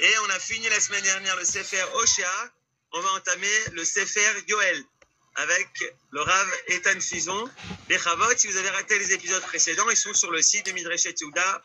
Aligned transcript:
Et 0.00 0.12
on 0.24 0.30
a 0.30 0.38
fini 0.38 0.68
la 0.68 0.80
semaine 0.80 1.02
dernière 1.02 1.36
le 1.36 1.44
Sefer 1.44 1.82
Oshéa. 1.96 2.26
On 2.92 3.00
va 3.00 3.08
entamer 3.16 3.46
le 3.72 3.84
Sefer 3.84 4.20
Yoel 4.48 4.84
avec 5.34 5.68
le 6.10 6.20
Rav 6.20 6.48
Ethan 6.68 7.00
Fison. 7.00 7.44
Les 7.88 7.98
Chavot, 7.98 8.36
si 8.36 8.46
vous 8.46 8.56
avez 8.56 8.70
raté 8.70 8.98
les 8.98 9.12
épisodes 9.12 9.42
précédents, 9.42 9.88
ils 9.90 9.96
sont 9.96 10.14
sur 10.14 10.30
le 10.30 10.42
site 10.42 10.66
de 10.66 10.72
Yehuda 10.72 11.62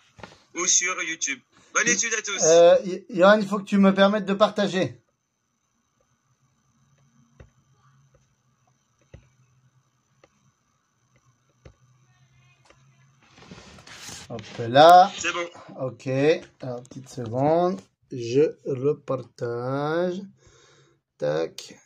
ou 0.56 0.66
sur 0.66 1.02
YouTube. 1.04 1.40
Bonne 1.74 1.88
étude 1.88 2.14
à 2.14 2.22
tous. 2.22 2.42
Euh, 2.44 2.78
Yohan, 3.10 3.40
il 3.40 3.48
faut 3.48 3.60
que 3.60 3.66
tu 3.66 3.78
me 3.78 3.94
permettes 3.94 4.26
de 4.26 4.34
partager. 4.34 5.03
Hop 14.34 14.42
là. 14.68 15.12
C'est 15.16 15.32
bon. 15.32 15.46
Ok. 15.80 16.08
Alors, 16.08 16.82
petite 16.82 17.08
seconde. 17.08 17.80
Je 18.12 18.56
le 18.66 18.94
partage. 18.94 20.22
Tac. 21.20 21.80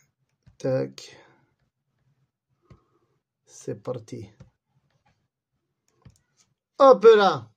Tac. 0.57 1.17
C'est 3.45 3.83
parti. 3.83 4.29
Hop 6.79 7.05
là. 7.17 7.49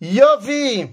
Yofi. 0.00 0.88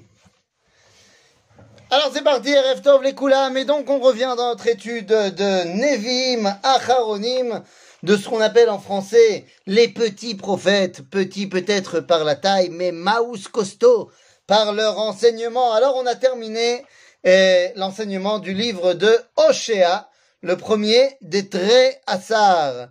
Alors 1.90 2.12
c'est 2.14 2.24
parti, 2.24 2.50
Erev 2.50 2.84
Tov 2.84 3.02
les 3.02 3.16
Koulam, 3.16 3.58
et 3.58 3.66
donc 3.66 3.90
on 3.90 4.00
revient 4.00 4.36
dans 4.38 4.50
notre 4.52 4.68
étude 4.68 5.08
de 5.08 5.64
Nevim, 5.64 6.46
Acharonim, 6.62 7.64
de 8.04 8.16
ce 8.16 8.30
qu'on 8.30 8.42
appelle 8.42 8.70
en 8.70 8.80
français 8.80 9.46
les 9.66 9.88
petits 9.88 10.36
prophètes, 10.36 11.02
petits 11.10 11.48
peut-être 11.48 12.00
par 12.00 12.24
la 12.24 12.36
taille, 12.36 12.70
mais 12.70 12.92
maous 12.92 13.50
costaud 13.52 14.12
par 14.48 14.74
leur 14.74 15.00
enseignement. 15.00 15.74
Alors 15.74 15.96
on 15.96 16.06
a 16.06 16.16
terminé 16.16 16.86
eh, 17.24 17.72
l'enseignement 17.76 18.40
du 18.40 18.54
livre 18.54 18.94
de 18.94 19.20
Oshéa, 19.36 20.10
le 20.42 20.58
premier 20.58 21.18
des 21.22 21.50
Tré 21.50 21.98
Assar. 22.08 22.90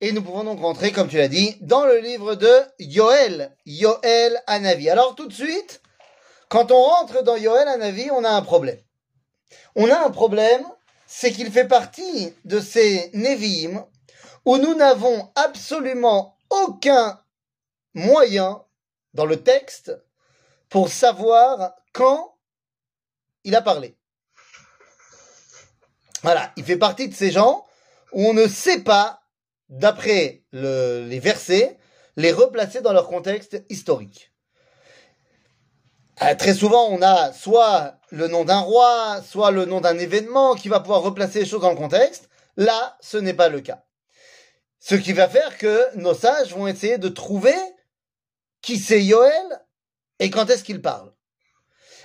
Et 0.00 0.12
nous 0.12 0.22
pouvons 0.22 0.44
donc 0.44 0.60
rentrer, 0.60 0.92
comme 0.92 1.08
tu 1.08 1.16
l'as 1.16 1.28
dit, 1.28 1.56
dans 1.60 1.86
le 1.86 1.98
livre 1.98 2.34
de 2.34 2.52
Yoel, 2.78 3.54
Yoel 3.64 4.42
Anavi. 4.46 4.90
Alors 4.90 5.14
tout 5.14 5.26
de 5.26 5.32
suite, 5.32 5.80
quand 6.48 6.70
on 6.70 6.82
rentre 6.82 7.22
dans 7.22 7.36
Yoel 7.36 7.68
Anavi, 7.68 8.10
on 8.10 8.24
a 8.24 8.30
un 8.30 8.42
problème. 8.42 8.78
On 9.74 9.90
a 9.90 10.06
un 10.06 10.10
problème, 10.10 10.64
c'est 11.06 11.32
qu'il 11.32 11.50
fait 11.50 11.68
partie 11.68 12.34
de 12.44 12.60
ces 12.60 13.10
Nevi'im 13.14 13.86
où 14.46 14.56
nous 14.58 14.74
n'avons 14.74 15.30
absolument 15.34 16.38
aucun 16.48 17.20
moyen 17.94 18.64
dans 19.12 19.26
le 19.26 19.42
texte 19.42 19.92
pour 20.68 20.88
savoir 20.88 21.74
quand 21.92 22.36
il 23.44 23.54
a 23.54 23.60
parlé. 23.60 23.98
Voilà, 26.22 26.52
il 26.56 26.64
fait 26.64 26.78
partie 26.78 27.08
de 27.08 27.14
ces 27.14 27.30
gens 27.30 27.66
où 28.12 28.24
on 28.24 28.34
ne 28.34 28.46
sait 28.46 28.82
pas, 28.82 29.20
d'après 29.68 30.44
le- 30.52 31.06
les 31.08 31.18
versets, 31.18 31.76
les 32.16 32.32
replacer 32.32 32.80
dans 32.80 32.92
leur 32.92 33.08
contexte 33.08 33.62
historique. 33.68 34.32
Euh, 36.22 36.34
très 36.36 36.54
souvent, 36.54 36.86
on 36.88 37.02
a 37.02 37.32
soit 37.32 37.98
le 38.10 38.28
nom 38.28 38.44
d'un 38.44 38.60
roi, 38.60 39.20
soit 39.22 39.50
le 39.50 39.64
nom 39.64 39.80
d'un 39.80 39.98
événement 39.98 40.54
qui 40.54 40.68
va 40.68 40.80
pouvoir 40.80 41.02
replacer 41.02 41.40
les 41.40 41.46
choses 41.46 41.62
dans 41.62 41.70
le 41.70 41.76
contexte. 41.76 42.28
Là, 42.56 42.96
ce 43.00 43.18
n'est 43.18 43.34
pas 43.34 43.48
le 43.48 43.60
cas. 43.60 43.85
Ce 44.88 44.94
qui 44.94 45.12
va 45.12 45.28
faire 45.28 45.58
que 45.58 45.96
nos 45.96 46.14
sages 46.14 46.54
vont 46.54 46.68
essayer 46.68 46.96
de 46.96 47.08
trouver 47.08 47.56
qui 48.62 48.78
c'est 48.78 49.02
Yoël 49.02 49.60
et 50.20 50.30
quand 50.30 50.48
est-ce 50.48 50.62
qu'il 50.62 50.80
parle. 50.80 51.12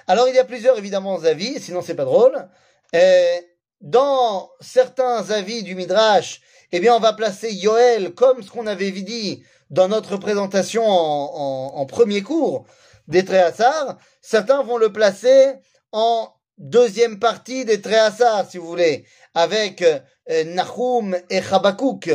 Alors, 0.07 0.27
il 0.27 0.33
y 0.33 0.39
a 0.39 0.45
plusieurs, 0.45 0.79
évidemment, 0.79 1.21
avis, 1.21 1.61
sinon 1.61 1.83
c'est 1.83 1.93
pas 1.93 2.05
drôle. 2.05 2.49
Euh, 2.95 3.37
dans 3.81 4.49
certains 4.61 5.29
avis 5.29 5.61
du 5.61 5.75
Midrash, 5.75 6.41
eh 6.71 6.79
bien, 6.79 6.95
on 6.95 6.99
va 6.99 7.13
placer 7.13 7.53
Yoël 7.53 8.15
comme 8.15 8.41
ce 8.41 8.49
qu'on 8.49 8.65
avait 8.65 8.89
dit 8.89 9.43
dans 9.69 9.87
notre 9.87 10.17
présentation 10.17 10.83
en, 10.83 11.85
premier 11.85 12.23
cours 12.23 12.65
des 13.07 13.23
Tréhassar. 13.23 13.99
Certains 14.21 14.63
vont 14.63 14.77
le 14.77 14.91
placer 14.91 15.53
en 15.91 16.33
deuxième 16.57 17.19
partie 17.19 17.63
des 17.63 17.79
Tréhassar, 17.79 18.49
si 18.49 18.57
vous 18.57 18.65
voulez, 18.65 19.05
avec 19.35 19.83
euh, 19.83 19.99
Nahum 20.45 21.15
et 21.29 21.43
Chabakouk, 21.43 22.09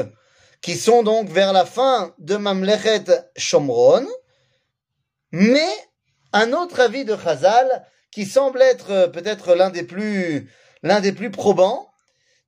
qui 0.66 0.76
sont 0.76 1.04
donc 1.04 1.28
vers 1.28 1.52
la 1.52 1.64
fin 1.64 2.12
de 2.18 2.34
Mamlechet 2.34 3.04
Shomron. 3.36 4.04
Mais 5.30 5.70
un 6.32 6.52
autre 6.52 6.80
avis 6.80 7.04
de 7.04 7.16
Chazal, 7.16 7.86
qui 8.10 8.26
semble 8.26 8.60
être 8.60 8.90
euh, 8.90 9.06
peut-être 9.06 9.54
l'un 9.54 9.70
des 9.70 9.84
plus, 9.84 11.30
probants, 11.30 11.88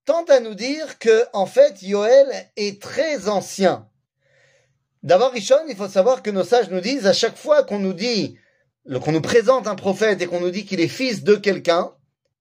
tente 0.04 0.30
à 0.30 0.40
nous 0.40 0.56
dire 0.56 0.98
que, 0.98 1.26
en 1.32 1.46
fait, 1.46 1.80
Yoël 1.82 2.26
est 2.56 2.82
très 2.82 3.28
ancien. 3.28 3.88
D'abord, 5.04 5.30
Rishon, 5.30 5.68
il 5.68 5.76
faut 5.76 5.86
savoir 5.86 6.24
que 6.24 6.30
nos 6.30 6.42
sages 6.42 6.70
nous 6.70 6.80
disent, 6.80 7.06
à 7.06 7.12
chaque 7.12 7.38
fois 7.38 7.62
qu'on 7.62 7.78
nous 7.78 7.94
dit, 7.94 8.36
qu'on 9.04 9.12
nous 9.12 9.20
présente 9.20 9.68
un 9.68 9.76
prophète 9.76 10.20
et 10.20 10.26
qu'on 10.26 10.40
nous 10.40 10.50
dit 10.50 10.66
qu'il 10.66 10.80
est 10.80 10.88
fils 10.88 11.22
de 11.22 11.36
quelqu'un, 11.36 11.92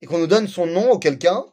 et 0.01 0.07
qu'on 0.07 0.17
nous 0.17 0.25
donne 0.25 0.47
son 0.47 0.65
nom 0.65 0.89
au 0.89 0.97
quelqu'un, 0.97 1.45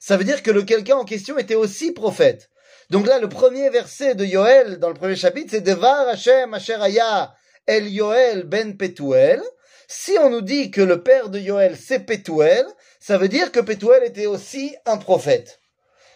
ça 0.00 0.16
veut 0.16 0.24
dire 0.24 0.42
que 0.42 0.50
le 0.50 0.62
quelqu'un 0.62 0.96
en 0.96 1.04
question 1.04 1.36
était 1.36 1.56
aussi 1.56 1.92
prophète. 1.92 2.48
Donc 2.90 3.06
là, 3.06 3.18
le 3.18 3.28
premier 3.28 3.68
verset 3.70 4.14
de 4.14 4.24
Yoël, 4.24 4.78
dans 4.78 4.88
le 4.88 4.94
premier 4.94 5.16
chapitre, 5.16 5.48
c'est 5.50 5.60
Devar 5.60 6.08
Hashem 6.08 6.54
Asher 6.54 6.74
Aya 6.74 7.34
El 7.66 7.88
Yoël 7.88 8.44
ben 8.44 8.76
Petuel. 8.76 9.42
Si 9.88 10.16
on 10.20 10.30
nous 10.30 10.40
dit 10.40 10.70
que 10.70 10.80
le 10.80 11.02
père 11.02 11.28
de 11.28 11.38
Yoël, 11.38 11.76
c'est 11.76 12.00
Petuel, 12.00 12.66
ça 13.00 13.18
veut 13.18 13.28
dire 13.28 13.50
que 13.52 13.60
Petuel 13.60 14.04
était 14.04 14.26
aussi 14.26 14.76
un 14.84 14.98
prophète. 14.98 15.60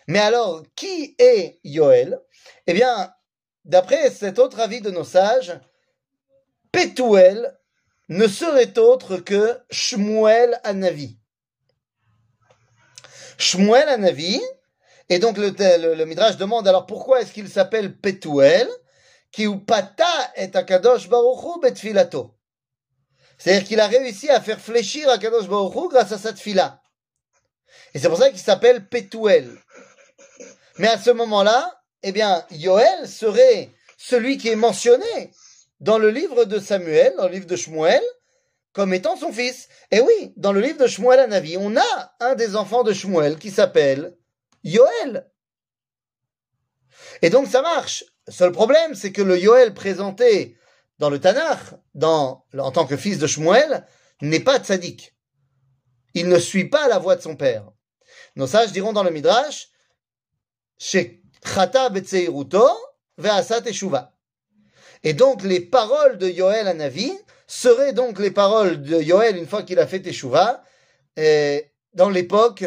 Mais 0.07 0.19
alors, 0.19 0.63
qui 0.77 1.15
est 1.19 1.61
Yoël? 1.65 2.21
Eh 2.67 2.73
bien, 2.73 3.13
d'après 3.65 4.11
cet 4.11 4.39
autre 4.39 4.61
avis 4.61 4.81
de 4.81 4.91
nos 4.91 5.05
sages, 5.05 5.59
Petuel 6.73 7.57
ne 8.09 8.27
serait 8.27 8.79
autre 8.79 9.17
que 9.19 9.59
Shmuel 9.71 10.61
Anavi. 10.65 11.19
Shmuel 13.39 13.89
Anavi, 13.89 14.41
et 15.11 15.19
donc 15.19 15.37
le, 15.37 15.51
le, 15.51 15.95
le 15.95 16.05
Midrash 16.07 16.37
demande 16.39 16.67
alors 16.67 16.87
pourquoi 16.87 17.21
est-ce 17.21 17.33
qu'il 17.33 17.49
s'appelle 17.49 17.97
Petuel 17.97 18.69
qui 19.33 19.47
ou 19.47 19.59
pata 19.59 20.05
et 20.37 20.49
Akadosh 20.55 21.09
Baruchu 21.09 21.61
betfilato? 21.61 22.35
C'est-à-dire 23.37 23.65
qu'il 23.65 23.81
a 23.81 23.87
réussi 23.89 24.31
à 24.31 24.41
faire 24.41 24.61
fléchir 24.61 25.09
Akadosh 25.09 25.49
Baruchu 25.49 25.89
grâce 25.89 26.13
à 26.13 26.19
sa 26.19 26.33
tfila. 26.33 26.81
Et 27.93 27.99
c'est 27.99 28.09
pour 28.09 28.19
ça 28.19 28.31
qu'il 28.31 28.39
s'appelle 28.39 28.87
Petuel. 28.87 29.51
Mais 30.79 30.89
à 30.89 30.99
ce 30.99 31.11
moment-là, 31.11 31.83
eh 32.03 32.13
bien, 32.13 32.47
Yoël 32.53 33.09
serait 33.09 33.71
celui 33.99 34.39
qui 34.39 34.49
est 34.49 34.57
mentionné 34.57 35.33
dans 35.81 35.99
le 35.99 36.11
livre 36.11 36.45
de 36.45 36.59
Samuel, 36.61 37.15
dans 37.17 37.27
le 37.27 37.33
livre 37.33 37.47
de 37.47 37.57
Shmuel, 37.57 38.03
comme 38.73 38.95
étant 38.95 39.17
son 39.17 39.33
fils. 39.33 39.69
Et 39.91 40.01
oui, 40.01 40.33
dans 40.37 40.53
le 40.53 40.61
livre 40.61 40.79
de 40.79 40.87
Shmuel 40.87 41.19
Anavi, 41.19 41.57
on 41.59 41.77
a 41.77 42.13
un 42.21 42.35
des 42.35 42.55
enfants 42.55 42.85
de 42.85 42.93
Shmuel 42.93 43.39
qui 43.39 43.51
s'appelle 43.51 44.17
Yoël. 44.65 45.31
Et 47.23 47.31
donc 47.31 47.47
ça 47.47 47.63
marche. 47.63 48.05
Seul 48.29 48.53
problème, 48.53 48.95
c'est 48.95 49.13
que 49.13 49.23
le 49.23 49.39
Yoël 49.39 49.75
présenté 49.75 50.57
dans 50.99 51.11
le 51.11 51.19
Tanakh, 51.19 51.75
dans, 51.95 52.47
en 52.57 52.71
tant 52.71 52.87
que 52.87 52.97
fils 52.97 53.19
de 53.19 53.27
Shmuel, 53.27 53.87
n'est 54.21 54.41
pas 54.41 54.59
tzaddik. 54.59 55.17
Il 56.15 56.29
ne 56.29 56.39
suit 56.39 56.69
pas 56.69 56.89
la 56.89 56.99
voie 56.99 57.17
de 57.17 57.23
son 57.23 57.37
père. 57.37 57.71
Nos 58.37 58.47
sages 58.47 58.73
diront 58.73 58.93
dans 58.93 59.03
le 59.03 59.11
Midrash. 59.11 59.69
Et 65.03 65.15
donc 65.15 65.43
les 65.43 65.61
paroles 65.61 66.19
de 66.19 66.29
Yoël 66.29 66.69
à 66.69 66.75
Navi 66.75 67.13
seraient 67.47 67.93
donc 67.93 68.19
les 68.19 68.31
paroles 68.31 68.83
de 68.83 69.01
Yoël 69.01 69.37
une 69.37 69.47
fois 69.47 69.63
qu'il 69.63 69.79
a 69.79 69.87
fait 69.87 70.01
Teshuva, 70.01 70.63
euh, 71.19 71.61
dans 71.95 72.09
l'époque, 72.09 72.65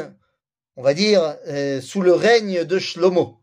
on 0.75 0.84
va 0.84 0.94
dire, 0.94 1.38
euh, 1.48 1.81
sous 1.81 2.02
le 2.02 2.14
règne 2.14 2.64
de 2.64 2.80
Shlomo. 2.80 3.40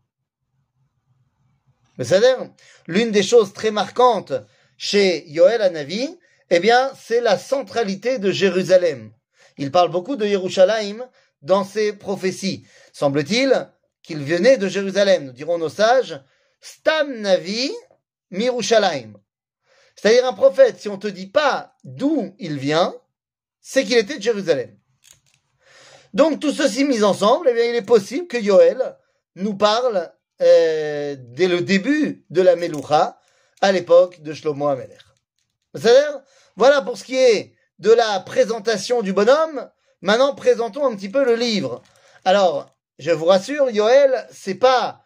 C'est-à-dire, 1.97 2.49
l'une 2.87 3.11
des 3.11 3.23
choses 3.23 3.53
très 3.53 3.71
marquantes 3.71 4.33
chez 4.77 5.27
Yoël 5.29 5.61
Anavi, 5.61 6.17
eh 6.49 6.59
bien, 6.59 6.91
c'est 6.99 7.21
la 7.21 7.37
centralité 7.37 8.19
de 8.19 8.31
Jérusalem. 8.31 9.11
Il 9.57 9.71
parle 9.71 9.91
beaucoup 9.91 10.15
de 10.15 10.25
Yerushalayim 10.25 11.07
dans 11.41 11.63
ses 11.63 11.93
prophéties. 11.93 12.65
Semble-t-il 12.93 13.69
qu'il 14.01 14.23
venait 14.23 14.57
de 14.57 14.67
Jérusalem. 14.67 15.25
Nous 15.25 15.31
dirons 15.31 15.57
nos 15.57 15.69
sages, 15.69 16.19
Stam 16.59 17.21
Navi 17.21 17.71
Mirushalayim. 18.31 19.13
C'est-à-dire 19.95 20.25
un 20.25 20.33
prophète, 20.33 20.79
si 20.79 20.89
on 20.89 20.97
te 20.97 21.07
dit 21.07 21.27
pas 21.27 21.75
d'où 21.83 22.35
il 22.39 22.57
vient, 22.57 22.95
c'est 23.59 23.83
qu'il 23.83 23.97
était 23.97 24.17
de 24.17 24.23
Jérusalem. 24.23 24.75
Donc 26.13 26.39
tout 26.39 26.51
ceci 26.51 26.83
mis 26.83 27.03
ensemble, 27.03 27.47
eh 27.49 27.53
bien, 27.53 27.65
il 27.65 27.75
est 27.75 27.81
possible 27.81 28.27
que 28.27 28.37
Yoël 28.37 28.97
nous 29.35 29.55
parle 29.55 30.11
euh, 30.41 31.15
dès 31.17 31.47
le 31.47 31.61
début 31.61 32.25
de 32.29 32.41
la 32.41 32.55
Meloucha, 32.55 33.19
à 33.61 33.71
l'époque 33.71 34.21
de 34.21 34.33
Shlomo. 34.33 34.75
C'est-à-dire, 35.75 36.21
voilà 36.55 36.81
pour 36.81 36.97
ce 36.97 37.03
qui 37.03 37.15
est 37.15 37.53
de 37.79 37.91
la 37.91 38.19
présentation 38.19 39.01
du 39.01 39.13
bonhomme, 39.13 39.69
maintenant 40.01 40.35
présentons 40.35 40.85
un 40.85 40.95
petit 40.95 41.09
peu 41.09 41.23
le 41.23 41.35
livre. 41.35 41.81
Alors, 42.25 42.75
je 42.99 43.11
vous 43.11 43.25
rassure, 43.25 43.69
Yoel, 43.69 44.27
c'est 44.31 44.55
pas 44.55 45.03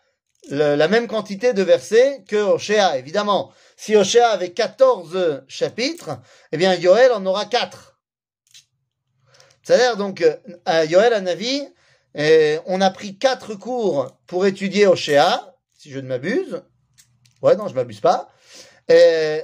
la 0.50 0.88
même 0.88 1.08
quantité 1.08 1.54
de 1.54 1.64
versets 1.64 2.24
que 2.28 2.36
Oshéa, 2.36 2.98
évidemment. 2.98 3.52
Si 3.78 3.96
Oshéa 3.96 4.30
avait 4.30 4.52
14 4.52 5.44
chapitres, 5.48 6.12
eh 6.52 6.58
bien 6.58 6.74
Yoel 6.76 7.12
en 7.12 7.26
aura 7.26 7.46
4. 7.46 7.95
C'est-à-dire 9.66 9.98
donc, 9.98 10.24
à 10.66 10.86
Yoel 10.86 11.12
à 11.12 11.22
Navi, 11.22 11.68
eh, 12.14 12.60
on 12.68 12.82
a 12.82 12.92
pris 12.92 13.18
4 13.18 13.56
cours 13.56 14.16
pour 14.28 14.46
étudier 14.46 14.86
Oshéa, 14.86 15.56
si 15.76 15.90
je 15.90 15.98
ne 15.98 16.08
m'abuse. 16.08 16.62
Ouais, 17.42 17.56
non, 17.56 17.68
je 17.68 17.74
m'abuse 17.74 18.00
pas. 18.00 18.30
Et 18.88 19.42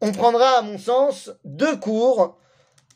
on 0.00 0.12
prendra, 0.12 0.58
à 0.58 0.62
mon 0.62 0.78
sens, 0.78 1.30
deux 1.44 1.76
cours 1.76 2.38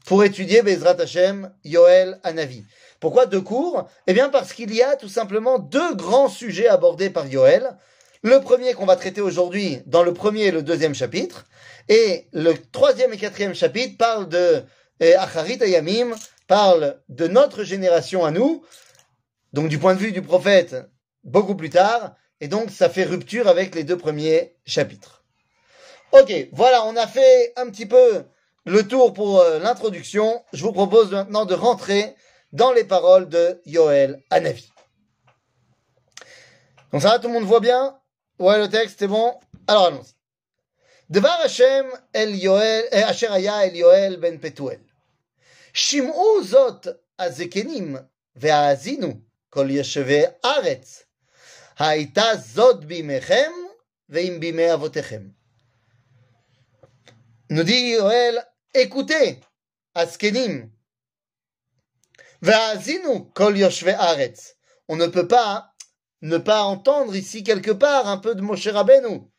pour 0.07 0.25
étudier 0.25 0.63
Bezrat 0.63 0.99
Hashem, 0.99 1.53
Yoel, 1.63 2.19
Anavi. 2.23 2.65
Pourquoi 3.01 3.27
deux 3.27 3.43
cours? 3.43 3.87
Eh 4.07 4.15
bien 4.15 4.31
parce 4.31 4.55
qu'il 4.55 4.75
y 4.75 4.83
a 4.83 4.97
tout 4.97 5.11
simplement 5.11 5.59
deux 5.59 5.95
grands 5.95 6.31
sujets 6.31 6.69
abordés 6.69 7.11
par 7.11 7.27
Yoel. 7.27 7.77
Le 8.23 8.41
premier 8.41 8.73
qu'on 8.73 8.87
va 8.87 8.97
traiter 8.97 9.21
aujourd'hui 9.21 9.83
dans 9.85 10.05
le 10.05 10.15
premier 10.15 10.45
et 10.45 10.51
le 10.51 10.63
deuxième 10.63 10.95
chapitre. 10.95 11.45
Et 11.91 12.29
le 12.33 12.55
troisième 12.55 13.13
et 13.13 13.19
quatrième 13.19 13.55
chapitre 13.55 13.99
parle 13.99 14.29
de 14.31 14.63
Acharit 15.01 15.61
Ayamim, 15.61 16.15
parle 16.47 17.01
de 17.09 17.27
notre 17.27 17.65
génération 17.65 18.25
à 18.25 18.31
nous, 18.31 18.65
donc 19.53 19.69
du 19.69 19.79
point 19.79 19.95
de 19.95 20.01
vue 20.01 20.13
du 20.13 20.23
prophète 20.23 20.77
beaucoup 21.25 21.55
plus 21.55 21.71
tard, 21.71 22.15
et 22.41 22.49
donc 22.49 22.71
ça 22.71 22.89
fait 22.89 23.05
rupture 23.05 23.49
avec 23.49 23.75
les 23.75 23.85
deux 23.85 23.97
premiers 23.97 24.57
chapitres. 24.67 25.25
Ok, 26.13 26.33
voilà, 26.53 26.85
on 26.85 26.97
a 26.97 27.07
fait 27.07 27.53
un 27.57 27.71
petit 27.71 27.87
peu 27.87 28.25
le 28.65 28.87
tour 28.87 29.13
pour 29.13 29.41
euh, 29.41 29.59
l'introduction. 29.59 30.45
Je 30.53 30.63
vous 30.63 30.73
propose 30.73 31.11
maintenant 31.11 31.47
de 31.47 31.55
rentrer 31.55 32.15
dans 32.53 32.73
les 32.73 32.85
paroles 32.85 33.29
de 33.29 33.61
Yoel 33.65 34.23
Anavi. 34.31 34.71
Donc 36.93 37.01
ça 37.01 37.11
va, 37.11 37.19
tout 37.19 37.29
le 37.29 37.35
monde 37.35 37.45
voit 37.45 37.61
bien? 37.61 37.99
Ouais, 38.39 38.59
le 38.59 38.69
texte, 38.69 38.97
c'est 38.99 39.09
bon? 39.09 39.35
Alors 39.67 39.87
allons-y. 39.87 40.13
Devar 41.09 41.41
Hashem 41.41 41.87
el 42.13 42.37
Yoel, 42.37 42.85
eh, 42.93 43.03
el 43.03 43.77
Yoel 43.77 44.17
ben 44.19 44.39
Petuel. 44.39 44.81
Shim'u 45.73 46.43
zot 46.43 46.87
azekenim 47.19 47.99
ve'azinu 48.37 49.21
kol 49.51 49.69
yeshve 49.71 50.39
aretz. 50.43 51.05
Haïta 51.77 52.37
zot 52.37 52.85
bimechem 52.89 53.53
ve'im 54.09 54.41
bime 54.41 54.71
avotechem. 54.71 55.35
Nous 57.51 57.65
dit 57.65 57.91
Yoel, 57.91 58.43
écoutez, 58.75 59.41
Askenim. 59.95 60.71
Ve'azinu 62.43 63.31
kol 63.35 63.57
yoshve 63.57 63.95
aretz. 63.99 64.55
On 64.89 64.97
ne 64.97 65.07
peut 65.07 65.29
pas 65.29 65.75
ne 66.23 66.39
pas 66.39 66.63
entendre 66.63 67.15
ici 67.15 67.43
quelque 67.43 67.73
part 67.73 68.09
un 68.09 68.19
peu 68.19 68.35
de 68.35 68.41
Moshe 68.41 68.69
Rabbeinu. 68.69 69.31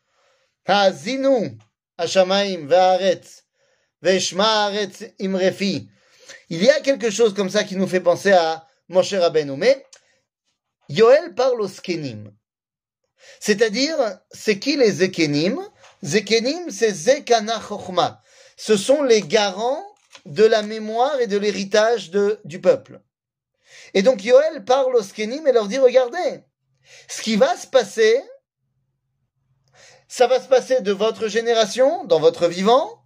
Ha'azinu 0.66 1.58
Hashamaim 1.98 2.66
ve'aretz. 2.66 3.42
Ve'shma 4.02 4.66
aretz 4.66 5.04
imrefi. 5.18 5.88
Il 6.50 6.62
y 6.62 6.70
a 6.70 6.80
quelque 6.80 7.10
chose 7.10 7.34
comme 7.34 7.50
ça 7.50 7.64
qui 7.64 7.76
nous 7.76 7.86
fait 7.86 8.00
penser 8.00 8.32
à 8.32 8.66
Moshe 8.88 9.14
Rabbeinu. 9.14 9.56
Mais 9.56 9.84
Yoel 10.88 11.34
parle 11.34 11.60
aux 11.60 11.68
Skenim. 11.68 12.32
C'est-à-dire, 13.40 13.96
c'est 14.30 14.58
qui 14.58 14.76
les 14.76 14.90
Zekenim 14.90 15.58
Zekenim, 16.02 16.70
c'est 16.70 16.92
Zekana 16.92 17.60
Chochma. 17.60 18.20
Ce 18.56 18.76
sont 18.76 19.02
les 19.02 19.22
garants 19.22 19.82
de 20.26 20.44
la 20.44 20.62
mémoire 20.62 21.18
et 21.20 21.26
de 21.26 21.38
l'héritage 21.38 22.10
du 22.44 22.60
peuple. 22.60 23.00
Et 23.94 24.02
donc 24.02 24.24
Yoel 24.24 24.64
parle 24.64 24.94
aux 24.94 25.02
Skenim 25.02 25.46
et 25.46 25.52
leur 25.52 25.66
dit, 25.66 25.78
regardez, 25.78 26.42
ce 27.08 27.22
qui 27.22 27.36
va 27.36 27.56
se 27.56 27.66
passer, 27.66 28.22
ça 30.08 30.26
va 30.26 30.40
se 30.40 30.48
passer 30.48 30.82
de 30.82 30.92
votre 30.92 31.28
génération, 31.28 32.04
dans 32.04 32.20
votre 32.20 32.48
vivant, 32.48 33.02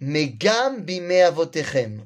mais 0.00 0.26
gam 0.26 0.82
bime 0.82 1.12
avotechem. 1.12 2.04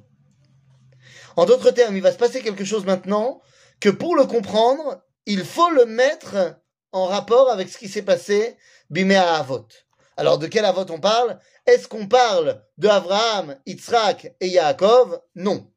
En 1.36 1.44
d'autres 1.44 1.70
termes, 1.70 1.96
il 1.96 2.02
va 2.02 2.12
se 2.12 2.16
passer 2.16 2.42
quelque 2.42 2.64
chose 2.64 2.84
maintenant 2.84 3.40
que 3.78 3.90
pour 3.90 4.16
le 4.16 4.24
comprendre, 4.24 5.02
il 5.26 5.44
faut 5.44 5.70
le 5.70 5.84
mettre 5.84 6.56
en 6.92 7.04
rapport 7.06 7.50
avec 7.50 7.68
ce 7.68 7.78
qui 7.78 7.88
s'est 7.88 8.02
passé 8.02 8.56
bime 8.88 9.12
avot. 9.12 9.68
Alors 10.16 10.38
de 10.38 10.46
quel 10.46 10.64
avot 10.64 10.86
on 10.90 10.98
parle? 10.98 11.38
Est-ce 11.66 11.88
qu'on 11.88 12.06
parle 12.06 12.62
de 12.78 12.88
Abraham, 12.88 13.56
Yitzhak 13.66 14.34
et 14.40 14.48
Yaakov? 14.48 15.20
Non. 15.34 15.70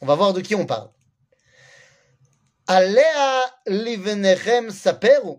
On 0.00 0.06
va 0.06 0.14
voir 0.14 0.32
de 0.32 0.40
qui 0.40 0.54
on 0.54 0.64
parle. 0.64 0.88
Alea 2.66 3.42
saperu, 4.70 5.36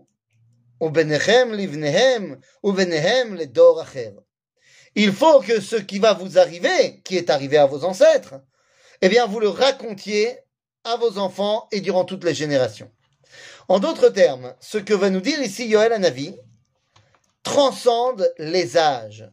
livnehem, 1.52 2.38
le. 2.62 4.24
Il 4.94 5.12
faut 5.12 5.40
que 5.40 5.60
ce 5.60 5.76
qui 5.76 5.98
va 5.98 6.12
vous 6.12 6.38
arriver, 6.38 7.00
qui 7.02 7.16
est 7.16 7.30
arrivé 7.30 7.56
à 7.56 7.66
vos 7.66 7.84
ancêtres, 7.84 8.34
eh 9.04 9.10
bien 9.10 9.26
vous 9.26 9.38
le 9.38 9.50
racontiez 9.50 10.38
à 10.82 10.96
vos 10.96 11.18
enfants 11.18 11.68
et 11.72 11.82
durant 11.82 12.06
toutes 12.06 12.24
les 12.24 12.32
générations. 12.32 12.90
En 13.68 13.78
d'autres 13.78 14.08
termes, 14.08 14.54
ce 14.60 14.78
que 14.78 14.94
va 14.94 15.10
nous 15.10 15.20
dire 15.20 15.42
ici 15.42 15.66
Yoel 15.66 15.92
Hanavi, 15.92 16.34
transcende 17.42 18.32
les 18.38 18.78
âges. 18.78 19.30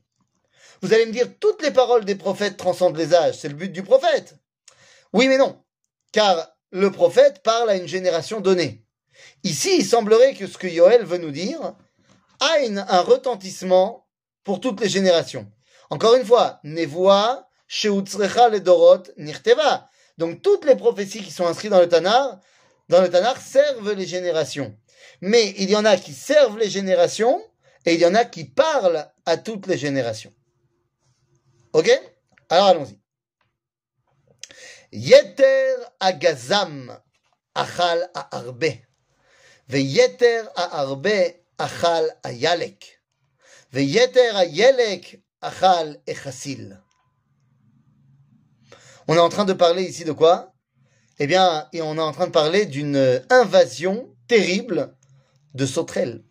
Vous 0.81 0.93
allez 0.93 1.05
me 1.05 1.13
dire, 1.13 1.27
toutes 1.39 1.61
les 1.61 1.71
paroles 1.71 2.03
des 2.03 2.15
prophètes 2.15 2.57
transcendent 2.57 2.97
les 2.97 3.13
âges, 3.13 3.37
c'est 3.37 3.47
le 3.47 3.53
but 3.53 3.71
du 3.71 3.81
prophète. 3.81 4.35
Oui, 5.13 5.29
mais 5.29 5.37
non, 5.37 5.63
car 6.11 6.49
le 6.71 6.91
prophète 6.91 7.41
parle 7.41 7.69
à 7.69 7.77
une 7.77 7.87
génération 7.87 8.41
donnée. 8.41 8.83
Ici, 9.45 9.77
il 9.77 9.85
semblerait 9.85 10.33
que 10.33 10.47
ce 10.47 10.57
que 10.57 10.67
Yoel 10.67 11.05
veut 11.05 11.17
nous 11.17 11.31
dire 11.31 11.75
a 12.41 12.55
un 12.89 13.01
retentissement 13.01 14.05
pour 14.43 14.59
toutes 14.59 14.81
les 14.81 14.89
générations. 14.89 15.49
Encore 15.89 16.15
une 16.15 16.25
fois, 16.25 16.59
Nevoa, 16.65 17.47
Donc 20.17 20.41
toutes 20.41 20.65
les 20.65 20.75
prophéties 20.75 21.23
qui 21.23 21.31
sont 21.31 21.47
inscrites 21.47 21.71
dans 21.71 21.79
le 21.79 21.87
Tanar, 21.87 22.39
dans 22.89 23.01
le 23.01 23.09
Tanar 23.09 23.39
servent 23.39 23.93
les 23.93 24.05
générations. 24.05 24.77
Mais 25.21 25.53
il 25.57 25.69
y 25.69 25.75
en 25.75 25.85
a 25.85 25.95
qui 25.95 26.13
servent 26.13 26.57
les 26.57 26.69
générations 26.69 27.41
et 27.85 27.93
il 27.93 27.99
y 28.01 28.05
en 28.05 28.13
a 28.13 28.25
qui 28.25 28.43
parlent 28.43 29.09
à 29.25 29.37
toutes 29.37 29.67
les 29.67 29.77
générations. 29.77 30.33
Ok? 31.73 31.89
Alors 32.49 32.67
allons-y. 32.67 32.99
Yeter 34.91 35.75
agazam 35.99 36.99
achal 37.55 38.11
arbe. 38.13 38.81
Ve 39.69 39.79
yeter 39.79 40.43
arbe 40.55 41.35
achal 41.57 42.19
ayalek. 42.23 42.99
Ve 43.71 43.83
yeter 43.83 44.35
ayelek 44.35 45.21
achal 45.41 46.01
echasil. 46.05 46.77
On 49.11 49.15
est 49.15 49.19
en 49.19 49.27
train 49.27 49.43
de 49.43 49.51
parler 49.51 49.83
ici 49.83 50.05
de 50.05 50.13
quoi? 50.13 50.53
Eh 51.19 51.27
bien, 51.27 51.67
on 51.73 51.97
est 51.97 51.99
en 51.99 52.13
train 52.13 52.27
de 52.27 52.31
parler 52.31 52.65
d'une 52.65 53.21
invasion 53.29 54.15
terrible 54.29 54.95
de 55.53 55.65
sauterelles. 55.65 56.23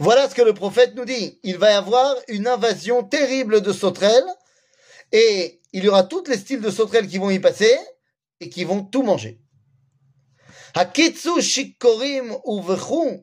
Voilà 0.00 0.28
ce 0.28 0.34
que 0.34 0.42
le 0.42 0.52
prophète 0.52 0.96
nous 0.96 1.04
dit. 1.04 1.38
Il 1.44 1.58
va 1.58 1.70
y 1.70 1.74
avoir 1.74 2.16
une 2.26 2.48
invasion 2.48 3.04
terrible 3.04 3.60
de 3.60 3.72
sauterelles 3.72 4.26
et 5.12 5.60
il 5.72 5.84
y 5.84 5.88
aura 5.88 6.02
tous 6.02 6.24
les 6.26 6.36
styles 6.36 6.60
de 6.60 6.72
sauterelles 6.72 7.06
qui 7.06 7.18
vont 7.18 7.30
y 7.30 7.38
passer 7.38 7.78
et 8.40 8.48
qui 8.48 8.64
vont 8.64 8.82
tout 8.82 9.04
manger. 9.04 9.40
Hakitsu 10.74 11.40
shikorim 11.40 12.34
uvechu 12.44 13.22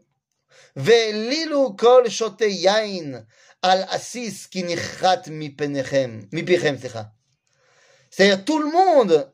ve'lilu 0.77 1.75
kol 1.75 2.09
shote 2.09 2.47
yain 2.47 3.25
al 3.61 3.85
asis 3.91 4.47
ki 4.47 4.63
C'est-à-dire 8.19 8.43
tout 8.43 8.59
le 8.59 8.69
monde 8.69 9.31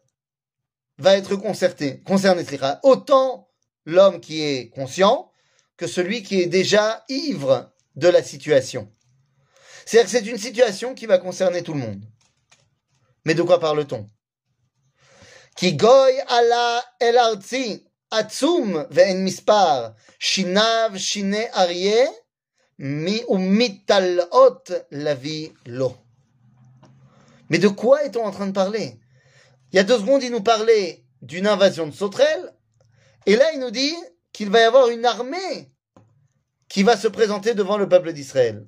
va 1.00 1.18
être 1.18 1.36
concerté, 1.38 2.04
concerné, 2.04 2.46
autant 2.84 3.50
l'homme 3.86 4.22
qui 4.22 4.44
est 4.44 4.70
conscient 4.70 5.32
que 5.75 5.88
celui 5.88 6.22
qui 6.22 6.39
est 6.39 6.46
déjà 6.46 7.04
ivre 7.10 7.74
de 7.96 8.08
la 8.08 8.22
situation. 8.22 8.94
C'est-à-dire 9.88 10.12
que 10.12 10.18
c'est 10.20 10.32
une 10.32 10.38
situation 10.38 10.94
qui 10.94 11.08
va 11.08 11.18
concerner 11.18 11.63
tout 11.63 11.74
le 11.74 11.80
monde. 11.80 12.04
Mais 13.25 13.34
de 13.34 13.42
quoi 13.42 13.60
parle-t-on? 13.60 14.08
Goy 15.63 16.22
ala 16.27 16.86
el 17.00 17.18
arzi 17.18 17.84
shinav 20.20 20.96
shine 20.96 21.50
arye 21.54 22.08
mi 22.77 23.24
umitalot 23.30 24.62
lavi 24.92 25.51
lo. 25.65 26.05
Mais 27.50 27.60
de 27.60 27.68
quoi 27.68 28.04
est-on 28.04 28.25
en 28.25 28.32
train 28.32 28.48
de 28.48 28.52
parler? 28.52 29.00
Il 29.72 29.75
y 29.75 29.80
a 29.80 29.84
deux 29.84 30.00
secondes, 30.00 30.24
il 30.24 30.32
nous 30.32 30.44
parlait 30.44 31.06
d'une 31.22 31.48
invasion 31.48 31.88
de 31.88 31.94
sauterelles, 31.94 32.54
et 33.25 33.36
là 33.36 33.52
il 33.54 33.60
nous 33.60 33.72
dit 33.72 33.94
qu'il 34.32 34.50
va 34.50 34.62
y 34.62 34.64
avoir 34.64 34.90
une 34.90 35.06
armée 35.06 35.72
qui 36.70 36.84
va 36.84 36.98
se 36.98 37.08
présenter 37.08 37.54
devant 37.54 37.78
le 37.78 37.88
peuple 37.88 38.14
d'Israël. 38.14 38.68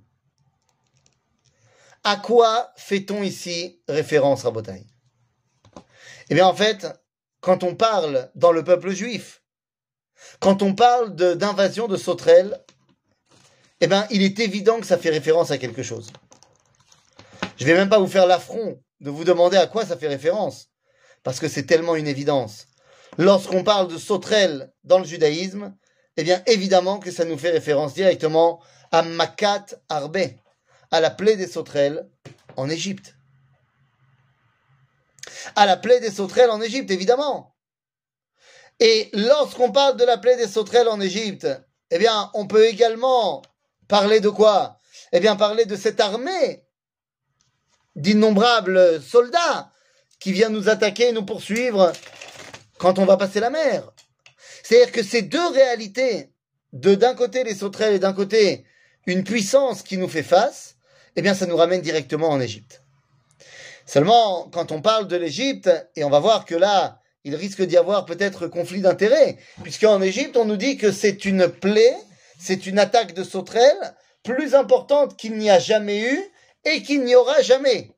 À 2.04 2.16
quoi 2.16 2.72
fait-on 2.78 3.22
ici 3.22 3.82
référence, 3.88 4.44
Rabotai? 4.44 4.86
Eh 6.30 6.36
bien, 6.36 6.48
en 6.48 6.54
fait, 6.54 6.88
quand 7.42 7.64
on 7.64 7.76
parle 7.76 8.30
dans 8.36 8.52
le 8.52 8.64
peuple 8.64 8.92
juif, 8.92 9.42
quand 10.40 10.62
on 10.62 10.74
parle 10.74 11.16
d'invasion 11.16 11.88
de, 11.88 11.98
sauterelles, 11.98 12.64
eh 13.82 13.88
bien, 13.88 14.08
il 14.10 14.24
est 14.24 14.40
évident 14.40 14.80
que 14.80 14.86
ça 14.86 14.98
fait 14.98 15.10
référence 15.10 15.52
à 15.52 15.58
quelque 15.58 15.84
chose. 15.84 16.12
Je 17.58 17.66
vais 17.66 17.74
même 17.74 17.90
pas 17.90 18.00
vous 18.00 18.08
faire 18.08 18.28
l'affront 18.28 18.82
de 19.00 19.10
vous 19.10 19.24
demander 19.24 19.58
à 19.58 19.68
quoi 19.68 19.86
ça 19.86 19.98
fait 19.98 20.08
référence, 20.08 20.70
parce 21.24 21.40
que 21.40 21.48
c'est 21.48 21.66
tellement 21.66 21.96
une 21.96 22.08
évidence. 22.08 22.68
Lorsqu'on 23.18 23.64
parle 23.64 23.88
de 23.88 23.98
sauterelles 23.98 24.72
dans 24.84 25.00
le 25.00 25.06
judaïsme, 25.06 25.76
eh 26.18 26.24
bien, 26.24 26.42
évidemment 26.46 27.00
que 27.00 27.12
ça 27.12 27.26
nous 27.26 27.38
fait 27.38 27.50
référence 27.50 27.94
directement 27.94 28.62
à 28.92 29.02
Makat 29.02 29.66
Arbe, 29.90 30.18
à 30.92 31.00
la 31.00 31.10
plaie 31.10 31.36
des 31.36 31.48
sauterelles 31.48 32.08
en 32.56 32.70
Égypte. 32.70 33.16
À 35.56 35.66
la 35.66 35.78
plaie 35.78 36.00
des 36.00 36.12
sauterelles 36.12 36.52
en 36.52 36.62
Égypte, 36.62 36.92
évidemment. 36.92 37.56
Et 38.80 39.10
lorsqu'on 39.14 39.72
parle 39.72 39.98
de 39.98 40.06
la 40.06 40.18
plaie 40.18 40.38
des 40.38 40.48
sauterelles 40.48 40.90
en 40.90 41.02
Égypte, 41.02 41.48
eh 41.90 41.98
bien, 41.98 42.30
on 42.36 42.46
peut 42.46 42.66
également 42.66 43.42
parler 43.88 44.20
de 44.20 44.30
quoi? 44.30 44.80
Eh 45.12 45.20
bien, 45.20 45.36
parler 45.36 45.66
de 45.66 45.76
cette 45.76 46.00
armée 46.00 46.67
d'innombrables 47.98 49.02
soldats 49.02 49.72
qui 50.20 50.32
vient 50.32 50.50
nous 50.50 50.70
attaquer 50.70 51.10
et 51.10 51.12
nous 51.12 51.26
poursuivre 51.26 51.92
quand 52.78 53.00
on 53.00 53.06
va 53.06 53.18
passer 53.18 53.40
la 53.40 53.50
mer. 53.50 53.92
C'est-à-dire 54.64 54.92
que 54.92 55.04
ces 55.04 55.24
deux 55.24 55.48
réalités, 55.50 56.32
de 56.74 56.96
d'un 56.96 57.16
côté 57.16 57.44
les 57.44 57.56
sauterelles 57.56 57.96
et 57.96 58.00
d'un 58.00 58.14
côté 58.14 58.66
une 59.06 59.24
puissance 59.24 59.82
qui 59.82 59.98
nous 59.98 60.08
fait 60.08 60.24
face, 60.24 60.76
eh 61.16 61.22
bien 61.22 61.34
ça 61.34 61.46
nous 61.46 61.58
ramène 61.58 61.82
directement 61.82 62.30
en 62.30 62.40
Égypte. 62.40 62.84
Seulement, 63.86 64.50
quand 64.52 64.72
on 64.72 64.82
parle 64.82 65.08
de 65.08 65.16
l'Égypte, 65.16 65.70
et 65.96 66.04
on 66.04 66.10
va 66.10 66.20
voir 66.20 66.46
que 66.46 66.56
là, 66.56 67.00
il 67.24 67.36
risque 67.36 67.62
d'y 67.64 67.78
avoir 67.78 68.06
peut-être 68.06 68.48
conflit 68.48 68.82
d'intérêts, 68.82 69.38
puisqu'en 69.64 70.02
Égypte, 70.02 70.38
on 70.38 70.46
nous 70.46 70.58
dit 70.58 70.78
que 70.78 70.92
c'est 70.92 71.26
une 71.26 71.48
plaie, 71.48 71.96
c'est 72.38 72.68
une 72.68 72.80
attaque 72.80 73.14
de 73.14 73.24
sauterelles 73.24 73.96
plus 74.24 74.56
importante 74.56 75.18
qu'il 75.18 75.38
n'y 75.38 75.50
a 75.50 75.58
jamais 75.58 76.02
eu 76.02 76.22
et 76.74 76.84
qu'il 76.84 77.04
n'y 77.04 77.16
aura 77.16 77.42
jamais. 77.42 77.92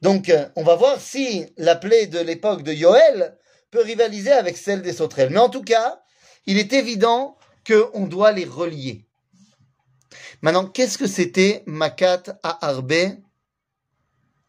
Donc, 0.00 0.28
euh, 0.28 0.48
on 0.56 0.64
va 0.64 0.74
voir 0.74 1.00
si 1.00 1.46
la 1.56 1.76
plaie 1.76 2.06
de 2.06 2.18
l'époque 2.18 2.62
de 2.62 2.72
Yoël 2.72 3.38
peut 3.70 3.82
rivaliser 3.82 4.32
avec 4.32 4.56
celle 4.56 4.82
des 4.82 4.92
sauterelles. 4.92 5.30
Mais 5.30 5.38
en 5.38 5.48
tout 5.48 5.62
cas, 5.62 6.02
il 6.46 6.58
est 6.58 6.72
évident 6.72 7.36
qu'on 7.66 8.06
doit 8.06 8.32
les 8.32 8.44
relier. 8.44 9.06
Maintenant, 10.42 10.66
qu'est-ce 10.66 10.98
que 10.98 11.06
c'était 11.06 11.62
Makat 11.66 12.22
à 12.42 12.66
Arbe 12.66 12.92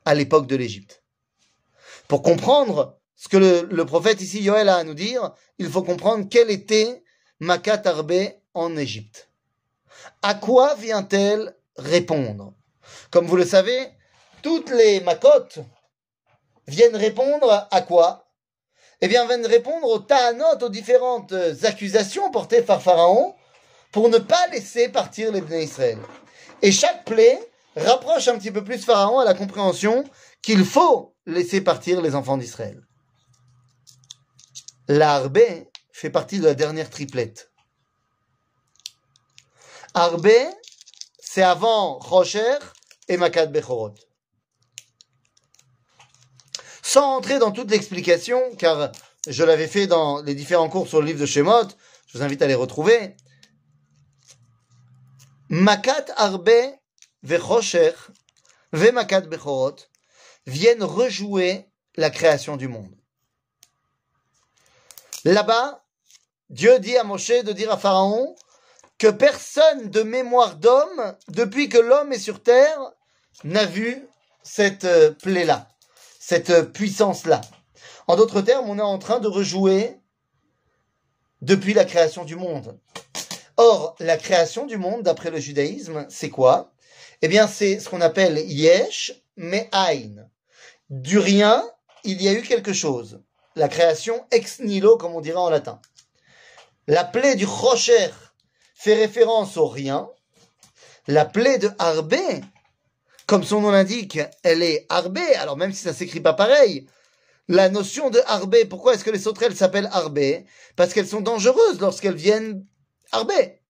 à 0.06 0.16
l'époque 0.16 0.48
de 0.48 0.56
l'Égypte? 0.56 1.04
Pour 2.08 2.24
comprendre 2.24 3.00
ce 3.16 3.30
que 3.30 3.38
le, 3.38 3.86
prophète 3.86 4.22
ici 4.22 4.42
Yoël 4.42 4.70
a 4.70 4.78
à 4.78 4.84
nous 4.84 4.96
dire, 4.96 5.32
il 5.60 5.70
faut 5.70 5.84
comprendre 5.84 6.28
quel 6.30 6.50
était 6.50 7.04
Makat 7.40 7.84
Arbe 7.86 8.14
en 8.56 8.76
Égypte. 8.76 9.30
À 10.24 10.34
quoi 10.34 10.74
vient-elle 10.76 11.56
répondre? 11.78 12.54
Comme 13.14 13.28
vous 13.28 13.36
le 13.36 13.46
savez, 13.46 13.92
toutes 14.42 14.72
les 14.72 15.00
makotes 15.02 15.60
viennent 16.66 16.96
répondre 16.96 17.68
à 17.70 17.82
quoi? 17.82 18.26
Eh 19.02 19.08
bien, 19.08 19.28
viennent 19.28 19.46
répondre 19.46 19.88
aux 19.88 20.00
ta'anot, 20.00 20.58
aux 20.60 20.70
différentes 20.70 21.32
accusations 21.62 22.32
portées 22.32 22.64
par 22.64 22.82
Pharaon 22.82 23.36
pour 23.92 24.10
ne 24.10 24.18
pas 24.18 24.48
laisser 24.48 24.90
partir 24.90 25.32
les 25.32 25.42
Bnei 25.42 25.66
Israël. 25.66 26.00
Et 26.64 26.72
chaque 26.72 27.06
plaie 27.06 27.40
rapproche 27.76 28.28
un 28.30 28.40
petit 28.40 28.50
peu 28.50 28.64
plus 28.64 28.84
Pharaon 28.84 29.20
à 29.20 29.26
la 29.26 29.36
compréhension 29.36 30.06
qu'il 30.42 30.66
faut 30.66 31.16
laisser 31.28 31.62
partir 31.62 32.02
les 32.02 32.16
enfants 32.16 32.38
d'Israël. 32.38 32.82
L'Arbé 34.88 35.70
fait 35.92 36.10
partie 36.10 36.40
de 36.40 36.46
la 36.46 36.56
dernière 36.56 36.90
triplette. 36.90 37.52
Arbé, 39.94 40.48
c'est 41.20 41.44
avant 41.44 42.00
Rocher 42.00 42.58
et 43.08 43.18
Makad 43.18 43.52
Bechorot. 43.52 43.94
Sans 46.82 47.16
entrer 47.16 47.40
dans 47.40 47.52
toute 47.52 47.72
l'explication, 47.72 48.56
car 48.58 48.92
je 49.28 49.44
l'avais 49.44 49.68
fait 49.68 49.88
dans 49.88 50.22
les 50.22 50.36
différents 50.36 50.70
cours 50.70 50.88
sur 50.88 51.00
le 51.00 51.08
livre 51.08 51.20
de 51.20 51.26
Shemot, 51.26 51.70
je 52.08 52.18
vous 52.18 52.24
invite 52.24 52.42
à 52.42 52.48
les 52.48 52.56
retrouver. 52.56 53.16
Makat 55.50 56.06
Arbe 56.18 56.52
Vechosher 57.24 57.94
Ve 58.74 58.92
Makat 58.92 59.22
Bechorot 59.22 59.76
viennent 60.46 60.84
rejouer 60.84 61.70
la 61.96 62.10
création 62.10 62.58
du 62.58 62.68
monde. 62.68 62.96
Là-bas, 65.26 65.86
Dieu 66.50 66.80
dit 66.80 66.98
à 66.98 67.04
Moshe 67.04 67.30
de 67.30 67.54
dire 67.54 67.72
à 67.72 67.78
Pharaon 67.78 68.36
que 68.98 69.08
personne 69.08 69.90
de 69.90 70.04
mémoire 70.04 70.56
d'homme, 70.56 71.16
depuis 71.30 71.70
que 71.70 71.78
l'homme 71.78 72.14
est 72.14 72.20
sur 72.20 72.42
terre, 72.42 72.80
n'a 73.44 73.66
vu 73.66 74.08
cette 74.44 74.86
euh, 74.86 75.12
plaie-là 75.12 75.68
cette 76.26 76.72
puissance-là. 76.72 77.42
En 78.08 78.16
d'autres 78.16 78.40
termes, 78.40 78.70
on 78.70 78.80
est 78.80 78.82
en 78.82 78.98
train 78.98 79.20
de 79.20 79.28
rejouer 79.28 79.98
depuis 81.42 81.74
la 81.74 81.84
création 81.84 82.24
du 82.24 82.38
monde. 82.38 82.80
Or, 83.58 83.98
la 84.00 84.16
création 84.16 84.66
du 84.66 84.78
monde, 84.78 85.04
d'après 85.04 85.32
le 85.32 85.40
judaïsme, 85.40 86.06
c'est 86.10 86.30
quoi? 86.30 86.72
Eh 87.22 87.28
bien, 87.28 87.46
c'est 87.46 87.78
ce 87.78 87.90
qu'on 87.90 88.00
appelle 88.00 88.38
yesh 88.38 89.22
mais 89.36 89.68
aïn. 89.74 90.30
Du 90.90 91.20
rien, 91.20 91.62
il 92.06 92.22
y 92.22 92.30
a 92.30 92.34
eu 92.34 92.42
quelque 92.42 92.72
chose. 92.72 93.22
La 93.58 93.68
création 93.68 94.26
ex 94.32 94.62
nihilo, 94.62 94.96
comme 94.96 95.16
on 95.16 95.22
dirait 95.22 95.36
en 95.36 95.50
latin. 95.50 95.82
La 96.88 97.04
plaie 97.04 97.36
du 97.36 97.46
rocher 97.46 98.12
fait 98.84 98.96
référence 98.96 99.56
au 99.56 99.68
rien. 99.68 100.10
La 101.08 101.24
plaie 101.24 101.58
de 101.58 101.70
Harbé 101.80 102.42
comme 103.26 103.46
son 103.46 103.62
nom 103.62 103.72
l'indique, 103.72 104.20
elle 104.44 104.62
est 104.62 104.86
arbée, 104.90 105.36
alors 105.36 105.56
même 105.56 105.72
si 105.72 105.82
ça 105.82 105.94
s'écrit 105.94 106.20
pas 106.20 106.34
pareil. 106.34 106.88
La 107.48 107.70
notion 107.70 108.10
de 108.10 108.20
arbée, 108.28 108.66
pourquoi 108.66 108.94
est-ce 108.94 109.06
que 109.06 109.10
les 109.10 109.20
sauterelles 109.20 109.56
s'appellent 109.56 109.90
arbée 109.94 110.46
Parce 110.76 110.94
qu'elles 110.94 111.08
sont 111.08 111.22
dangereuses 111.22 111.80
lorsqu'elles 111.80 112.16
viennent 112.16 112.66
arbée. 113.14 113.62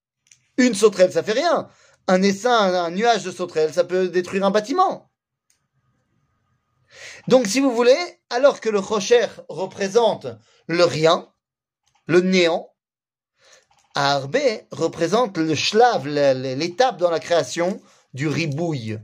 Une 0.58 0.74
sauterelle, 0.74 1.14
ça 1.14 1.22
fait 1.22 1.34
rien. 1.34 1.70
Un 2.08 2.24
essaim, 2.24 2.74
un 2.74 2.90
nuage 2.90 3.24
de 3.24 3.32
sauterelles, 3.32 3.74
ça 3.74 3.84
peut 3.84 4.10
détruire 4.10 4.46
un 4.46 4.52
bâtiment. 4.52 5.12
Donc, 7.28 7.46
si 7.46 7.60
vous 7.60 7.72
voulez, 7.72 8.20
alors 8.32 8.60
que 8.60 8.70
le 8.70 8.80
rocher 8.80 9.28
représente 9.48 10.26
le 10.68 10.84
rien, 10.84 11.32
le 12.08 12.22
néant, 12.22 12.73
Arbé 13.96 14.66
représente 14.72 15.38
le 15.38 15.56
schlav, 15.56 16.08
l'étape 16.08 16.98
dans 16.98 17.12
la 17.12 17.20
création 17.20 17.82
du 18.14 18.28
ribouille 18.28 19.00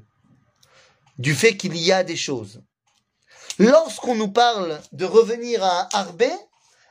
du 1.19 1.35
fait 1.35 1.57
qu'il 1.57 1.77
y 1.77 1.91
a 1.91 2.03
des 2.03 2.15
choses. 2.15 2.61
Lorsqu'on 3.59 4.15
nous 4.15 4.31
parle 4.31 4.79
de 4.93 5.05
revenir 5.05 5.63
à 5.63 5.89
Arbé, 5.91 6.31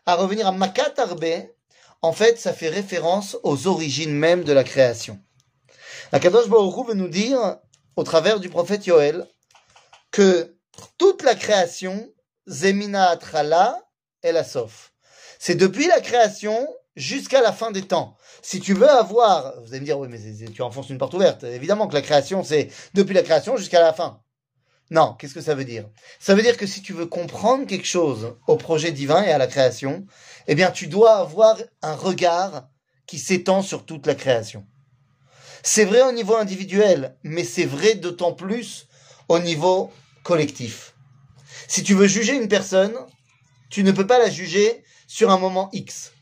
à 0.07 0.15
revenir 0.15 0.47
à 0.47 0.53
Makat 0.53 0.93
Arbé, 0.99 1.51
en 2.03 2.13
fait, 2.13 2.39
ça 2.39 2.53
fait 2.53 2.69
référence 2.69 3.37
aux 3.43 3.67
origines 3.67 4.13
même 4.13 4.45
de 4.45 4.53
la 4.53 4.65
création. 4.65 5.19
La 6.13 6.21
Kadosh 6.21 6.49
Baruch 6.49 6.87
veut 6.87 6.95
nous 6.95 7.09
dire, 7.09 7.57
au 7.97 8.05
travers 8.05 8.39
du 8.39 8.49
prophète 8.49 8.87
Yoël, 8.87 9.27
que 10.11 10.55
toute 10.99 11.23
la 11.23 11.35
création, 11.35 12.09
Zemina 12.47 13.11
Atrala, 13.11 13.83
et 14.23 14.33
la 14.33 14.45
Sof. 14.45 14.93
C'est 15.39 15.55
depuis 15.55 15.87
la 15.87 16.01
création 16.01 16.69
jusqu'à 16.99 17.41
la 17.41 17.53
fin 17.53 17.71
des 17.71 17.83
temps. 17.83 18.17
Si 18.43 18.61
tu 18.61 18.75
veux 18.75 18.91
avoir, 18.91 19.55
vous 19.63 19.69
allez 19.69 19.81
me 19.81 19.85
dire, 19.85 19.99
oui, 19.99 20.09
mais 20.11 20.19
tu 20.51 20.63
enfonces 20.63 20.91
une 20.91 20.99
porte 20.99 21.15
ouverte. 21.15 21.45
Évidemment 21.45 21.87
que 21.87 21.95
la 21.95 22.03
création, 22.03 22.43
c'est 22.45 22.69
depuis 22.95 23.15
la 23.15 23.23
création 23.23 23.57
jusqu'à 23.57 23.81
la 23.81 23.93
fin. 23.93 24.21
Non, 24.91 25.15
qu'est-ce 25.15 25.35
que 25.35 25.41
ça 25.41 25.55
veut 25.55 25.65
dire? 25.65 25.89
Ça 26.19 26.35
veut 26.35 26.43
dire 26.43 26.57
que 26.57 26.67
si 26.67 26.83
tu 26.83 26.93
veux 26.93 27.07
comprendre 27.07 27.67
quelque 27.67 27.87
chose 27.87 28.35
au 28.47 28.57
projet 28.57 28.91
divin 28.91 29.23
et 29.23 29.31
à 29.31 29.39
la 29.39 29.47
création, 29.47 30.07
eh 30.47 30.55
bien, 30.55 30.71
tu 30.71 30.87
dois 30.87 31.17
avoir 31.17 31.59
un 31.83 31.95
regard 31.95 32.69
qui 33.07 33.19
s'étend 33.19 33.63
sur 33.63 33.87
toute 33.87 34.07
la 34.07 34.15
création. 34.15 34.67
C'est 35.63 35.85
vrai 35.85 36.03
au 36.03 36.13
niveau 36.13 36.37
individuel, 36.37 37.17
mais 37.23 37.45
c'est 37.45 37.67
vrai 37.67 37.95
d'autant 37.95 38.33
plus 38.33 38.87
au 39.29 39.39
niveau 39.39 39.93
collectif. 40.23 40.95
Si 41.69 41.83
tu 41.83 41.95
veux 41.95 42.07
juger 42.07 42.35
une 42.35 42.49
personne, 42.49 42.95
tu 43.71 43.85
ne 43.85 43.93
peux 43.93 44.07
pas 44.07 44.19
la 44.19 44.31
juger 44.31 44.83
sur 45.07 45.31
un 45.31 45.39
moment 45.39 45.69
X 45.73 46.13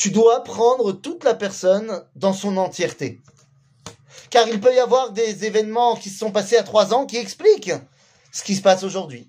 tu 0.00 0.10
dois 0.10 0.42
prendre 0.44 0.92
toute 0.92 1.24
la 1.24 1.34
personne 1.34 2.02
dans 2.16 2.32
son 2.32 2.56
entièreté. 2.56 3.20
Car 4.30 4.48
il 4.48 4.58
peut 4.58 4.74
y 4.74 4.78
avoir 4.78 5.10
des 5.10 5.44
événements 5.44 5.94
qui 5.94 6.08
se 6.08 6.18
sont 6.18 6.32
passés 6.32 6.56
à 6.56 6.62
trois 6.62 6.94
ans 6.94 7.04
qui 7.04 7.18
expliquent 7.18 7.74
ce 8.32 8.42
qui 8.42 8.56
se 8.56 8.62
passe 8.62 8.82
aujourd'hui. 8.82 9.28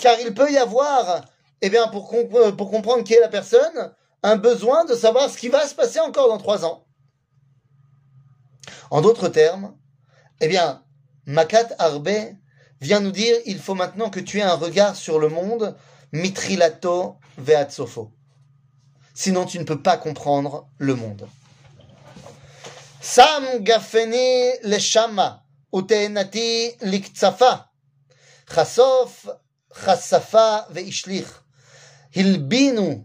Car 0.00 0.18
il 0.20 0.32
peut 0.32 0.50
y 0.50 0.56
avoir, 0.56 1.26
eh 1.60 1.68
bien, 1.68 1.88
pour, 1.88 2.10
pour 2.56 2.70
comprendre 2.70 3.04
qui 3.04 3.12
est 3.12 3.20
la 3.20 3.28
personne, 3.28 3.92
un 4.22 4.36
besoin 4.36 4.86
de 4.86 4.94
savoir 4.94 5.28
ce 5.28 5.36
qui 5.36 5.50
va 5.50 5.68
se 5.68 5.74
passer 5.74 6.00
encore 6.00 6.28
dans 6.28 6.38
trois 6.38 6.64
ans. 6.64 6.86
En 8.90 9.02
d'autres 9.02 9.28
termes, 9.28 9.76
eh 10.40 10.48
bien, 10.48 10.82
Makat 11.26 11.68
Arbe 11.78 12.08
vient 12.80 13.00
nous 13.00 13.12
dire 13.12 13.36
il 13.44 13.58
faut 13.58 13.74
maintenant 13.74 14.08
que 14.08 14.20
tu 14.20 14.38
aies 14.38 14.42
un 14.42 14.54
regard 14.54 14.96
sur 14.96 15.18
le 15.18 15.28
monde, 15.28 15.76
mitrilato 16.12 17.16
veatsofo. 17.36 18.10
Sinon, 19.14 19.44
tu 19.44 19.58
ne 19.58 19.64
peux 19.64 19.82
pas 19.82 19.96
comprendre 19.96 20.68
le 20.78 20.94
monde. 20.94 21.28
Sam 23.00 23.58
gafeni 23.60 24.52
leshama 24.62 25.44
uteenati 25.72 26.72
liktsafa. 26.82 27.70
Chasof 28.54 29.28
chasafa 29.84 30.68
veishlich. 30.70 31.26
Hilbinu 32.14 33.04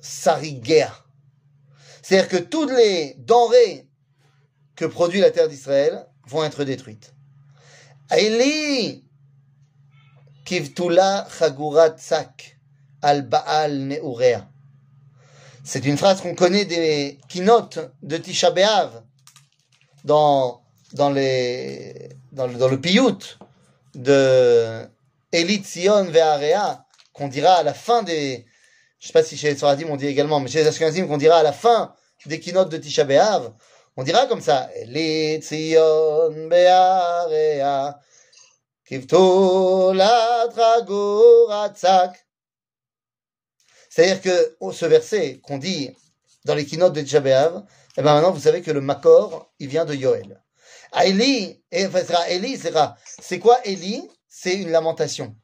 sarigea. 0.00 0.92
C'est-à-dire 2.02 2.28
que 2.28 2.36
toutes 2.36 2.70
les 2.72 3.14
denrées 3.18 3.88
que 4.74 4.84
produit 4.84 5.20
la 5.20 5.30
terre 5.30 5.48
d'Israël 5.48 6.06
vont 6.26 6.42
être 6.44 6.64
détruites. 6.64 7.14
Aili 8.10 9.04
kivtula 10.44 11.26
chagurat 11.38 11.96
sak 11.98 12.58
al 13.02 13.22
baal 13.22 13.78
neurea. 13.88 14.51
C'est 15.64 15.84
une 15.84 15.96
phrase 15.96 16.20
qu'on 16.20 16.34
connaît 16.34 16.64
des 16.64 17.18
keynotes 17.28 17.78
de 18.02 18.16
Tisha 18.16 18.50
B'Av 18.50 19.04
dans, 20.04 20.60
dans, 20.92 21.10
les, 21.10 22.08
dans, 22.32 22.48
le, 22.48 22.54
dans 22.54 22.66
le 22.66 22.80
piyut 22.80 23.38
de 23.94 24.84
Elit 25.30 25.62
Sion 25.62 26.04
Ve'area 26.06 26.84
qu'on 27.12 27.28
dira 27.28 27.54
à 27.54 27.62
la 27.62 27.74
fin 27.74 28.02
des, 28.02 28.44
je 28.98 29.06
sais 29.06 29.12
pas 29.12 29.22
si 29.22 29.36
chez 29.36 29.50
les 29.50 29.56
Soradim 29.56 29.86
on 29.88 29.96
dit 29.96 30.08
également, 30.08 30.40
mais 30.40 30.48
chez 30.48 30.58
les 30.58 30.66
Ashkenazim 30.66 31.06
qu'on 31.06 31.16
dira 31.16 31.36
à 31.36 31.42
la 31.44 31.52
fin 31.52 31.94
des 32.26 32.40
keynotes 32.40 32.70
de 32.70 32.78
Tisha 32.78 33.04
B'Av, 33.04 33.52
on 33.96 34.02
dira 34.02 34.26
comme 34.26 34.40
ça, 34.40 34.68
Elit 34.74 35.42
Sion 35.42 36.48
Ve'area 36.50 38.00
Kivtola 38.84 40.48
Tragoratzak 40.52 42.26
c'est-à-dire 43.94 44.22
que 44.22 44.56
ce 44.72 44.86
verset 44.86 45.38
qu'on 45.42 45.58
dit 45.58 45.94
dans 46.46 46.54
les 46.54 46.64
keynotes 46.64 46.94
de 46.94 47.02
Tchabéav, 47.02 47.62
eh 47.98 48.00
ben 48.00 48.14
maintenant 48.14 48.32
vous 48.32 48.40
savez 48.40 48.62
que 48.62 48.70
le 48.70 48.80
Makor, 48.80 49.52
il 49.58 49.68
vient 49.68 49.84
de 49.84 49.94
Yoel. 49.94 50.42
Eli, 50.98 51.62
Eli, 51.70 52.58
c'est 53.20 53.38
quoi 53.38 53.60
Eli? 53.66 54.08
C'est 54.30 54.54
une 54.54 54.70
lamentation. 54.70 55.36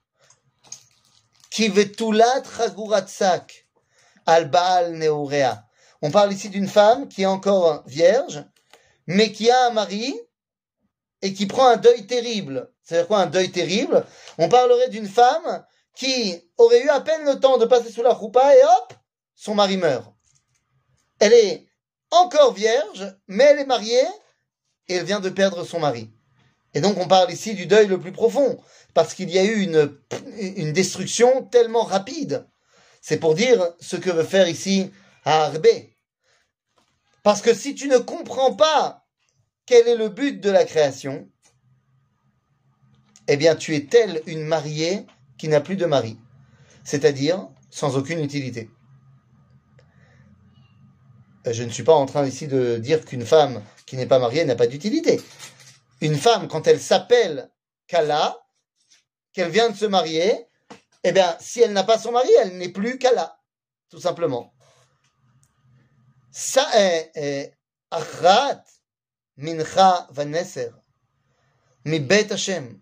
Al 4.24 4.50
Neurea. 4.94 5.66
On 6.00 6.10
parle 6.10 6.32
ici 6.32 6.48
d'une 6.48 6.68
femme 6.68 7.06
qui 7.06 7.22
est 7.22 7.26
encore 7.26 7.82
vierge, 7.86 8.42
mais 9.06 9.30
qui 9.30 9.50
a 9.50 9.66
un 9.66 9.72
mari 9.72 10.18
et 11.20 11.34
qui 11.34 11.44
prend 11.44 11.68
un 11.68 11.76
deuil 11.76 12.06
terrible. 12.06 12.72
C'est-à-dire 12.82 13.08
quoi 13.08 13.18
un 13.18 13.26
deuil 13.26 13.50
terrible? 13.50 14.06
On 14.38 14.48
parlerait 14.48 14.88
d'une 14.88 15.08
femme 15.08 15.66
qui 15.98 16.40
aurait 16.58 16.84
eu 16.84 16.88
à 16.90 17.00
peine 17.00 17.24
le 17.24 17.40
temps 17.40 17.58
de 17.58 17.64
passer 17.66 17.90
sous 17.90 18.04
la 18.04 18.14
roupa 18.14 18.54
et 18.54 18.62
hop, 18.62 18.94
son 19.34 19.56
mari 19.56 19.76
meurt. 19.76 20.14
Elle 21.18 21.32
est 21.32 21.66
encore 22.12 22.54
vierge, 22.54 23.16
mais 23.26 23.42
elle 23.42 23.58
est 23.58 23.66
mariée 23.66 24.06
et 24.86 24.94
elle 24.94 25.04
vient 25.04 25.18
de 25.18 25.28
perdre 25.28 25.64
son 25.64 25.80
mari. 25.80 26.12
Et 26.72 26.80
donc 26.80 26.96
on 26.98 27.08
parle 27.08 27.32
ici 27.32 27.54
du 27.54 27.66
deuil 27.66 27.88
le 27.88 27.98
plus 27.98 28.12
profond, 28.12 28.62
parce 28.94 29.12
qu'il 29.12 29.28
y 29.28 29.40
a 29.40 29.44
eu 29.44 29.60
une, 29.60 29.98
une 30.38 30.72
destruction 30.72 31.42
tellement 31.46 31.82
rapide. 31.82 32.46
C'est 33.02 33.18
pour 33.18 33.34
dire 33.34 33.74
ce 33.80 33.96
que 33.96 34.10
veut 34.10 34.22
faire 34.22 34.48
ici 34.48 34.92
Arbé. 35.24 35.96
Parce 37.24 37.42
que 37.42 37.52
si 37.52 37.74
tu 37.74 37.88
ne 37.88 37.98
comprends 37.98 38.54
pas 38.54 39.04
quel 39.66 39.88
est 39.88 39.96
le 39.96 40.10
but 40.10 40.40
de 40.40 40.50
la 40.50 40.64
création, 40.64 41.28
eh 43.26 43.36
bien 43.36 43.56
tu 43.56 43.74
es 43.74 43.86
telle 43.86 44.22
une 44.26 44.44
mariée 44.44 45.04
qui 45.38 45.48
n'a 45.48 45.60
plus 45.60 45.76
de 45.76 45.86
mari, 45.86 46.18
c'est-à-dire 46.84 47.48
sans 47.70 47.96
aucune 47.96 48.20
utilité. 48.20 48.70
Euh, 51.46 51.52
je 51.52 51.62
ne 51.62 51.70
suis 51.70 51.82
pas 51.82 51.94
en 51.94 52.06
train 52.06 52.26
ici 52.26 52.48
de 52.48 52.76
dire 52.78 53.04
qu'une 53.04 53.24
femme 53.24 53.62
qui 53.86 53.96
n'est 53.96 54.06
pas 54.06 54.18
mariée 54.18 54.44
n'a 54.44 54.56
pas 54.56 54.66
d'utilité. 54.66 55.20
Une 56.00 56.16
femme, 56.16 56.48
quand 56.48 56.66
elle 56.66 56.80
s'appelle 56.80 57.50
Kala, 57.86 58.38
qu'elle 59.32 59.50
vient 59.50 59.70
de 59.70 59.76
se 59.76 59.86
marier, 59.86 60.46
eh 61.04 61.12
bien, 61.12 61.36
si 61.40 61.60
elle 61.60 61.72
n'a 61.72 61.84
pas 61.84 61.98
son 61.98 62.12
mari, 62.12 62.30
elle 62.40 62.58
n'est 62.58 62.68
plus 62.70 62.98
Kala, 62.98 63.38
tout 63.88 64.00
simplement. 64.00 64.52
Ça 66.30 66.68
est 66.74 67.54
Mincha 69.36 70.08
Vaneser, 70.10 70.72
mi 71.84 72.00
Bet 72.00 72.32
Hashem. 72.32 72.80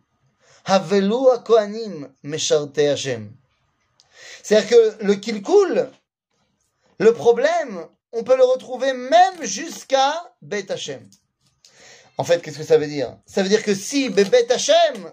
C'est-à-dire 4.43 4.69
que 4.69 5.05
le 5.05 5.15
kilkul, 5.15 5.89
le 6.99 7.13
problème, 7.15 7.87
on 8.13 8.25
peut 8.25 8.37
le 8.37 8.45
retrouver 8.45 8.93
même 8.93 9.43
jusqu'à 9.45 10.35
Bet 10.43 10.73
Hashem. 10.73 11.09
En 12.19 12.25
fait, 12.25 12.43
qu'est-ce 12.43 12.59
que 12.59 12.65
ça 12.65 12.79
veut 12.79 12.89
dire? 12.89 13.17
Ça 13.27 13.45
veut 13.45 13.49
dire 13.49 13.63
que 13.63 13.75
si 13.75 14.09
Bet 14.09 14.51
Hashem, 14.51 15.13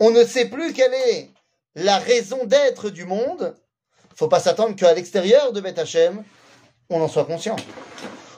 on 0.00 0.10
ne 0.10 0.24
sait 0.24 0.46
plus 0.46 0.72
quelle 0.72 0.94
est 0.94 1.30
la 1.74 1.98
raison 1.98 2.46
d'être 2.46 2.88
du 2.88 3.04
monde, 3.04 3.54
faut 4.14 4.28
pas 4.28 4.40
s'attendre 4.40 4.74
qu'à 4.74 4.94
l'extérieur 4.94 5.52
de 5.52 5.60
Bet 5.60 5.78
Hashem, 5.78 6.24
on 6.88 7.02
en 7.02 7.08
soit 7.08 7.26
conscient. 7.26 7.56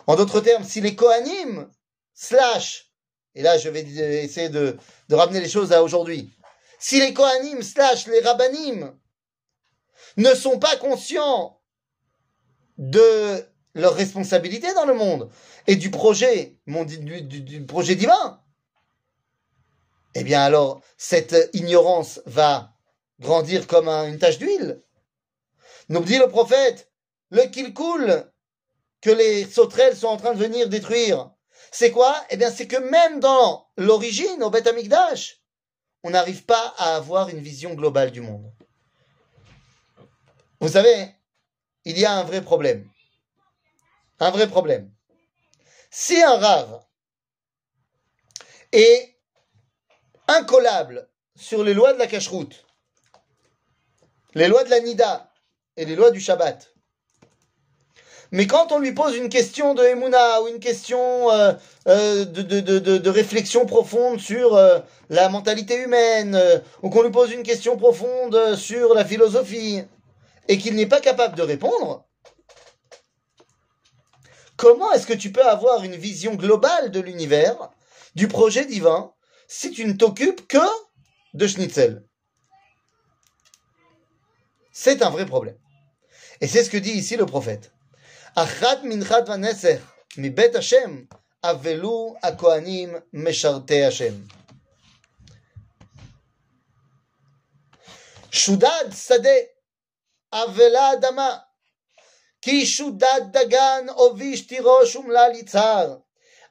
En 0.09 0.16
d'autres 0.16 0.40
termes, 0.40 0.64
si 0.64 0.81
les 0.81 0.96
Kohanim, 0.96 1.70
slash 2.14 2.89
et 3.35 3.43
là 3.43 3.59
je 3.59 3.69
vais 3.69 3.83
essayer 4.23 4.49
de, 4.49 4.77
ramener 5.11 5.40
les 5.40 5.49
choses 5.49 5.73
à 5.73 5.83
aujourd'hui. 5.83 6.33
Si 6.79 6.99
les 7.01 7.12
Kohanim 7.12 7.62
slash 7.62 8.07
les 8.07 8.21
Rabbanim 8.21 8.93
ne 10.16 10.35
sont 10.35 10.59
pas 10.59 10.77
conscients 10.77 11.61
de 12.79 13.45
leur 13.75 13.95
responsabilité 13.95 14.73
dans 14.75 14.87
le 14.87 14.95
monde 14.95 15.31
et 15.66 15.77
du 15.77 15.90
projet, 15.90 16.57
du, 16.66 17.66
projet 17.66 17.95
divin, 17.95 18.43
eh 20.14 20.25
bien 20.25 20.43
alors 20.43 20.81
cette 20.97 21.51
ignorance 21.53 22.21
va 22.27 22.73
grandir 23.21 23.66
comme 23.66 23.88
une 23.88 24.19
tache 24.19 24.38
d'huile. 24.38 24.83
Nous 25.88 26.01
dit 26.01 26.19
le 26.19 26.29
prophète, 26.29 26.90
le 27.31 27.45
qu'il 27.45 27.75
coule 27.75 28.31
que 29.01 29.11
les 29.11 29.45
sauterelles 29.45 29.97
sont 29.97 30.09
en 30.09 30.16
train 30.16 30.35
de 30.35 30.38
venir 30.38 30.69
détruire 30.69 31.31
c'est 31.70 31.90
quoi? 31.90 32.24
Eh 32.30 32.37
bien, 32.37 32.50
c'est 32.50 32.66
que 32.66 32.76
même 32.76 33.20
dans 33.20 33.68
l'origine, 33.76 34.42
au 34.42 34.50
Beth 34.50 34.66
Amikdash, 34.66 35.40
on 36.02 36.11
n'arrive 36.11 36.44
pas 36.44 36.74
à 36.78 36.96
avoir 36.96 37.28
une 37.28 37.40
vision 37.40 37.74
globale 37.74 38.11
du 38.11 38.20
monde. 38.20 38.50
Vous 40.61 40.68
savez, 40.68 41.14
il 41.85 41.98
y 41.98 42.04
a 42.04 42.12
un 42.12 42.24
vrai 42.24 42.42
problème. 42.42 42.88
Un 44.18 44.30
vrai 44.30 44.48
problème. 44.48 44.92
Si 45.90 46.22
un 46.22 46.37
rave 46.37 46.80
est 48.72 49.16
incollable 50.28 51.09
sur 51.37 51.64
les 51.64 51.74
lois 51.74 51.92
de 51.92 51.98
la 51.98 52.06
cacheroute, 52.06 52.64
les 54.35 54.48
lois 54.48 54.64
de 54.64 54.70
la 54.70 54.80
Nida 54.80 55.33
et 55.76 55.85
les 55.85 55.96
lois 55.96 56.11
du 56.11 56.20
Shabbat, 56.20 56.74
mais 58.33 58.47
quand 58.47 58.71
on 58.71 58.79
lui 58.79 58.93
pose 58.93 59.16
une 59.16 59.29
question 59.29 59.75
de 59.75 59.83
Emouna 59.83 60.43
ou 60.43 60.49
une 60.49 60.61
question 60.61 61.31
euh, 61.31 61.53
euh, 61.88 62.25
de, 62.25 62.43
de, 62.43 62.61
de, 62.61 62.99
de, 62.99 63.11
réflexion 63.11 63.66
profonde 63.66 64.21
sur 64.21 64.55
euh, 64.55 64.79
la 65.09 65.29
mentalité 65.29 65.77
humaine, 65.83 66.40
ou 66.83 66.90
qu'on 66.90 67.03
lui 67.03 67.11
pose 67.11 67.33
une 67.33 67.43
question 67.43 67.77
profonde 67.77 68.55
sur 68.55 68.95
la 68.95 69.05
philosophie, 69.05 69.83
et 70.47 70.59
qu'il 70.59 70.77
n'est 70.77 70.87
pas 70.87 71.01
capable 71.01 71.37
de 71.37 71.43
répondre, 71.43 72.07
comment 74.57 74.93
est-ce 74.93 75.07
que 75.07 75.12
tu 75.12 75.33
peux 75.33 75.45
avoir 75.45 75.83
une 75.83 75.97
vision 75.97 76.35
globale 76.35 76.93
de 76.93 77.01
l'univers, 77.01 77.71
du 78.14 78.29
projet 78.29 78.64
divin, 78.64 79.12
si 79.49 79.73
tu 79.73 79.85
ne 79.85 79.93
t'occupes 79.93 80.47
que 80.47 80.59
de 81.35 81.47
Schnitzel? 81.49 82.05
C'est 84.73 85.03
un 85.03 85.11
vrai 85.11 85.27
problème. 85.27 85.59
Et 86.40 86.47
c'est 86.47 86.62
ce 86.62 86.71
que 86.71 86.79
dit 86.79 86.93
ici 86.93 87.16
le 87.16 87.27
prophète. 87.27 87.73
אחת 88.36 88.78
מנחת 88.84 89.30
ונסך 89.30 89.91
מבית 90.17 90.56
השם, 90.56 91.02
אבלו 91.43 92.15
הכהנים 92.24 92.95
משרתי 93.13 93.86
השם. 93.86 94.13
שודד 98.32 98.86
שדה, 99.08 99.30
אבלה 100.34 100.93
אדמה, 100.93 101.38
כי 102.41 102.65
שודד 102.65 103.21
דגן, 103.32 103.86
עוביש 103.89 104.41
תירוש 104.41 104.95
אומלל 104.95 105.32
יצהר. 105.36 105.98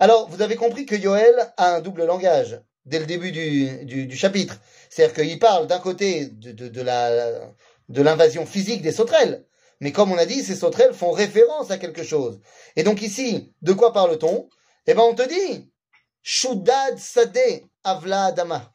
Alors, 0.00 0.28
vous 0.28 0.42
avez 0.42 0.56
compris 0.56 0.86
que 0.86 0.96
Yoel 0.96 1.52
a 1.56 1.76
un 1.76 1.80
double 1.80 2.04
langage 2.04 2.60
dès 2.84 2.98
le 2.98 3.06
début 3.06 3.30
du, 3.30 3.84
du, 3.84 4.06
du 4.06 4.16
chapitre. 4.16 4.56
C'est-à-dire 4.90 5.14
qu'il 5.14 5.38
parle 5.38 5.68
d'un 5.68 5.78
côté 5.78 6.26
de, 6.26 6.50
de, 6.50 6.68
de 6.68 6.82
la 6.82 7.08
de 7.88 8.02
l'invasion 8.02 8.46
physique 8.46 8.82
des 8.82 8.92
sauterelles, 8.92 9.44
mais 9.79 9.91
comme 9.91 10.11
on 10.11 10.17
a 10.17 10.25
dit, 10.25 10.43
ces 10.43 10.55
sauterelles 10.55 10.93
font 10.93 11.11
référence 11.11 11.71
à 11.71 11.77
quelque 11.77 12.03
chose. 12.03 12.39
Et 12.75 12.83
donc 12.83 13.01
ici, 13.01 13.53
de 13.61 13.73
quoi 13.73 13.93
parle-t-on? 13.93 14.49
Eh 14.87 14.93
bien, 14.93 15.03
on 15.03 15.15
te 15.15 15.27
dit 15.27 15.71
Shudad 16.21 16.97
Sade 16.97 17.63
Avla 17.83 18.25
Adama. 18.25 18.73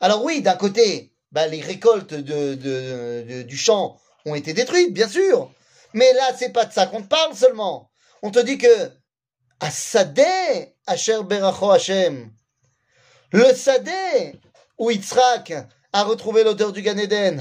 Alors 0.00 0.24
oui, 0.24 0.42
d'un 0.42 0.56
côté, 0.56 1.14
bah, 1.30 1.46
les 1.46 1.60
récoltes 1.60 2.14
du 2.14 3.56
champ 3.56 3.98
ont 4.26 4.34
été 4.34 4.52
détruites, 4.52 4.92
bien 4.92 5.08
sûr. 5.08 5.50
Mais 5.92 6.12
là, 6.14 6.34
c'est 6.36 6.52
pas 6.52 6.64
de 6.64 6.72
ça 6.72 6.86
qu'on 6.86 7.02
te 7.02 7.08
parle 7.08 7.34
seulement. 7.36 7.90
On 8.22 8.30
te 8.30 8.40
dit 8.40 8.58
que 8.58 8.90
à 9.60 9.70
Sadeh 9.70 10.74
Asher 10.86 11.22
Beracho 11.22 11.70
Hashem, 11.70 12.32
le 13.32 13.54
Sadeh 13.54 14.40
où 14.78 14.90
Yitzhak 14.90 15.52
a 15.92 16.02
retrouvé 16.02 16.42
l'odeur 16.42 16.72
du 16.72 16.82
Gan 16.82 16.98
Eden, 16.98 17.40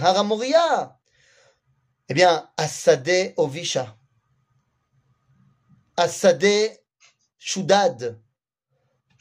eh 2.09 2.13
bien, 2.13 2.49
à 2.57 2.67
Sadeh 2.67 3.33
Ovisha, 3.37 3.97
à 5.97 6.07
Sadeh 6.07 6.79
Shudad, 7.37 8.19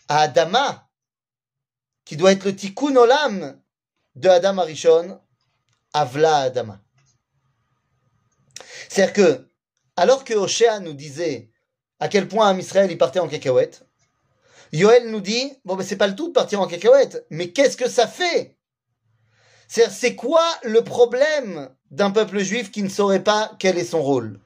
Adama, 0.08 0.88
qui 2.04 2.16
doit 2.16 2.32
être 2.32 2.44
le 2.44 2.56
tikkun 2.56 2.96
olam 2.96 3.60
de 4.14 4.28
Adam 4.28 4.58
Arishon, 4.58 5.20
Avla 5.92 6.38
Adama. 6.38 6.80
C'est-à-dire 8.88 9.12
que, 9.14 9.50
alors 9.96 10.24
que 10.24 10.34
Oshéa 10.34 10.80
nous 10.80 10.92
disait 10.92 11.50
à 12.00 12.08
quel 12.08 12.28
point 12.28 12.58
Israël 12.58 12.90
il 12.90 12.98
partait 12.98 13.20
en 13.20 13.28
cacahuète, 13.28 13.86
Yoel 14.72 15.10
nous 15.10 15.20
dit, 15.20 15.52
bon 15.64 15.76
ben 15.76 15.84
c'est 15.84 15.96
pas 15.96 16.08
le 16.08 16.16
tout 16.16 16.28
de 16.28 16.32
partir 16.32 16.60
en 16.60 16.66
cacahuète, 16.66 17.26
mais 17.30 17.52
qu'est-ce 17.52 17.76
que 17.76 17.88
ça 17.88 18.08
fait? 18.08 18.56
C'est-à-dire, 19.68 19.94
c'est 19.94 20.16
quoi 20.16 20.44
le 20.64 20.82
problème 20.82 21.74
d'un 21.92 22.10
peuple 22.10 22.40
juif 22.40 22.72
qui 22.72 22.82
ne 22.82 22.88
saurait 22.88 23.22
pas 23.22 23.52
quel 23.60 23.78
est 23.78 23.84
son 23.84 24.02
rôle 24.02 24.40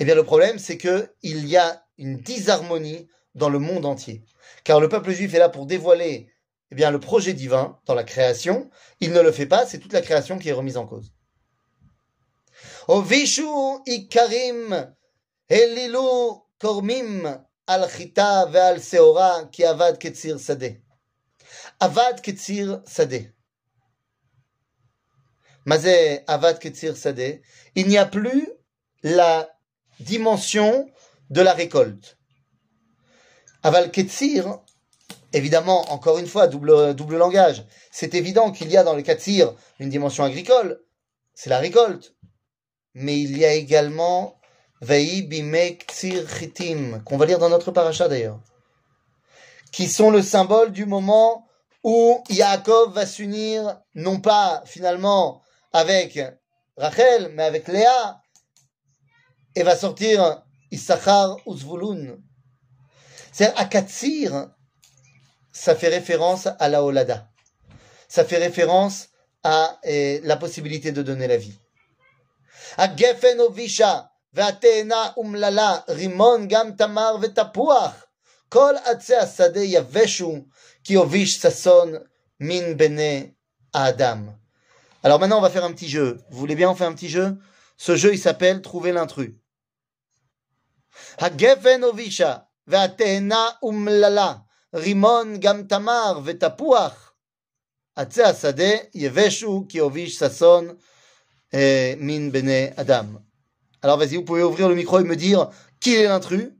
Eh 0.00 0.04
bien 0.04 0.16
le 0.16 0.24
problème 0.24 0.58
c'est 0.58 0.78
que 0.78 1.08
il 1.22 1.46
y 1.46 1.56
a 1.56 1.84
une 1.98 2.18
disharmonie 2.18 3.06
dans 3.34 3.48
le 3.48 3.60
monde 3.60 3.86
entier. 3.86 4.24
Car 4.64 4.80
le 4.80 4.88
peuple 4.88 5.12
juif 5.12 5.32
est 5.34 5.38
là 5.38 5.48
pour 5.48 5.66
dévoiler 5.66 6.28
eh 6.70 6.74
bien, 6.74 6.90
le 6.90 6.98
projet 6.98 7.32
divin 7.32 7.78
dans 7.86 7.94
la 7.94 8.04
création. 8.04 8.70
Il 9.00 9.12
ne 9.12 9.20
le 9.20 9.30
fait 9.30 9.46
pas, 9.46 9.66
c'est 9.66 9.78
toute 9.78 9.92
la 9.92 10.02
création 10.02 10.38
qui 10.38 10.48
est 10.48 10.52
remise 10.52 10.76
en 10.76 10.86
cause. 10.86 11.12
Ovishu 12.88 13.46
ikarim 13.86 14.94
helilu 15.48 16.40
kormim 16.58 17.38
al 17.66 17.88
ve'al 17.88 18.80
seora 18.80 19.48
ki 19.52 19.64
avad 19.64 19.98
ketzir 19.98 20.38
sadeh. 20.38 20.80
Avad 21.80 22.20
ketzir 22.20 22.82
sadeh. 22.86 23.35
Mazé 25.66 26.22
avad 26.26 26.58
ketzir 26.58 26.96
sadeh. 26.96 27.42
Il 27.74 27.88
n'y 27.88 27.98
a 27.98 28.06
plus 28.06 28.48
la 29.02 29.50
dimension 30.00 30.88
de 31.30 31.42
la 31.42 31.52
récolte. 31.52 32.16
Aval 33.62 33.90
ketzir, 33.90 34.60
évidemment, 35.32 35.92
encore 35.92 36.18
une 36.18 36.26
fois, 36.26 36.46
double, 36.46 36.94
double 36.94 37.18
langage. 37.18 37.64
C'est 37.90 38.14
évident 38.14 38.52
qu'il 38.52 38.70
y 38.70 38.76
a 38.76 38.84
dans 38.84 38.94
le 38.94 39.02
Katsir 39.02 39.54
une 39.80 39.90
dimension 39.90 40.24
agricole, 40.24 40.80
c'est 41.34 41.50
la 41.50 41.58
récolte. 41.58 42.14
Mais 42.94 43.18
il 43.18 43.36
y 43.36 43.44
a 43.44 43.52
également 43.52 44.38
Vei 44.80 45.22
Bimek 45.22 45.86
Tsir 45.90 46.28
Chitim, 46.28 47.02
qu'on 47.04 47.16
va 47.16 47.26
lire 47.26 47.38
dans 47.38 47.48
notre 47.48 47.72
paracha 47.72 48.08
d'ailleurs, 48.08 48.40
qui 49.72 49.88
sont 49.88 50.10
le 50.10 50.22
symbole 50.22 50.72
du 50.72 50.86
moment 50.86 51.48
où 51.82 52.22
Yaakov 52.30 52.94
va 52.94 53.06
s'unir, 53.06 53.80
non 53.94 54.20
pas 54.20 54.62
finalement 54.64 55.42
avec 55.75 56.19
Rachel, 56.77 57.31
mais 57.33 57.43
avec 57.43 57.67
Léa, 57.67 58.21
et 59.55 59.63
va 59.63 59.75
sortir 59.75 60.43
Issachar 60.71 61.37
ou 61.45 61.57
Zvulun. 61.57 62.17
C'est 63.31 63.53
à 63.55 63.65
Katsir, 63.65 64.49
ça 65.51 65.75
fait 65.75 65.89
référence 65.89 66.47
à 66.59 66.69
la 66.69 66.83
Olada. 66.83 67.27
Ça 68.07 68.25
fait 68.25 68.37
référence 68.37 69.09
à 69.43 69.79
eh, 69.83 70.21
la 70.23 70.37
possibilité 70.37 70.91
de 70.91 71.01
donner 71.01 71.27
la 71.27 71.37
vie. 71.37 71.57
הגפן 72.77 73.39
הובישה, 73.39 73.99
והתאנה 74.33 75.11
אומללה, 75.17 75.77
רימון 75.87 76.47
גם 76.47 76.71
תמר 76.77 77.15
ותפוח. 77.21 78.05
כל 78.49 78.75
עצי 78.85 79.15
השדה 79.15 79.63
יבשו, 79.63 80.35
כי 80.83 80.93
הוביש 80.93 81.41
ששון 81.41 81.93
מן 82.39 82.77
בני 82.77 83.31
האדם. 83.73 84.29
Alors 85.03 85.19
maintenant, 85.19 85.39
on 85.39 85.41
va 85.41 85.49
faire 85.49 85.65
un 85.65 85.73
petit 85.73 85.89
jeu. 85.89 86.19
Vous 86.29 86.39
voulez 86.39 86.55
bien, 86.55 86.69
on 86.69 86.75
fait 86.75 86.85
un 86.85 86.93
petit 86.93 87.09
jeu 87.09 87.37
Ce 87.77 87.95
jeu, 87.95 88.13
il 88.13 88.19
s'appelle 88.19 88.61
Trouver 88.61 88.91
l'intrus. 88.91 89.31
הגפן 91.17 91.83
הובישה, 91.83 92.35
והתאנה 92.67 93.49
אומללה, 93.63 94.33
רימון 94.73 95.39
גם 95.39 95.63
תמר 95.63 96.19
ותפוח. 96.23 97.13
עצי 97.95 98.23
השדה 98.23 98.73
יבשו, 98.93 99.65
כי 99.69 99.79
הוביש 99.79 100.19
ששון 100.19 100.67
euh, 101.53 101.95
min 101.97 102.29
bene 102.29 102.73
Adam. 102.77 103.19
Alors 103.81 103.97
vas-y, 103.97 104.15
vous 104.15 104.23
pouvez 104.23 104.43
ouvrir 104.43 104.69
le 104.69 104.75
micro 104.75 104.99
et 104.99 105.03
me 105.03 105.15
dire 105.15 105.49
qui 105.79 105.95
est 105.95 106.07
l'intrus. 106.07 106.51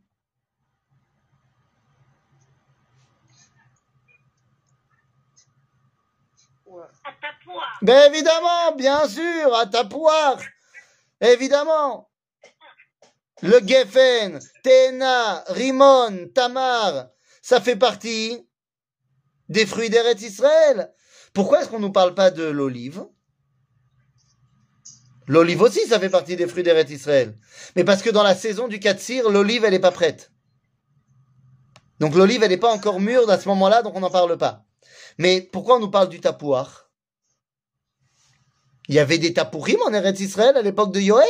Ben 7.82 8.12
évidemment, 8.12 8.72
bien 8.76 9.08
sûr, 9.08 9.54
à 9.54 9.66
ta 9.66 9.84
poire. 9.84 10.38
Évidemment. 11.20 12.08
Le 13.42 13.60
Geffen, 13.66 14.38
Tena, 14.62 15.44
Rimon, 15.48 16.28
Tamar, 16.34 17.08
ça 17.42 17.60
fait 17.60 17.76
partie 17.76 18.48
des 19.48 19.66
fruits 19.66 19.90
d'Eretz 19.90 20.22
Israël. 20.22 20.92
Pourquoi 21.34 21.60
est-ce 21.60 21.68
qu'on 21.68 21.78
ne 21.78 21.86
nous 21.86 21.92
parle 21.92 22.14
pas 22.14 22.30
de 22.30 22.44
l'olive? 22.44 23.06
L'olive 25.28 25.60
aussi, 25.60 25.86
ça 25.86 26.00
fait 26.00 26.08
partie 26.08 26.36
des 26.36 26.46
fruits 26.46 26.62
d'Eretz 26.62 26.90
Israël. 26.90 27.36
Mais 27.74 27.84
parce 27.84 28.00
que 28.00 28.10
dans 28.10 28.22
la 28.22 28.34
saison 28.34 28.68
du 28.68 28.80
Katsir, 28.80 29.28
l'olive, 29.28 29.64
elle 29.64 29.72
n'est 29.72 29.78
pas 29.78 29.90
prête. 29.90 30.32
Donc 32.00 32.14
l'olive, 32.14 32.42
elle 32.42 32.50
n'est 32.50 32.56
pas 32.56 32.72
encore 32.72 33.00
mûre 33.00 33.28
à 33.28 33.38
ce 33.38 33.48
moment-là, 33.48 33.82
donc 33.82 33.94
on 33.96 34.00
n'en 34.00 34.10
parle 34.10 34.38
pas. 34.38 34.64
Mais 35.18 35.40
pourquoi 35.40 35.76
on 35.76 35.80
nous 35.80 35.90
parle 35.90 36.08
du 36.08 36.20
tapouar 36.20 36.85
Il 38.88 38.94
y 38.94 38.98
avait 38.98 39.18
des 39.18 39.32
tapourim 39.32 39.78
en 39.86 39.92
Eretz 39.92 40.20
Israël 40.20 40.56
à 40.56 40.62
l'époque 40.62 40.92
de 40.92 41.00
Yoël? 41.00 41.26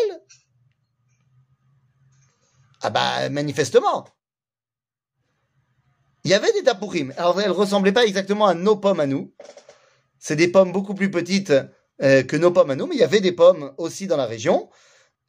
Ah 2.82 2.90
bah, 2.90 3.28
manifestement. 3.30 4.06
Il 6.24 6.30
y 6.30 6.34
avait 6.34 6.52
des 6.52 6.62
tapourim. 6.62 7.14
Alors, 7.16 7.40
elles 7.40 7.50
ressemblaient 7.50 7.92
pas 7.92 8.04
exactement 8.04 8.46
à 8.46 8.54
nos 8.54 8.76
pommes 8.76 9.00
à 9.00 9.06
nous. 9.06 9.32
C'est 10.18 10.36
des 10.36 10.48
pommes 10.48 10.72
beaucoup 10.72 10.94
plus 10.94 11.10
petites 11.10 11.52
euh, 12.02 12.22
que 12.22 12.36
nos 12.36 12.50
pommes 12.50 12.70
à 12.70 12.76
nous, 12.76 12.86
mais 12.86 12.96
il 12.96 13.00
y 13.00 13.04
avait 13.04 13.20
des 13.20 13.32
pommes 13.32 13.72
aussi 13.78 14.06
dans 14.06 14.16
la 14.16 14.26
région. 14.26 14.68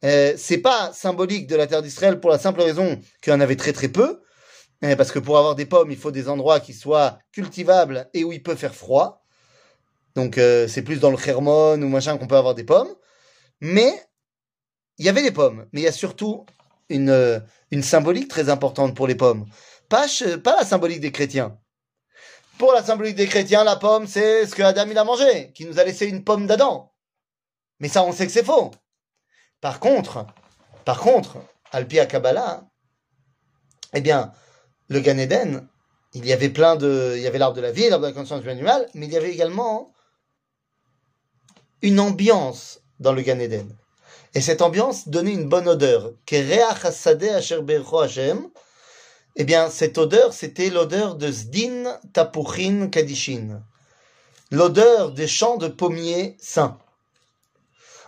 Euh, 0.04 0.34
c'est 0.36 0.58
pas 0.58 0.92
symbolique 0.92 1.46
de 1.46 1.56
la 1.56 1.66
terre 1.66 1.82
d'Israël 1.82 2.20
pour 2.20 2.30
la 2.30 2.38
simple 2.38 2.60
raison 2.60 3.00
qu'il 3.22 3.32
y 3.32 3.36
en 3.36 3.40
avait 3.40 3.56
très 3.56 3.72
très 3.72 3.88
peu, 3.88 4.20
euh, 4.84 4.96
parce 4.96 5.10
que 5.10 5.18
pour 5.18 5.38
avoir 5.38 5.54
des 5.54 5.66
pommes, 5.66 5.90
il 5.90 5.96
faut 5.96 6.10
des 6.10 6.28
endroits 6.28 6.60
qui 6.60 6.74
soient 6.74 7.18
cultivables 7.32 8.08
et 8.12 8.24
où 8.24 8.32
il 8.32 8.42
peut 8.42 8.54
faire 8.54 8.74
froid. 8.74 9.24
Donc 10.18 10.36
euh, 10.36 10.66
c'est 10.66 10.82
plus 10.82 10.98
dans 10.98 11.12
le 11.12 11.28
Hermon 11.28 11.80
ou 11.80 11.88
machin 11.88 12.18
qu'on 12.18 12.26
peut 12.26 12.36
avoir 12.36 12.56
des 12.56 12.64
pommes. 12.64 12.92
Mais 13.60 14.04
il 14.96 15.06
y 15.06 15.08
avait 15.08 15.22
des 15.22 15.30
pommes, 15.30 15.68
mais 15.70 15.82
il 15.82 15.84
y 15.84 15.86
a 15.86 15.92
surtout 15.92 16.44
une, 16.88 17.10
euh, 17.10 17.38
symbolique 17.82 18.26
très 18.26 18.48
importante 18.48 18.96
pour 18.96 19.06
les 19.06 19.14
pommes. 19.14 19.46
Pas, 19.88 20.06
pas 20.42 20.56
la 20.56 20.64
symbolique 20.64 20.98
des 20.98 21.12
chrétiens. 21.12 21.56
Pour 22.58 22.72
la 22.72 22.82
symbolique 22.82 23.14
des 23.14 23.28
chrétiens, 23.28 23.62
la 23.62 23.76
pomme, 23.76 24.08
c'est 24.08 24.44
ce 24.44 24.56
que 24.56 24.62
Adam 24.64 24.90
a 24.96 25.04
mangé, 25.04 25.52
qui 25.52 25.64
nous 25.66 25.78
a 25.78 25.84
laissé 25.84 26.06
une 26.06 26.24
pomme 26.24 26.48
d'Adam. 26.48 26.92
Mais 27.78 27.86
ça, 27.86 28.02
on 28.02 28.10
sait 28.10 28.26
que 28.26 28.32
c'est 28.32 28.44
faux. 28.44 28.72
Par 29.60 29.78
contre, 29.78 30.26
par 30.84 30.98
contre, 30.98 31.36
Alpi 31.70 32.00
à 32.00 32.06
Kabbalah, 32.06 32.64
eh 33.94 34.00
bien, 34.00 34.32
le 34.88 34.98
Gan 34.98 35.18
Eden, 35.18 35.68
il 36.12 36.26
y 36.26 36.32
avait 36.32 36.48
plein 36.48 36.74
de, 36.74 37.14
il 37.16 37.22
y 37.22 37.28
avait 37.28 37.38
l'arbre 37.38 37.54
de 37.54 37.60
la 37.60 37.70
vie, 37.70 37.88
l'arbre 37.88 38.04
de 38.04 38.10
la 38.10 38.18
conscience 38.18 38.42
du 38.42 38.50
animal, 38.50 38.88
mais 38.94 39.06
il 39.06 39.12
y 39.12 39.16
avait 39.16 39.30
également 39.30 39.92
une 41.82 42.00
ambiance 42.00 42.80
dans 43.00 43.12
le 43.12 43.22
Gan 43.22 43.38
Eden. 43.38 43.68
Et 44.34 44.40
cette 44.40 44.62
ambiance 44.62 45.08
donnait 45.08 45.32
une 45.32 45.48
bonne 45.48 45.68
odeur. 45.68 46.12
Eh 49.36 49.44
bien, 49.44 49.70
cette 49.70 49.98
odeur, 49.98 50.32
c'était 50.32 50.70
l'odeur 50.70 51.14
de 51.14 51.30
Zdin 51.30 51.98
Tapuchin 52.12 52.88
Kadishin. 52.88 53.62
L'odeur 54.50 55.12
des 55.12 55.28
champs 55.28 55.56
de 55.56 55.68
pommiers 55.68 56.36
saints. 56.40 56.78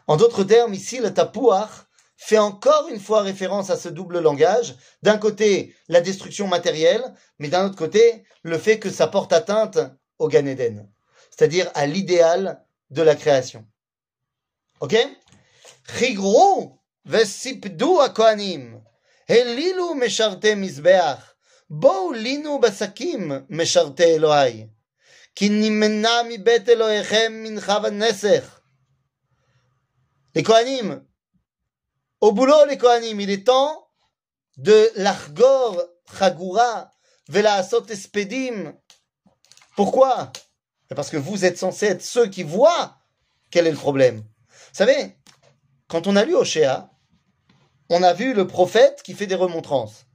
En 0.06 0.16
d'autres 0.16 0.44
termes, 0.44 0.74
ici, 0.74 0.98
le 0.98 1.14
tapouach 1.14 1.70
fait 2.16 2.38
encore 2.38 2.88
une 2.88 3.00
fois 3.00 3.22
référence 3.22 3.70
à 3.70 3.76
ce 3.76 3.88
double 3.88 4.18
langage. 4.18 4.74
D'un 5.02 5.18
côté, 5.18 5.74
la 5.88 6.00
destruction 6.00 6.48
matérielle, 6.48 7.14
mais 7.38 7.48
d'un 7.48 7.66
autre 7.66 7.76
côté, 7.76 8.24
le 8.42 8.58
fait 8.58 8.78
que 8.78 8.90
ça 8.90 9.06
porte 9.06 9.32
atteinte 9.32 9.78
au 10.18 10.28
Gan 10.28 10.46
Eden. 10.46 10.88
C'est-à-dire 11.30 11.70
à 11.74 11.86
l'idéal 11.86 12.62
de 12.89 13.01
la 13.01 13.15
création. 13.15 13.65
Ok? 14.79 14.95
Chigru 15.97 16.79
vesipdu 17.05 17.99
hakohanim. 17.99 18.81
הליlu 19.29 19.95
משרתי 19.95 20.55
מזבח, 20.55 21.33
בואו 21.69 22.11
לינו 22.11 22.59
בשקים, 22.61 23.31
משרתי 23.49 24.03
אלוהי, 24.03 24.67
כי 25.35 25.49
נמנע 25.49 26.21
מבית 26.29 26.69
אלוהיכם 26.69 27.33
מנחה 27.43 27.77
ונסך. 27.83 28.59
Les 30.35 30.43
Kohanim, 30.43 31.01
au 32.19 32.33
boulot 32.33 32.65
les 32.65 32.77
Kohanim, 32.77 33.21
il 33.21 33.29
est 33.29 33.47
temps 33.47 33.87
de 34.57 34.91
l'achgor 34.97 35.81
chagura 36.19 36.91
velasot 37.29 37.85
espedim. 37.89 38.73
Pourquoi 39.77 40.33
Parce 40.94 41.10
que 41.10 41.16
vous 41.16 41.44
êtes 41.44 41.58
censés 41.58 41.86
être 41.86 42.02
ceux 42.02 42.26
qui 42.26 42.42
voient 42.42 42.96
quel 43.50 43.66
est 43.66 43.72
le 43.72 43.76
problème. 43.76 44.18
Vous 44.18 44.74
savez, 44.74 45.16
quand 45.88 46.06
on 46.06 46.16
a 46.16 46.24
lu 46.24 46.34
Oshéa, 46.34 46.90
on 47.88 48.02
a 48.02 48.12
vu 48.12 48.34
le 48.34 48.46
prophète 48.46 49.02
qui 49.04 49.14
fait 49.14 49.26
des 49.26 49.36
remontrances. 49.36 50.06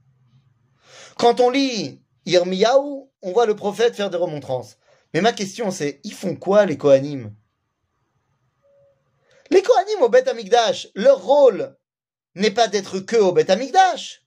Quand 1.16 1.40
on 1.40 1.50
lit 1.50 2.02
Yirmiyahu, 2.26 3.08
on 3.22 3.32
voit 3.32 3.46
le 3.46 3.56
prophète 3.56 3.96
faire 3.96 4.10
des 4.10 4.16
remontrances. 4.18 4.76
Mais 5.14 5.22
ma 5.22 5.32
question 5.32 5.70
c'est, 5.70 6.00
ils 6.04 6.12
font 6.14 6.36
quoi 6.36 6.66
les 6.66 6.76
Kohanim? 6.76 7.34
Les 9.50 9.62
Kohanim 9.62 10.02
au 10.02 10.08
Beth 10.08 10.28
Amikdash, 10.28 10.88
leur 10.94 11.22
rôle 11.22 11.76
n'est 12.34 12.50
pas 12.50 12.68
d'être 12.68 13.00
que 13.00 13.16
au 13.16 13.32
Beth 13.32 13.48
Amikdash. 13.48 14.26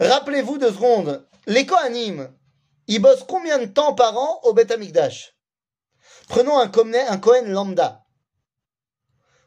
Rappelez-vous 0.00 0.58
deux 0.58 0.72
secondes, 0.72 1.26
les 1.46 1.64
Kohanim, 1.64 2.30
ils 2.88 3.00
bossent 3.00 3.24
combien 3.26 3.58
de 3.58 3.66
temps 3.66 3.94
par 3.94 4.18
an 4.18 4.40
au 4.42 4.52
Beth 4.52 4.70
Amikdash? 4.70 5.34
Prenons 6.32 6.58
un, 6.58 6.68
Kohen 7.18 7.52
lambda. 7.52 8.06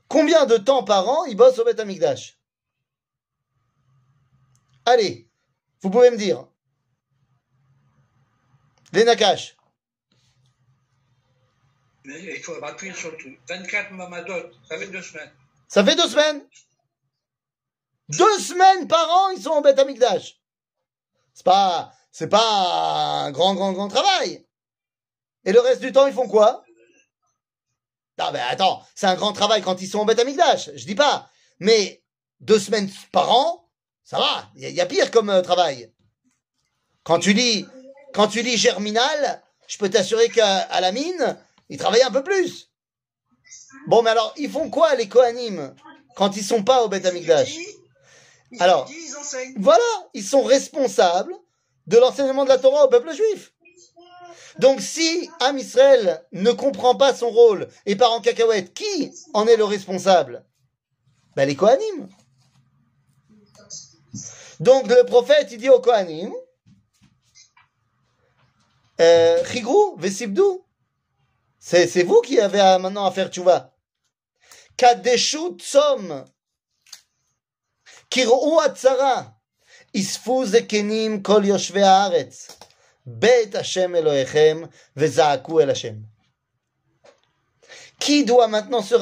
Combien 0.08 0.46
de 0.46 0.58
temps 0.58 0.84
par 0.84 1.10
an 1.10 1.26
ils 1.26 1.36
bossent 1.36 1.58
au 1.58 1.66
Beth 1.66 1.80
Amikdash 1.80 2.40
Allez, 4.86 5.28
vous 5.82 5.90
pouvez 5.90 6.12
me 6.12 6.18
dire. 6.18 6.48
Les 8.94 9.04
Nakash. 9.04 9.58
Il 12.04 12.40
faut 12.44 12.64
appuyer 12.64 12.94
sur 12.94 13.10
le 13.10 13.18
truc. 13.18 13.40
24 13.50 13.92
Mamadot, 13.94 14.52
ça 14.70 14.78
fait 14.78 14.86
deux 14.86 15.02
semaines. 15.02 15.32
Ça 15.68 15.84
fait 15.84 15.96
deux 15.96 16.08
semaines? 16.08 16.48
Deux 18.10 18.40
semaines 18.40 18.88
par 18.88 19.10
an, 19.10 19.30
ils 19.32 19.42
sont 19.42 19.54
au 19.54 19.62
Beth 19.62 19.80
Amikdash. 19.80 20.40
C'est 21.34 21.46
pas, 21.46 21.92
c'est 22.12 22.30
pas 22.30 23.24
un 23.24 23.32
grand, 23.32 23.56
grand, 23.56 23.74
grand 23.74 23.88
travail. 23.88 24.46
Et 25.46 25.52
le 25.52 25.62
reste 25.62 25.82
du 25.82 25.92
temps, 25.92 26.06
ils 26.06 26.14
font 26.14 26.28
quoi? 26.28 26.65
Non, 28.18 28.32
mais 28.32 28.40
attends, 28.40 28.82
c'est 28.96 29.08
un 29.08 29.16
grand 29.16 29.34
travail 29.34 29.62
quand 29.62 29.82
ils 29.82 29.88
sont 29.88 30.00
au 30.00 30.06
Beth 30.06 30.20
Amikdash. 30.20 30.70
Je 30.76 30.86
dis 30.86 30.96
pas. 30.96 31.30
Mais 31.60 32.02
deux 32.40 32.60
semaines 32.60 32.90
par 33.12 33.32
an, 33.32 33.68
ça 34.04 34.18
va. 34.18 34.50
Il 34.56 34.62
y, 34.62 34.66
a- 34.66 34.70
il 34.70 34.76
y 34.76 34.82
a 34.82 34.86
pire 34.86 35.12
comme 35.12 35.30
euh, 35.30 35.42
travail. 35.42 35.92
Quand 37.04 37.20
tu 37.20 37.34
lis, 37.34 37.66
quand 38.14 38.28
tu 38.28 38.42
lis 38.42 38.58
Germinal, 38.58 39.42
je 39.68 39.78
peux 39.78 39.90
t'assurer 39.90 40.30
qu'à 40.30 40.60
à 40.60 40.82
la 40.82 40.92
mine, 40.92 41.38
ils 41.70 41.78
travaillent 41.78 42.04
un 42.04 42.12
peu 42.12 42.24
plus. 42.24 42.72
Bon, 43.88 44.02
mais 44.02 44.10
alors, 44.12 44.34
ils 44.38 44.50
font 44.50 44.70
quoi, 44.70 44.96
les 44.96 45.08
Kohanim, 45.10 45.76
quand 46.16 46.38
ils 46.38 46.44
sont 46.44 46.64
pas 46.64 46.84
au 46.84 46.88
Beth 46.88 47.06
Amikdash? 47.06 47.56
Alors. 48.60 48.90
Voilà, 49.58 49.84
ils 50.14 50.24
sont 50.24 50.44
responsables 50.44 51.34
de 51.88 51.98
l'enseignement 51.98 52.44
de 52.46 52.50
la 52.50 52.58
Torah 52.58 52.86
au 52.86 52.90
peuple 52.90 53.14
juif. 53.14 53.54
Donc 54.60 54.82
si 54.82 55.30
Am 55.40 55.58
Israël 55.58 56.26
ne 56.32 56.52
comprend 56.52 56.96
pas 56.96 57.14
son 57.14 57.30
rôle 57.30 57.68
et 57.86 57.96
part 57.96 58.14
en 58.14 58.22
cacahuète, 58.22 58.74
qui 58.74 59.14
en 59.34 59.48
est 59.48 59.58
le 59.58 59.66
responsable? 59.66 60.46
Ben, 61.36 61.48
Les 61.48 61.56
Kohanim. 61.56 62.08
Donc 64.60 64.88
le 64.88 65.04
prophète, 65.06 65.50
il 65.52 65.58
dit 65.58 65.70
aux 65.70 65.82
Kohanim, 65.82 66.32
euh, 69.02 69.44
Vesibdou, 69.98 70.66
c'est 71.60 72.04
vous 72.04 72.22
qui 72.22 72.40
avez 72.40 72.60
maintenant 72.80 73.06
à 73.06 73.12
faire 73.12 73.30
tchouva. 73.30 73.74
Kadeshu 74.78 75.58
tsom, 75.58 76.26
kirou 78.10 78.60
atzara, 78.60 79.36
isfu 79.94 80.46
zekenim 80.46 81.22
kol 81.24 81.46
yoshve 81.46 81.82
haaretz. 81.82 82.50
Beit 83.06 83.56
Hashem 83.56 83.96
Elohechem, 83.96 84.68
Vezaaku 84.96 85.60
El 85.60 85.70
Hashem. 85.70 86.06
Qui 88.00 88.26
doit 88.26 88.48
maintenant 88.48 88.82
se, 88.82 88.96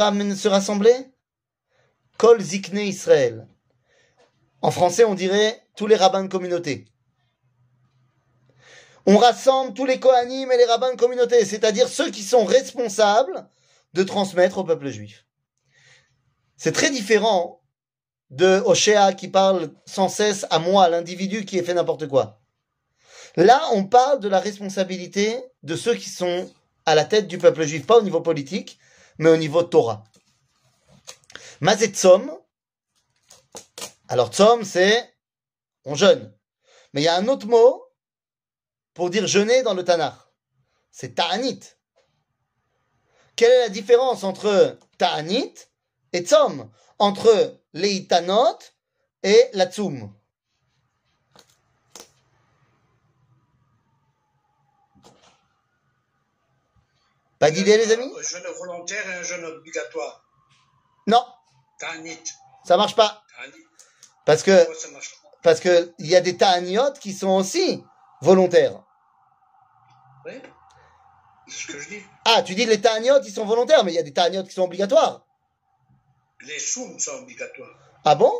rassembler? 0.48 0.96
Kol 2.18 2.42
Zikne 2.42 2.80
Israël. 2.80 3.48
En 4.62 4.72
français, 4.72 5.04
on 5.04 5.16
dirait 5.16 5.62
tous 5.76 5.88
les 5.88 5.96
rabbins 5.96 6.24
de 6.24 6.30
communauté. 6.30 6.86
On 9.06 9.18
rassemble 9.18 9.74
tous 9.74 9.86
les 9.86 10.00
Kohanim 10.00 10.52
et 10.52 10.58
les 10.58 10.66
rabbins 10.66 10.94
de 10.94 11.00
communauté, 11.00 11.44
c'est-à-dire 11.44 11.90
ceux 11.90 12.10
qui 12.12 12.24
sont 12.24 12.46
responsables 12.46 13.48
de 13.94 14.04
transmettre 14.04 14.60
au 14.60 14.64
peuple 14.64 14.90
juif. 14.90 15.26
C'est 16.56 16.72
très 16.72 16.90
différent 16.90 17.62
de 18.30 18.62
Oshéa 18.66 19.14
qui 19.14 19.28
parle 19.28 19.74
sans 19.86 20.08
cesse 20.08 20.46
à 20.50 20.60
moi, 20.60 20.88
l'individu 20.88 21.46
qui 21.46 21.58
ait 21.58 21.64
fait 21.64 21.74
n'importe 21.74 22.08
quoi. 22.08 22.43
Là, 23.36 23.68
on 23.72 23.86
parle 23.86 24.20
de 24.20 24.28
la 24.28 24.40
responsabilité 24.40 25.44
de 25.64 25.76
ceux 25.76 25.96
qui 25.96 26.10
sont 26.10 26.52
à 26.86 26.96
la 26.96 27.06
tête 27.06 27.28
du 27.28 27.38
peuple 27.38 27.64
juif, 27.64 27.86
pas 27.88 27.98
au 27.98 28.04
niveau 28.04 28.22
politique, 28.22 28.78
mais 29.18 29.30
au 29.30 29.38
niveau 29.38 29.64
Torah. 29.64 30.04
Mazet 31.62 31.88
Tzom, 31.88 32.32
alors 34.08 34.32
Tzom, 34.32 34.64
c'est 34.64 35.14
on 35.86 35.96
jeûne. 35.96 36.32
Mais 36.94 37.02
il 37.02 37.06
y 37.06 37.08
a 37.08 37.16
un 37.16 37.28
autre 37.28 37.48
mot 37.48 37.84
pour 38.94 39.10
dire 39.10 39.26
jeûner 39.28 39.64
dans 39.64 39.74
le 39.74 39.84
Tanakh. 39.84 40.16
C'est 40.92 41.16
Ta'anit. 41.16 41.60
Quelle 43.36 43.52
est 43.52 43.60
la 43.62 43.70
différence 43.70 44.24
entre 44.24 44.78
Ta'anit 44.98 45.56
et 46.12 46.22
Tzom 46.22 46.70
Entre 47.00 47.60
les 47.74 47.94
Itanot 47.94 48.60
et 49.24 49.50
la 49.54 49.66
Tzoum 49.66 50.14
Pas 57.44 57.52
d'idée, 57.52 57.76
les 57.76 57.92
amis 57.92 58.10
Un 58.18 58.22
jeûne 58.22 58.48
volontaire 58.58 59.06
et 59.10 59.16
un 59.16 59.22
jeûne 59.22 59.44
obligatoire. 59.44 60.24
Non, 61.08 61.26
Tanit. 61.78 62.24
ça 62.64 62.78
marche 62.78 62.96
pas. 62.96 63.22
Parce 64.26 64.44
que 64.44 64.56
Pourquoi 64.60 64.76
ça 64.82 64.88
marche 64.92 65.12
pas 65.12 65.40
parce 65.44 65.60
que 65.60 65.94
il 66.00 66.08
y 66.08 66.16
a 66.16 66.22
des 66.22 66.38
ta'aniot 66.38 66.94
qui 67.02 67.12
sont 67.12 67.32
aussi 67.32 67.84
volontaires. 68.22 68.82
Oui. 70.24 70.32
C'est 71.50 71.64
ce 71.64 71.68
que 71.68 71.80
je 71.82 71.90
dis. 71.90 72.02
Ah, 72.24 72.44
tu 72.44 72.56
dis 72.56 72.66
les 72.66 72.80
ta'aniot 72.80 73.22
ils 73.26 73.34
sont 73.34 73.44
volontaires, 73.44 73.84
mais 73.84 73.92
il 73.92 73.96
y 73.96 74.00
a 74.00 74.04
des 74.04 74.14
ta'aniot 74.14 74.44
qui 74.44 74.54
sont 74.54 74.64
obligatoires. 74.64 75.26
Les 76.48 76.60
soums 76.60 76.98
sont 76.98 77.24
obligatoires. 77.24 77.78
Ah 78.06 78.16
bon? 78.16 78.32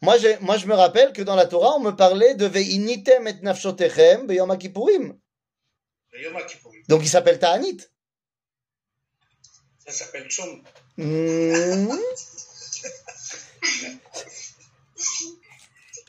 Moi, 0.00 0.16
moi, 0.40 0.56
je 0.56 0.66
me 0.66 0.74
rappelle 0.74 1.12
que 1.12 1.20
dans 1.20 1.36
la 1.36 1.44
Torah, 1.44 1.74
on 1.76 1.80
me 1.80 1.90
parlait 1.90 2.34
de 2.34 2.46
ve'initem 2.46 3.26
et 3.28 3.34
nafshotechem 3.42 4.26
beyom 4.26 4.56
Kippur. 4.56 4.88
Donc, 6.88 7.02
il 7.02 7.08
s'appelle 7.10 7.38
ta'anit. 7.38 7.82
Ça 9.86 9.92
s'appelle. 9.92 10.28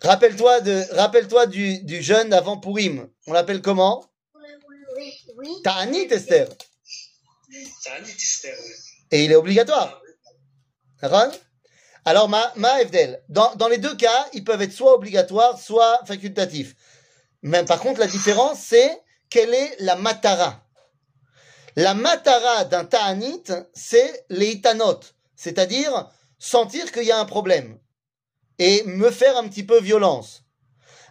Rappelle-toi 0.01 0.61
de, 0.61 0.85
rappelle-toi 0.95 1.47
du, 1.47 1.79
du 1.79 2.01
jeûne 2.01 2.31
avant 2.33 2.57
Purim. 2.57 3.09
On 3.25 3.33
l'appelle 3.33 3.61
comment? 3.61 4.05
Oui, 4.35 5.13
oui. 5.37 5.49
Ta'anit, 5.63 6.07
Esther. 6.11 6.47
Tanit, 7.83 8.11
Esther. 8.11 8.55
oui. 8.57 8.73
Et 9.11 9.25
il 9.25 9.31
est 9.31 9.35
obligatoire. 9.35 10.01
D'accord 11.01 11.31
Alors, 12.05 12.29
ma, 12.29 12.51
ma 12.55 12.81
Evdel, 12.81 13.23
dans, 13.29 13.53
dans 13.55 13.67
les 13.67 13.77
deux 13.77 13.95
cas, 13.95 14.27
ils 14.33 14.43
peuvent 14.43 14.61
être 14.61 14.73
soit 14.73 14.93
obligatoires, 14.93 15.59
soit 15.59 16.01
facultatifs. 16.05 16.75
Mais 17.41 17.63
par 17.65 17.79
contre, 17.79 17.99
la 17.99 18.07
différence, 18.07 18.59
c'est 18.59 19.01
quelle 19.29 19.53
est 19.53 19.75
la 19.79 19.95
matara? 19.95 20.66
La 21.77 21.93
matara 21.93 22.65
d'un 22.65 22.85
ta'anit, 22.85 23.43
c'est 23.71 24.25
les 24.29 24.59
c'est-à-dire 25.35 26.09
sentir 26.39 26.91
qu'il 26.91 27.03
y 27.03 27.11
a 27.11 27.19
un 27.19 27.25
problème 27.25 27.77
et 28.57 28.83
me 28.85 29.11
faire 29.11 29.37
un 29.37 29.47
petit 29.47 29.63
peu 29.63 29.79
violence. 29.79 30.43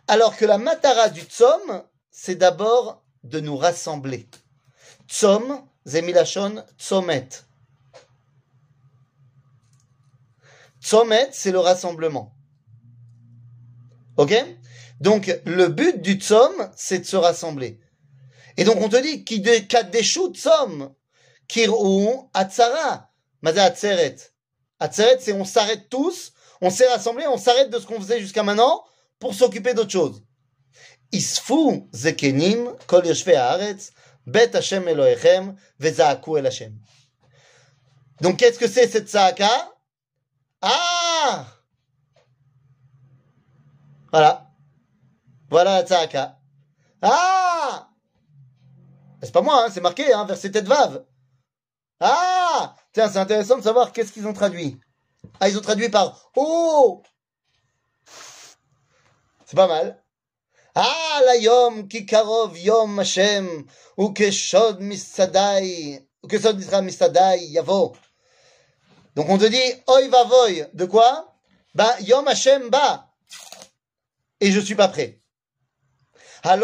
Alors 0.09 0.37
que 0.37 0.45
la 0.45 0.59
matara 0.59 1.09
du 1.09 1.21
tzom, 1.21 1.85
c'est 2.11 2.35
d'abord 2.35 3.05
de 3.23 3.39
nous 3.39 3.57
rassembler. 3.57 4.29
Tzom, 5.07 5.65
zemilachon, 5.85 6.65
tzomet. 6.77 7.29
Tzomet, 10.81 11.29
c'est 11.31 11.53
le 11.53 11.61
rassemblement. 11.61 12.35
Ok? 14.17 14.35
Donc, 15.01 15.33
le 15.45 15.69
but 15.69 16.03
du 16.03 16.15
tzom, 16.15 16.73
c'est 16.75 16.99
de 16.99 17.05
se 17.05 17.17
rassembler. 17.17 17.79
Et 18.57 18.65
donc, 18.65 18.77
on 18.81 18.89
te 18.89 18.97
dit, 18.97 19.25
qui 19.25 19.41
de 19.41 19.59
kadeshu 19.59 20.33
tzom, 20.33 20.95
kir'u 21.49 22.29
atzara, 22.33 23.11
maza 23.43 23.65
atzeret. 23.65 24.17
Atzeret, 24.81 25.19
c'est 25.21 25.33
on 25.33 25.45
s'arrête 25.45 25.89
tous, 25.89 26.33
on 26.61 26.71
s'est 26.71 26.89
rassemblés, 26.89 27.27
on 27.27 27.39
s'arrête 27.39 27.71
de 27.71 27.79
ce 27.79 27.87
qu'on 27.87 28.01
faisait 28.01 28.21
jusqu'à 28.21 28.43
maintenant 28.43 28.85
pour 29.19 29.35
s'occuper 29.35 29.75
d'autre 29.75 29.91
chose. 29.91 30.23
Isfu 31.13 31.87
zekenim 31.93 32.77
kol 32.87 33.05
haaretz, 33.07 33.93
bet 34.27 34.55
Hashem 34.55 34.89
Elohechem, 34.89 35.55
vezaaku 35.79 36.39
el 36.39 36.47
Hashem. 36.47 36.79
Donc, 38.23 38.39
qu'est-ce 38.39 38.59
que 38.59 38.69
c'est 38.69 38.89
cette 38.89 39.09
Saaka 39.09 39.51
Ah 40.63 41.47
Voilà. 44.11 44.51
Voilà 45.51 45.83
la 45.83 45.87
Saaka. 45.87 46.39
Ah 47.03 47.91
C'est 49.27 49.33
pas 49.33 49.43
moi, 49.43 49.65
hein, 49.65 49.71
c'est 49.73 49.81
marqué, 49.81 50.13
hein, 50.13 50.25
verset 50.25 50.53
tête 50.53 50.69
vave. 50.69 51.05
Ah 51.99 52.77
Tiens, 52.93 53.11
c'est 53.11 53.19
intéressant 53.19 53.59
de 53.59 53.63
savoir 53.63 53.93
qu'est-ce 53.93 54.13
qu'ils 54.13 54.27
ont 54.29 54.33
traduit. 54.33 54.79
Ah, 55.41 55.49
ils 55.49 55.59
ont 55.59 55.63
traduit 55.63 55.89
par 55.89 56.31
Oh 56.37 57.03
C'est 59.45 59.57
pas 59.57 59.67
mal. 59.67 60.01
Ah, 60.77 61.21
la 61.25 61.37
yom 61.39 61.89
ki 61.89 62.07
karov 62.07 62.57
yom 62.57 63.01
Hashem, 63.01 63.67
ou 63.97 64.13
keshod 64.13 64.79
misadai, 64.81 66.07
ou 66.23 66.29
keshod 66.29 66.57
misra 66.57 66.83
misadai 66.83 67.47
yavo. 67.49 67.97
Donc 69.17 69.29
on 69.29 69.39
te 69.39 69.47
dit, 69.47 69.83
oi 69.89 70.09
va 70.09 70.25
voy, 70.25 70.65
de 70.73 70.85
quoi? 70.85 71.35
Bah, 71.75 71.97
yom 72.01 72.29
Hashem 72.29 72.69
ba. 72.71 73.11
Et 74.41 74.53
je 74.53 74.61
suis 74.61 74.77
pas 74.77 74.89
prêt. 74.89 75.21
La 76.49 76.57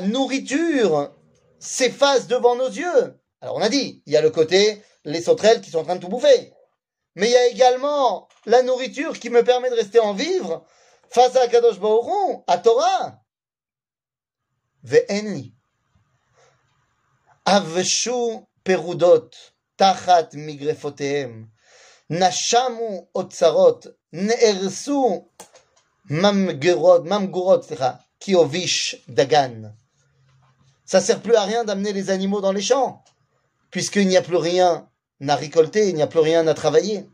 nourriture 0.00 1.10
s'efface 1.58 2.28
devant 2.28 2.54
nos 2.54 2.68
yeux. 2.68 3.20
Alors 3.40 3.56
on 3.56 3.60
a 3.60 3.68
dit, 3.68 4.04
il 4.06 4.12
y 4.12 4.16
a 4.16 4.20
le 4.20 4.30
côté, 4.30 4.84
les 5.04 5.20
sauterelles 5.20 5.60
qui 5.60 5.70
sont 5.70 5.78
en 5.78 5.84
train 5.84 5.96
de 5.96 6.00
tout 6.00 6.08
bouffer. 6.08 6.52
Mais 7.16 7.26
il 7.26 7.32
y 7.32 7.36
a 7.36 7.46
également 7.48 8.28
la 8.46 8.62
nourriture 8.62 9.18
qui 9.18 9.28
me 9.28 9.42
permet 9.42 9.70
de 9.70 9.74
rester 9.74 9.98
en 9.98 10.14
vivre 10.14 10.64
face 11.10 11.34
à 11.34 11.48
Kadosh 11.48 11.78
Hu, 11.78 12.36
à 12.46 12.58
Torah. 12.58 13.20
Ve'enli. 14.84 15.56
Avshu 17.46 18.46
perudot 18.62 19.28
tachat. 19.76 20.28
Nashamu 22.11 23.07
otsarot. 23.13 23.79
Ne'ersu 24.13 25.23
mamgurot, 26.09 27.03
mamgurot, 27.03 27.63
סליחה, 27.63 27.99
kiovish 28.19 29.03
dagan. 29.07 29.73
Ça 30.85 31.01
sert 31.01 31.21
plus 31.21 31.35
à 31.35 31.43
rien 31.43 31.65
d'amener 31.65 31.91
les 31.91 32.09
animaux 32.09 32.39
dans 32.39 32.53
les 32.53 32.61
champs, 32.61 33.03
puisqu'il 33.71 34.07
n'y 34.07 34.15
a 34.15 34.21
plus 34.21 34.37
rien 34.37 34.89
à 35.27 35.35
récolter, 35.35 35.89
il 35.89 35.95
n'y 35.95 36.01
a 36.01 36.07
plus 36.07 36.19
rien 36.19 36.47
à 36.47 36.53
travailler. 36.53 37.09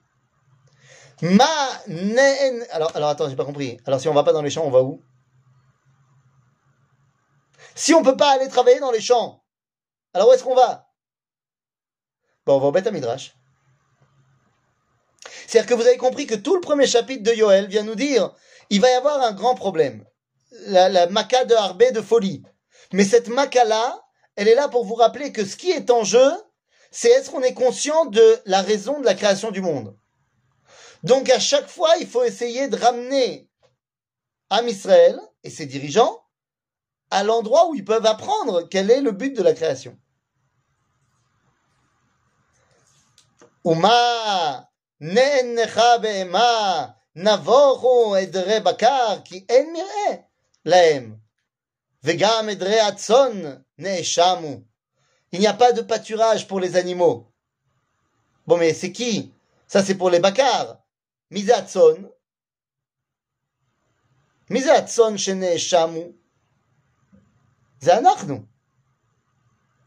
Ma 1.22 1.48
nen... 1.88 2.66
Alors, 2.72 2.96
alors 2.96 3.10
attends, 3.10 3.30
j'ai 3.30 3.36
pas 3.36 3.46
compris. 3.46 3.80
Alors 3.86 4.00
si 4.00 4.08
on 4.08 4.14
va 4.14 4.24
pas 4.24 4.34
dans 4.34 4.42
les 4.42 4.50
champs, 4.50 4.66
on 4.66 4.70
va 4.70 4.84
où 4.84 5.02
Si 7.76 7.94
on 7.94 8.04
peut 8.04 8.18
pas 8.18 8.34
aller 8.34 8.48
travailler 8.48 8.80
dans 8.80 8.92
les 8.92 9.02
champs, 9.02 9.44
alors 10.14 10.30
où 10.30 10.34
est-ce 10.34 10.44
qu'on 10.44 10.56
va 10.56 10.90
Bon, 12.46 12.58
on 12.58 12.60
va 12.60 12.68
au 12.68 12.72
Beth 12.72 12.92
Midrash. 12.92 13.36
C'est-à-dire 15.49 15.71
que 15.71 15.81
vous 15.81 15.89
avez 15.89 15.97
compris 15.97 16.27
que 16.27 16.35
tout 16.35 16.55
le 16.55 16.61
premier 16.61 16.87
chapitre 16.87 17.23
de 17.23 17.33
Yoel 17.35 17.69
vient 17.69 17.83
nous 17.83 17.95
dire 17.95 18.35
il 18.69 18.83
va 18.83 18.91
y 18.91 18.93
avoir 18.93 19.23
un 19.23 19.33
grand 19.33 19.55
problème. 19.55 20.05
La, 20.67 21.07
maca 21.07 21.47
de 21.47 21.55
Harbé 21.55 21.91
de 21.91 22.03
folie. 22.03 22.43
Mais 22.93 23.05
cette 23.05 23.29
maca-là, 23.29 23.99
elle 24.37 24.49
est 24.49 24.55
là 24.55 24.69
pour 24.69 24.85
vous 24.85 24.95
rappeler 24.95 25.33
que 25.33 25.47
ce 25.47 25.57
qui 25.57 25.71
est 25.71 25.91
en 25.91 26.05
jeu, 26.05 26.31
c'est 26.91 27.09
est-ce 27.09 27.31
qu'on 27.31 27.41
est 27.41 27.55
conscient 27.55 28.05
de 28.05 28.39
la 28.45 28.61
raison 28.61 29.01
de 29.01 29.07
la 29.07 29.15
création 29.15 29.51
du 29.51 29.63
monde. 29.63 29.97
Donc 31.03 31.31
à 31.31 31.39
chaque 31.39 31.69
fois, 31.69 31.95
il 31.99 32.07
faut 32.07 32.25
essayer 32.25 32.69
de 32.69 32.77
ramener 32.77 33.49
Am 34.51 34.69
Israël 34.69 35.19
et 35.45 35.51
ses 35.51 35.65
dirigeants 35.65 36.27
à 37.11 37.25
l'endroit 37.25 37.71
où 37.71 37.75
ils 37.75 37.87
peuvent 37.87 38.05
apprendre 38.05 38.69
quel 38.69 38.91
est 38.91 39.01
le 39.01 39.13
but 39.13 39.35
de 39.35 39.43
la 39.43 39.55
création. 39.55 39.97
Uma 43.65 44.68
ne'ennecha 45.01 45.99
be'ema 45.99 46.97
navoru 47.15 48.17
edre 48.17 48.65
bakar 48.65 49.25
ki 49.25 49.45
en 49.49 49.67
mir'eh 49.73 50.17
lahem 50.65 51.21
vegam 52.03 52.49
edre 52.49 52.81
atzon 52.81 53.65
ne'eshamu 53.79 54.69
il 55.33 55.41
n'y 55.41 55.47
a 55.47 55.55
pas 55.55 55.73
de 55.73 55.83
pâturage 55.83 56.47
pour 56.49 56.61
les 56.61 56.77
animaux. 56.77 57.31
Bon, 58.47 58.57
mais 58.57 58.73
c'est 58.73 58.93
qui? 58.93 59.33
Ça, 59.67 59.85
c'est 59.85 59.95
pour 59.95 60.11
les 60.11 60.21
bakars. 60.21 60.79
Mizatson. 61.31 62.11
Mizatson 64.49 65.17
shene 65.19 65.59
shamu. 65.59 66.17
Zanachnu. 67.83 68.43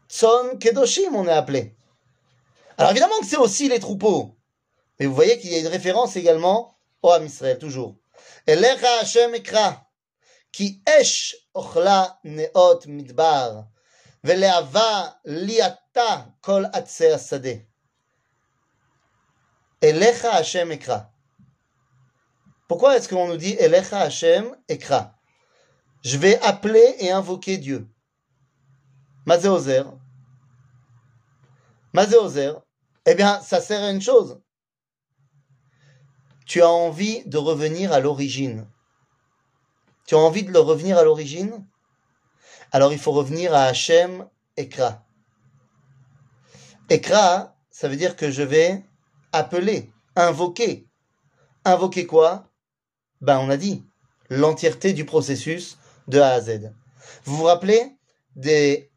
Tson 0.08 0.58
kedoshim, 0.58 1.14
on 1.14 1.26
est 1.26 1.32
appelé. 1.32 1.74
Alors 2.78 2.92
évidemment 2.92 3.18
que 3.20 3.26
c'est 3.26 3.36
aussi 3.36 3.68
les 3.68 3.80
troupeaux. 3.80 4.36
Mais 5.02 5.08
vous 5.08 5.16
voyez 5.16 5.36
qu'il 5.40 5.50
y 5.50 5.56
a 5.56 5.58
une 5.58 5.66
référence 5.66 6.14
également 6.14 6.78
au 7.02 7.10
Ham 7.10 7.26
Israël, 7.26 7.58
toujours. 7.58 7.96
Elecha 8.46 9.00
Hashem 9.00 9.34
Ekra, 9.34 9.84
ki 10.52 10.80
esh 10.86 11.34
ochla 11.54 12.20
neot 12.22 12.86
midbar, 12.86 13.66
veleava 14.22 15.18
liata 15.24 16.28
kol 16.40 16.70
atser 16.72 17.18
sadeh. 17.18 17.66
Elecha 19.80 20.30
Hashem 20.34 20.70
Ekra. 20.70 21.10
Pourquoi 22.68 22.96
est-ce 22.96 23.08
qu'on 23.08 23.26
nous 23.26 23.36
dit 23.36 23.56
Elecha 23.58 23.98
Hashem 24.02 24.56
Ekra 24.68 25.16
Je 26.04 26.16
vais 26.16 26.38
appeler 26.42 26.94
et 27.00 27.10
invoquer 27.10 27.58
Dieu. 27.58 27.88
Mazéozer. 29.26 29.82
Mazéozer. 31.92 32.52
Eh 33.04 33.16
bien, 33.16 33.40
ça 33.40 33.60
sert 33.60 33.82
à 33.82 33.90
une 33.90 34.00
chose. 34.00 34.40
Tu 36.46 36.62
as 36.62 36.68
envie 36.68 37.24
de 37.26 37.38
revenir 37.38 37.92
à 37.92 38.00
l'origine. 38.00 38.66
Tu 40.06 40.14
as 40.14 40.18
envie 40.18 40.42
de 40.42 40.52
le 40.52 40.58
revenir 40.58 40.98
à 40.98 41.04
l'origine? 41.04 41.66
Alors 42.72 42.92
il 42.92 42.98
faut 42.98 43.12
revenir 43.12 43.54
à 43.54 43.64
Hachem 43.64 44.28
Ekra. 44.56 45.04
Ekra, 46.88 47.54
ça 47.70 47.88
veut 47.88 47.96
dire 47.96 48.16
que 48.16 48.30
je 48.30 48.42
vais 48.42 48.82
appeler, 49.32 49.90
invoquer. 50.16 50.88
Invoquer 51.64 52.06
quoi? 52.06 52.50
Ben 53.20 53.38
on 53.38 53.50
a 53.50 53.56
dit 53.56 53.84
l'entièreté 54.28 54.92
du 54.92 55.04
processus 55.04 55.78
de 56.08 56.18
A 56.18 56.30
à 56.30 56.40
Z. 56.40 56.72
Vous 57.24 57.36
vous 57.36 57.44
rappelez 57.44 57.96
des 58.34 58.90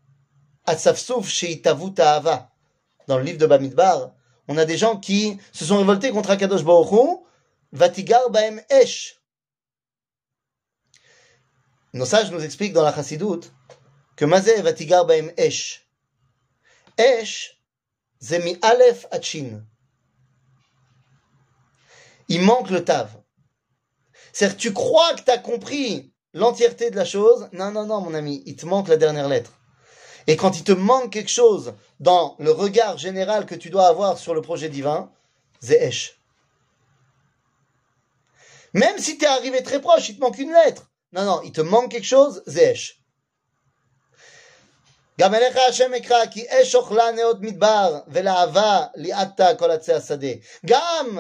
Asafsouf 0.65 1.27
Sheitavu 1.27 1.93
Ta'ava 1.93 2.49
dans 3.07 3.17
le 3.17 3.23
livre 3.23 3.37
de 3.37 3.45
Bamidbar 3.45 4.11
On 4.47 4.57
a 4.57 4.65
des 4.65 4.77
gens 4.77 4.97
qui 4.97 5.37
se 5.51 5.65
sont 5.65 5.77
révoltés 5.77 6.11
contre 6.11 6.31
Akadosh 6.31 6.63
Baruch 6.63 7.24
Vatigar 7.75 8.29
Baem 8.29 8.61
Esh. 8.69 9.19
Nos 11.91 12.05
sages 12.05 12.31
nous 12.31 12.41
expliquent 12.41 12.71
dans 12.71 12.85
la 12.85 12.95
Chassidoute 12.95 13.51
que 14.15 14.23
Mazé 14.23 14.61
Vatigar 14.61 15.05
Baem 15.05 15.29
Esh. 15.35 15.85
Esh, 16.97 17.59
c'est 18.21 18.39
mi 18.39 18.57
Aleph 18.61 19.07
à 19.11 19.19
Chin. 19.19 19.61
Il 22.29 22.43
manque 22.43 22.69
le 22.69 22.85
Tav. 22.85 23.09
C'est-à-dire, 24.31 24.57
tu 24.57 24.71
crois 24.71 25.13
que 25.15 25.23
tu 25.23 25.31
as 25.31 25.37
compris 25.37 26.13
l'entièreté 26.33 26.91
de 26.91 26.95
la 26.95 27.03
chose. 27.03 27.49
Non, 27.51 27.71
non, 27.71 27.85
non, 27.85 27.99
mon 27.99 28.13
ami, 28.13 28.41
il 28.45 28.55
te 28.55 28.65
manque 28.65 28.87
la 28.87 28.95
dernière 28.95 29.27
lettre. 29.27 29.51
Et 30.27 30.37
quand 30.37 30.57
il 30.57 30.63
te 30.63 30.71
manque 30.71 31.11
quelque 31.11 31.29
chose 31.29 31.73
dans 31.99 32.37
le 32.39 32.51
regard 32.51 32.97
général 32.97 33.45
que 33.45 33.55
tu 33.55 33.69
dois 33.69 33.87
avoir 33.87 34.17
sur 34.17 34.33
le 34.33 34.41
projet 34.41 34.69
divin, 34.69 35.11
c'est 35.59 35.83
Esh. 35.83 36.17
Même 38.74 38.98
si 38.98 39.18
tu 39.18 39.24
es 39.24 39.28
arrivé 39.28 39.62
très 39.62 39.80
proche, 39.80 40.08
il 40.08 40.16
te 40.16 40.20
manque 40.20 40.38
une 40.38 40.52
lettre. 40.52 40.90
Non, 41.12 41.24
non, 41.24 41.42
il 41.42 41.52
te 41.52 41.60
manque 41.60 41.90
quelque 41.90 42.06
chose, 42.06 42.42
Zesh. 42.46 43.00
גם 45.20 45.34
אליך 45.34 45.56
השם 45.68 45.94
אקרא, 45.94 46.26
כי 46.26 46.44
אש 46.48 46.74
אוכלה 46.74 47.12
נאות 47.12 47.40
מדבר, 47.40 47.98
ולהבה 48.08 48.86
ליעתה 48.94 49.54
כל 49.54 49.70
עצי 49.70 49.92
השדה. 49.92 50.32
גם 50.66 51.18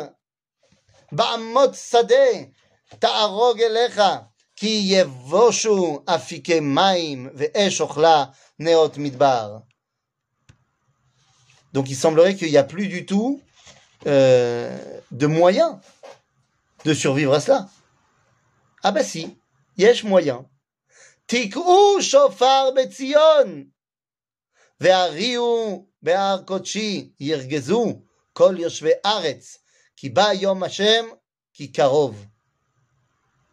בעמות 1.12 1.74
שדה 1.74 2.30
תערוג 2.98 3.60
אליך, 3.60 4.02
כי 4.56 4.82
יבושו 4.84 6.02
אפיקי 6.06 6.60
מים, 6.60 7.30
ואש 7.34 7.80
אוכלה 7.80 8.24
נאות 8.58 8.98
מדבר. 8.98 9.56
Donc 11.72 11.88
il 11.88 11.94
semblerait 11.94 12.34
qu'il 12.34 12.50
n'y 12.50 12.58
a 12.58 12.64
plus 12.64 12.88
du 12.88 13.06
tout 13.06 13.40
euh, 14.06 14.76
de 15.12 15.26
moyens 15.26 15.76
de 16.84 16.94
survivre 16.94 17.34
à 17.34 17.40
cela. 17.40 17.68
Ah 18.82 18.92
bah 18.92 19.04
si, 19.04 19.36
יש 19.76 20.04
moyen. 20.04 20.44
תקעו 21.26 22.02
שופר 22.02 22.70
בציון, 22.76 23.64
והריעו 24.80 25.86
בהר 26.02 26.42
קודשי, 26.42 27.12
ירגזו 27.20 28.02
כל 28.32 28.54
יושבי 28.58 28.90
ארץ, 29.06 29.58
כי 29.96 30.08
בא 30.08 30.32
יום 30.32 30.62
השם, 30.62 31.04
כי 31.52 31.72
קרוב. 31.72 32.26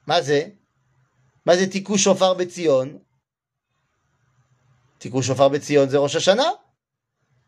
מה 0.07 0.21
זה? 0.21 0.49
מה 1.45 1.55
זה 1.55 1.71
תיקו 1.71 1.97
שופר 1.97 2.33
בציון? 2.33 2.97
תיקו 4.97 5.23
שופר 5.23 5.49
בציון 5.49 5.89
זה 5.89 5.97
ראש 5.97 6.15
השנה? 6.15 6.49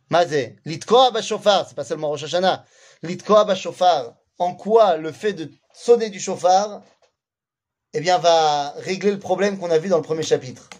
מה 0.09 0.25
זה? 0.25 0.47
לתקוע 0.65 1.09
בשופר, 1.09 1.61
c'est 1.63 1.75
pas 1.75 1.83
seulement 1.83 2.11
ראש 2.11 2.23
השנה, 2.23 2.55
לתקוע 3.03 3.43
בשופר, 3.43 4.09
en 4.39 4.53
quoi 4.55 4.97
le 4.97 5.11
fait 5.11 5.33
de 5.33 5.51
sonner 5.74 6.08
du 6.08 6.20
chauffard, 6.20 6.82
eh 7.92 8.00
bien, 8.00 8.18
va 8.18 8.70
régler 8.76 9.10
le 9.10 9.18
problème 9.18 9.58
qu'on 9.58 9.70
a 9.70 9.78
vu 9.78 9.88
dans 9.88 9.98
le 9.98 10.02
premier 10.02 10.22
chapitre. 10.22 10.70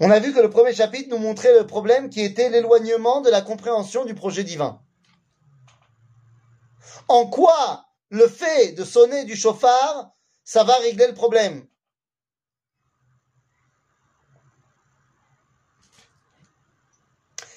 On 0.00 0.10
a 0.10 0.18
vu 0.18 0.34
que 0.34 0.40
le 0.40 0.50
premier 0.50 0.74
chapitre 0.74 1.08
nous 1.10 1.18
montrait 1.18 1.54
le 1.54 1.66
problème 1.66 2.10
qui 2.10 2.20
était 2.20 2.50
l'éloignement 2.50 3.20
de 3.20 3.30
la 3.30 3.40
compréhension 3.40 4.04
du 4.04 4.14
projet 4.14 4.44
divin. 4.44 4.82
En 7.08 7.26
quoi 7.26 7.86
le 8.08 8.26
fait 8.26 8.72
de 8.72 8.84
sonner 8.84 9.24
du 9.24 9.36
chauffard, 9.36 10.10
ça 10.44 10.64
va 10.64 10.76
régler 10.76 11.06
le 11.06 11.14
problème? 11.14 11.66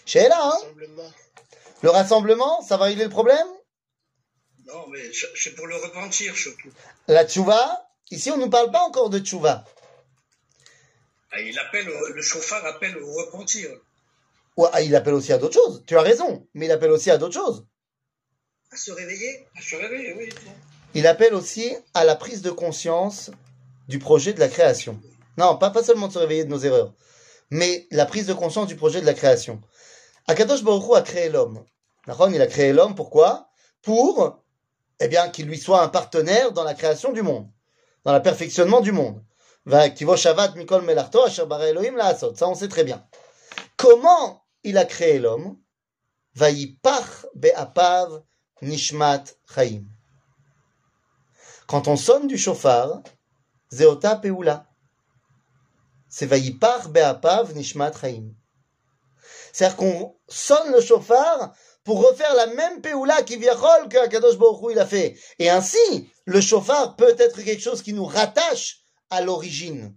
Sheila, 0.06 0.38
hein? 0.38 0.52
Rassemblement. 0.52 1.12
Le 1.82 1.90
rassemblement, 1.90 2.62
ça 2.62 2.78
va 2.78 2.86
régler 2.86 3.06
le 3.06 3.10
problème? 3.10 3.48
Non, 4.66 4.88
mais 4.90 5.12
c'est 5.36 5.56
pour 5.56 5.68
le 5.68 5.76
repentir 5.76 6.36
surtout. 6.36 6.70
La 7.08 7.28
tchouva, 7.28 7.90
ici 8.12 8.32
on 8.32 8.38
ne 8.38 8.44
nous 8.46 8.50
parle 8.50 8.72
pas 8.72 8.82
encore 8.82 9.10
de 9.10 9.20
tchouva. 9.20 9.66
Ah, 11.32 11.42
Il 11.42 11.58
appelle, 11.60 11.88
le 12.14 12.22
chauffard 12.22 12.66
appelle 12.66 12.98
au 12.98 13.12
repentir. 13.14 13.70
Ouais, 14.56 14.70
ah, 14.72 14.82
il 14.82 14.96
appelle 14.96 15.16
aussi 15.16 15.34
à 15.34 15.38
d'autres 15.38 15.56
choses, 15.56 15.84
tu 15.88 15.98
as 15.98 16.02
raison, 16.02 16.48
mais 16.54 16.68
il 16.68 16.72
appelle 16.72 16.92
aussi 16.92 17.10
à 17.10 17.18
d'autres 17.18 17.34
choses. 17.34 17.66
À 18.72 18.78
se 18.78 18.92
réveiller 18.92 19.48
À 19.58 19.62
se 19.62 19.76
réveiller, 19.76 20.14
oui. 20.14 20.30
Il 20.94 21.08
appelle 21.08 21.34
aussi 21.34 21.76
à 21.94 22.04
la 22.06 22.16
prise 22.16 22.42
de 22.44 22.52
conscience 22.52 23.32
du 23.88 23.98
projet 24.00 24.34
de 24.34 24.40
la 24.40 24.48
création. 24.48 25.02
Non, 25.38 25.58
pas, 25.58 25.72
pas 25.72 25.84
seulement 25.84 26.08
de 26.08 26.14
se 26.14 26.20
réveiller 26.20 26.46
de 26.46 26.50
nos 26.50 26.60
erreurs, 26.60 26.94
mais 27.50 27.88
la 27.90 28.06
prise 28.06 28.28
de 28.28 28.34
conscience 28.34 28.68
du 28.68 28.76
projet 28.76 29.02
de 29.02 29.06
la 29.08 29.16
création. 29.16 29.60
Akadosh 30.28 30.64
Baruch 30.64 30.88
Hu 30.88 30.96
a 30.96 31.02
créé 31.02 31.30
l'homme. 31.30 31.66
Il 32.08 32.42
a 32.42 32.48
créé 32.48 32.74
l'homme, 32.74 32.96
pourquoi? 32.96 33.50
Pour, 33.82 34.43
eh 35.04 35.08
bien, 35.08 35.30
qu'il 35.30 35.48
lui 35.48 35.58
soit 35.58 35.82
un 35.82 35.90
partenaire 35.90 36.52
dans 36.52 36.64
la 36.64 36.74
création 36.74 37.12
du 37.12 37.22
monde, 37.22 37.50
dans 38.04 38.14
le 38.14 38.22
perfectionnement 38.22 38.82
du 38.82 38.92
monde. 38.92 39.24
Ça, 39.70 39.90
on 42.48 42.56
sait 42.56 42.68
très 42.68 42.84
bien. 42.84 43.06
Comment 43.78 44.46
il 44.64 44.78
a 44.78 44.86
créé 44.86 45.20
l'homme? 45.20 45.58
Be'apav 46.36 48.24
nishmat 48.62 49.24
chaim. 49.54 49.84
Quand 51.68 51.88
on 51.88 51.96
sonne 51.96 52.28
du 52.28 52.38
chauffard, 52.38 53.04
Zeota 53.72 54.16
Peula. 54.16 54.68
C'est 56.08 56.28
Vayipar 56.28 56.90
Beapav 56.90 57.56
Nishmat 57.56 57.94
Chaim. 58.00 58.34
C'est-à-dire 59.52 59.78
qu'on 59.78 60.16
sonne 60.28 60.72
le 60.72 60.80
chauffard 60.80 61.54
pour 61.85 62.07
refaire 62.07 62.35
la 62.35 62.47
même 62.47 62.83
Peula 62.83 63.23
qui 63.23 63.37
viachol 63.37 63.89
que 63.89 63.97
Akadosh 63.97 64.37
Baruch 64.37 64.63
Hu 64.63 64.73
il 64.73 64.79
a 64.79 64.87
fait. 64.87 65.19
Et 65.39 65.49
ainsi, 65.49 66.11
le 66.27 66.41
chauffard 66.41 66.97
peut 66.97 67.17
être 67.19 67.41
quelque 67.43 67.63
chose 67.63 67.83
qui 67.83 67.95
nous 67.95 68.05
rattache 68.05 68.83
à 69.11 69.23
l'origine. 69.23 69.97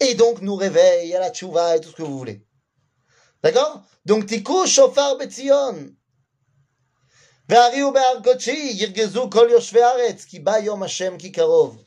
Et 0.00 0.14
donc 0.14 0.40
nous 0.40 0.56
réveille 0.56 1.14
à 1.14 1.20
la 1.20 1.30
tchouva 1.30 1.76
et 1.76 1.80
tout 1.80 1.90
ce 1.90 1.96
que 1.96 2.02
vous 2.02 2.18
voulez. 2.18 2.44
D'accord 3.42 3.82
Donc 4.04 4.26
tikou 4.26 4.66
chauffard 4.66 5.16
Betzion. 5.18 5.94
והריעו 7.48 7.92
בהר 7.92 8.22
קודשי, 8.24 8.72
ירגזו 8.74 9.30
כל 9.30 9.48
יושבי 9.50 9.82
הארץ, 9.82 10.24
כי 10.24 10.38
בא 10.38 10.58
יום 10.58 10.82
השם 10.82 11.18
כי 11.18 11.32
קרוב. 11.32 11.84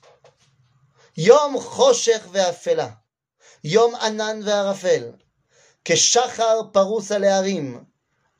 יום 1.17 1.59
חושך 1.59 2.27
ואפלה, 2.31 2.89
יום 3.63 3.95
ענן 3.95 4.39
וערפל, 4.43 5.11
כשחר 5.85 6.61
פרוס 6.71 7.11
על 7.11 7.23
ההרים, 7.23 7.83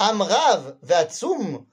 Amrav 0.00 0.78
Vatsum 0.82 1.66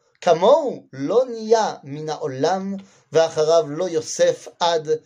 Lonia 0.91 1.79
Mina 1.85 2.21
Olam 2.21 2.77
Vacharav 3.11 3.69
Lo 3.69 3.87
Yosef 3.87 4.49
Ad 4.59 5.01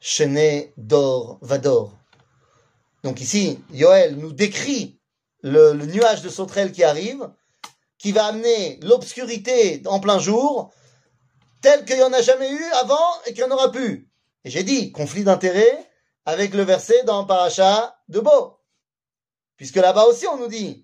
Shene 0.00 0.72
Dor 0.76 1.38
Vador. 1.42 1.98
Donc 3.02 3.20
ici, 3.20 3.58
Yoel 3.72 4.16
nous 4.16 4.32
décrit 4.32 5.00
le, 5.42 5.72
nuage 5.74 6.22
de 6.22 6.28
sauterelles 6.28 6.70
qui 6.70 6.84
arrive, 6.84 7.28
qui 7.98 8.12
va 8.12 8.26
amener 8.26 8.78
l'obscurité 8.82 9.82
en 9.86 9.98
plein 9.98 10.20
jour, 10.20 10.72
tel 11.60 11.84
qu'il 11.84 11.96
n'y 11.96 12.02
en 12.02 12.12
a 12.12 12.22
jamais 12.22 12.50
eu 12.50 12.64
avant 12.80 13.22
et 13.26 13.34
qu'il 13.34 13.44
n'y 13.44 13.50
en 13.50 13.54
aura 13.54 13.72
plus. 13.72 14.08
Et 14.44 14.50
j'ai 14.50 14.62
dit, 14.62 14.92
conflit 14.92 15.24
d'intérêt 15.24 15.90
avec 16.24 16.54
le 16.54 16.62
verset 16.62 17.02
dans 17.04 17.26
Paracha 17.26 17.98
de 18.08 18.20
Beau. 18.20 18.58
Puisque 19.56 19.76
là-bas 19.76 20.04
aussi, 20.04 20.26
on 20.26 20.36
nous 20.36 20.48
dit, 20.48 20.83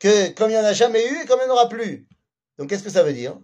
que 0.00 0.30
comme 0.30 0.50
il 0.50 0.54
n'y 0.54 0.58
en 0.58 0.64
a 0.64 0.72
jamais 0.72 1.06
eu, 1.06 1.26
comme 1.26 1.38
il 1.40 1.44
n'y 1.44 1.50
en 1.50 1.54
aura 1.54 1.68
plus. 1.68 2.08
Donc 2.58 2.68
qu'est-ce 2.68 2.82
que 2.82 2.90
ça 2.90 3.04
veut 3.04 3.12
dire? 3.12 3.38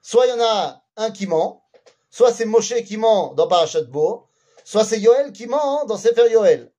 Soit 0.00 0.26
il 0.26 0.30
y 0.30 0.40
en 0.40 0.44
a 0.44 0.84
un 0.96 1.10
qui 1.10 1.26
ment, 1.26 1.64
soit 2.10 2.32
c'est 2.32 2.44
Moshe 2.44 2.74
qui 2.84 2.96
ment 2.96 3.34
dans 3.34 3.48
Paracha 3.48 3.80
de 3.80 3.86
Beau, 3.86 4.28
soit 4.64 4.84
c'est 4.84 5.00
Yoel 5.00 5.32
qui 5.32 5.46
ment 5.46 5.84
dans 5.86 5.96
Sefer 5.96 6.30
Yoel. 6.30 6.70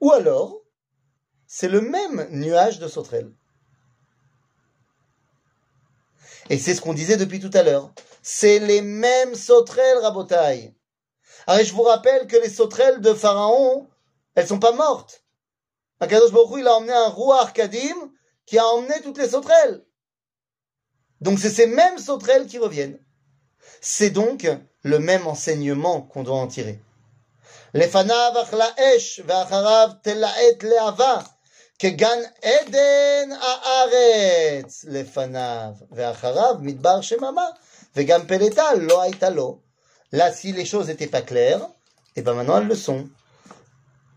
Ou 0.00 0.12
alors, 0.12 0.62
c'est 1.46 1.68
le 1.68 1.80
même 1.80 2.28
nuage 2.30 2.78
de 2.78 2.88
sauterelles. 2.88 3.32
Et 6.50 6.58
c'est 6.58 6.74
ce 6.74 6.80
qu'on 6.80 6.94
disait 6.94 7.16
depuis 7.16 7.40
tout 7.40 7.50
à 7.54 7.62
l'heure. 7.62 7.92
C'est 8.22 8.58
les 8.58 8.82
mêmes 8.82 9.34
sauterelles, 9.34 9.98
Rabotaï. 9.98 10.74
Alors 11.46 11.64
je 11.64 11.72
vous 11.72 11.82
rappelle 11.82 12.26
que 12.26 12.36
les 12.36 12.50
sauterelles 12.50 13.00
de 13.00 13.14
Pharaon, 13.14 13.88
elles 14.35 14.47
sont 14.47 14.59
pas 14.59 14.71
mortes. 14.71 15.23
Akadosh 15.99 16.31
Baruch 16.31 16.51
Hu, 16.51 16.59
il 16.59 16.67
a 16.67 16.75
emmené 16.75 16.93
un 16.93 17.09
roi 17.09 17.47
Kadim 17.53 18.11
qui 18.45 18.59
a 18.59 18.65
emmené 18.65 19.01
toutes 19.01 19.17
les 19.17 19.29
sauterelles. 19.29 19.83
Donc 21.21 21.39
c'est 21.39 21.49
ces 21.49 21.67
mêmes 21.67 21.97
sauterelles 21.97 22.45
qui 22.45 22.59
reviennent. 22.59 22.99
C'est 23.81 24.11
donc 24.11 24.47
le 24.83 24.99
même 24.99 25.25
enseignement 25.27 26.01
qu'on 26.01 26.23
doit 26.23 26.37
en 26.37 26.47
tirer. 26.47 26.79
לפניו 27.73 28.33
אכלה 28.43 28.65
אש, 28.79 29.21
ואחריו 29.25 29.89
תלהט 30.01 30.63
להבה, 30.63 31.21
כגן 31.79 32.19
עדן 32.41 33.29
הארץ 33.41 34.85
לפניו, 34.87 35.71
ואחריו 35.91 36.55
מדבר 36.59 37.01
שממה, 37.01 37.45
וגם 37.95 38.27
פלטה 38.27 38.73
לא 38.73 39.01
הייתה 39.01 39.29
לו. 39.29 39.59
Là, 40.13 40.31
si 40.31 40.53
les 40.53 40.65
choses 40.65 40.87
n'étaient 40.87 41.07
pas 41.07 41.21
claires, 41.21 41.67
et 42.15 42.21
ben 42.21 42.33
maintenant 42.33 42.59
elles 42.59 42.67
le 42.67 42.75
sont. 42.75 43.09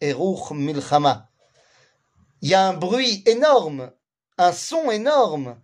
Eruch 0.00 0.50
Milchama. 0.52 1.28
Il 2.40 2.48
y 2.48 2.54
a 2.54 2.66
un 2.68 2.74
bruit 2.74 3.22
énorme, 3.26 3.90
un 4.36 4.52
son 4.52 4.90
énorme 4.90 5.56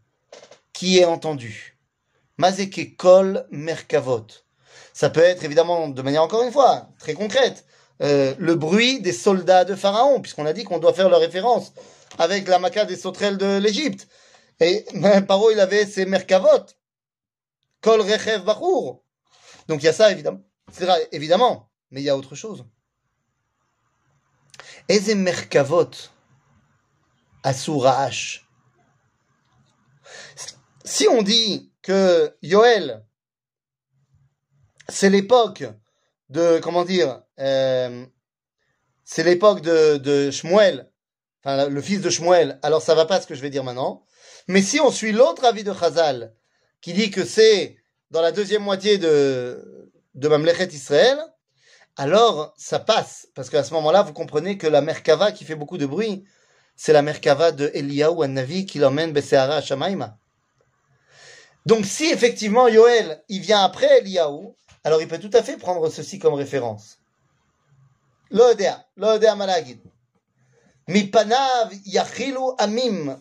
qui 0.72 0.98
est 0.98 1.04
entendu. 1.04 1.78
Mazeke 2.38 2.96
Kol 2.96 3.46
Merkavot. 3.50 4.26
Ça 4.92 5.10
peut 5.10 5.20
être 5.20 5.44
évidemment, 5.44 5.88
de 5.88 6.02
manière 6.02 6.22
encore 6.22 6.42
une 6.42 6.52
fois, 6.52 6.88
très 6.98 7.14
concrète, 7.14 7.64
euh, 8.02 8.34
le 8.38 8.54
bruit 8.56 9.00
des 9.00 9.12
soldats 9.12 9.64
de 9.64 9.74
Pharaon, 9.74 10.20
puisqu'on 10.20 10.46
a 10.46 10.52
dit 10.52 10.64
qu'on 10.64 10.78
doit 10.78 10.94
faire 10.94 11.08
leur 11.08 11.20
référence 11.20 11.72
avec 12.18 12.48
la 12.48 12.58
maca 12.58 12.84
des 12.84 12.96
sauterelles 12.96 13.38
de 13.38 13.58
l'Égypte. 13.58 14.08
Et 14.60 14.84
Paro, 15.28 15.50
il 15.50 15.60
avait 15.60 15.86
ses 15.86 16.06
Merkavot. 16.06 16.66
Kol 17.80 18.00
Rechev 18.00 18.44
Bachour. 18.44 19.02
Donc 19.68 19.82
il 19.82 19.86
y 19.86 19.88
a 19.88 19.92
ça, 19.92 20.10
évidemment. 20.10 20.40
C'est 20.72 20.88
Évidemment, 21.12 21.70
mais 21.90 22.00
il 22.00 22.04
y 22.04 22.10
a 22.10 22.16
autre 22.16 22.34
chose. 22.34 22.64
Eze 24.88 25.14
merkavot 25.14 25.90
asuraash. 27.42 28.48
Si 30.84 31.08
on 31.08 31.22
dit 31.22 31.72
que 31.82 32.36
Yoel, 32.42 33.04
c'est 34.88 35.10
l'époque 35.10 35.64
de, 36.28 36.60
comment 36.60 36.84
dire, 36.84 37.22
euh, 37.38 38.04
c'est 39.04 39.24
l'époque 39.24 39.62
de, 39.62 39.96
de 39.96 40.30
Shmuel 40.30 40.90
enfin 41.44 41.68
le 41.68 41.80
fils 41.82 42.00
de 42.00 42.10
Shmuel, 42.10 42.58
alors 42.62 42.82
ça 42.82 42.94
va 42.94 43.06
pas 43.06 43.20
ce 43.20 43.26
que 43.26 43.34
je 43.34 43.42
vais 43.42 43.50
dire 43.50 43.64
maintenant. 43.64 44.04
Mais 44.48 44.62
si 44.62 44.80
on 44.80 44.90
suit 44.90 45.12
l'autre 45.12 45.44
avis 45.44 45.64
de 45.64 45.72
Chazal, 45.72 46.34
qui 46.80 46.92
dit 46.92 47.10
que 47.10 47.24
c'est 47.24 47.76
dans 48.10 48.22
la 48.22 48.32
deuxième 48.32 48.62
moitié 48.62 48.98
de, 48.98 49.92
de 50.14 50.28
Mamlechet 50.28 50.68
Israël, 50.68 51.18
alors 51.96 52.54
ça 52.56 52.78
passe. 52.78 53.28
Parce 53.34 53.50
qu'à 53.50 53.64
ce 53.64 53.72
moment-là, 53.74 54.02
vous 54.02 54.12
comprenez 54.12 54.58
que 54.58 54.66
la 54.66 54.80
Merkava 54.80 55.32
qui 55.32 55.44
fait 55.44 55.54
beaucoup 55.54 55.78
de 55.78 55.86
bruit, 55.86 56.24
c'est 56.76 56.92
la 56.92 57.02
Merkava 57.02 57.52
de 57.52 57.70
Eliyahu 57.74 58.26
Navi 58.28 58.66
qui 58.66 58.78
l'emmène 58.78 59.12
Besséara 59.12 59.56
à 59.56 59.60
Shamaïma. 59.62 60.18
Donc 61.66 61.84
si 61.86 62.06
effectivement 62.06 62.68
Yoel, 62.68 63.22
il 63.28 63.40
vient 63.40 63.62
après 63.62 64.00
Eliyahu, 64.00 64.48
alors 64.82 65.00
il 65.00 65.08
peut 65.08 65.18
tout 65.18 65.30
à 65.32 65.42
fait 65.42 65.56
prendre 65.56 65.88
ceci 65.88 66.18
comme 66.18 66.34
référence. 66.34 66.98
L'Odea, 68.30 68.84
l'Odea 68.96 69.34
Malagid. 69.36 69.80
Mipanav 70.88 71.72
yachilu 71.86 72.52
amim, 72.58 73.16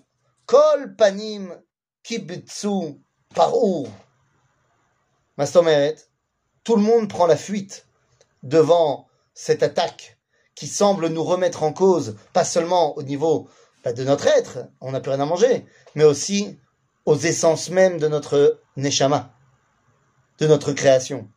kol 0.46 0.96
panim 0.98 1.56
kibitsu 2.04 3.00
parou. 3.34 3.88
Mastomeret, 5.38 5.96
tout 6.64 6.76
le 6.76 6.82
monde 6.82 7.08
prend 7.08 7.28
la 7.28 7.38
fuite 7.38 7.86
devant 8.44 9.08
cette 9.34 9.64
attaque 9.64 10.18
qui 10.56 10.68
semble 10.68 11.08
nous 11.08 11.24
remettre 11.24 11.64
en 11.64 11.74
cause, 11.74 12.16
pas 12.34 12.46
seulement 12.46 12.96
au 12.98 13.04
niveau 13.04 13.50
bah, 13.84 13.94
de 13.94 14.04
notre 14.04 14.28
être, 14.28 14.60
on 14.82 14.91
n'a 14.91 15.00
plus 15.00 15.12
rien 15.12 15.22
à 15.22 15.26
manger, 15.26 15.66
mais 15.96 16.04
aussi 16.04 16.60
aux 17.06 17.18
essences 17.18 17.70
mêmes 17.70 17.98
de 17.98 18.08
notre 18.08 18.62
neshama, 18.78 19.34
de 20.39 20.48
notre 20.48 20.74
création. 20.74 21.28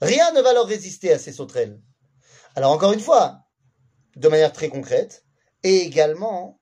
Rien 0.00 0.32
ne 0.32 0.40
va 0.40 0.52
leur 0.52 0.66
résister 0.66 1.12
à 1.12 1.18
ces 1.18 1.32
sauterelles. 1.32 1.80
Alors 2.56 2.72
encore 2.72 2.92
une 2.92 3.00
fois, 3.00 3.40
de 4.16 4.28
manière 4.28 4.52
très 4.52 4.68
concrète, 4.68 5.24
et 5.67 5.77
également 5.77 6.59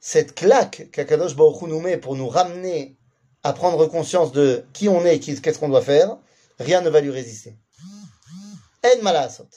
cette 0.00 0.34
claque 0.34 0.90
qu'Akadosh 0.92 1.34
Baruch 1.34 1.62
Hu 1.62 1.66
nous 1.66 1.80
met 1.80 1.96
pour 1.96 2.16
nous 2.16 2.28
ramener 2.28 2.96
à 3.42 3.52
prendre 3.52 3.86
conscience 3.86 4.32
de 4.32 4.64
qui 4.72 4.88
on 4.88 5.04
est 5.04 5.16
et 5.16 5.40
qu'est-ce 5.40 5.58
qu'on 5.58 5.68
doit 5.68 5.82
faire, 5.82 6.18
rien 6.58 6.80
ne 6.80 6.90
va 6.90 7.00
lui 7.00 7.10
résister. 7.10 7.56
En 8.84 9.02
malasot. 9.02 9.48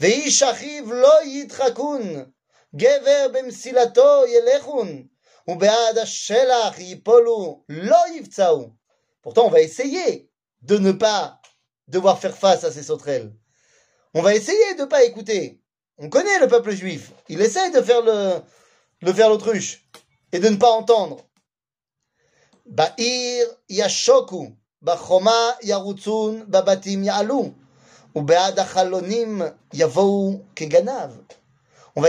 ואיש 0.00 0.42
אחיו 0.42 0.92
לא 0.92 1.24
ידחקון, 1.24 2.24
גבר 2.74 3.26
במסילתו 3.32 4.22
ילכון, 4.26 5.06
ובעד 5.48 5.98
השלח 5.98 6.78
ייפולו, 6.78 7.64
לא 7.68 7.98
יפצעו. 8.14 8.70
Pourtant, 9.22 9.46
on 9.46 9.50
va 9.50 9.60
essayer 9.60 10.28
de 10.62 10.76
ne 10.76 10.92
pas 10.92 11.40
devoir 11.88 12.18
faire 12.18 12.36
face 12.36 12.64
à 12.64 12.70
ces 12.70 12.82
sauterelles. 12.82 13.32
On 14.12 14.20
va 14.20 14.34
essayer 14.34 14.74
de 14.74 14.82
ne 14.82 14.86
pas 14.86 15.04
écouter. 15.04 15.62
On 15.99 16.09
connaît 16.09 16.39
le 16.39 16.47
peuple 16.47 16.71
juif. 16.71 17.11
Il 17.27 17.41
essaye 17.41 17.71
de 17.71 17.81
faire 17.81 18.01
le, 18.01 18.41
faire 19.13 19.29
l'autruche 19.29 19.85
et 20.31 20.39
de 20.39 20.47
ne 20.47 20.55
pas 20.55 20.71
entendre. 20.71 21.25
Ba'ir 22.65 23.45
yashoku, 23.67 24.55
bachoma 24.81 25.57
yarutzun, 25.61 26.45
babatim 26.47 27.03
ya'alu. 27.03 27.53
On 28.15 28.23
va 28.23 28.49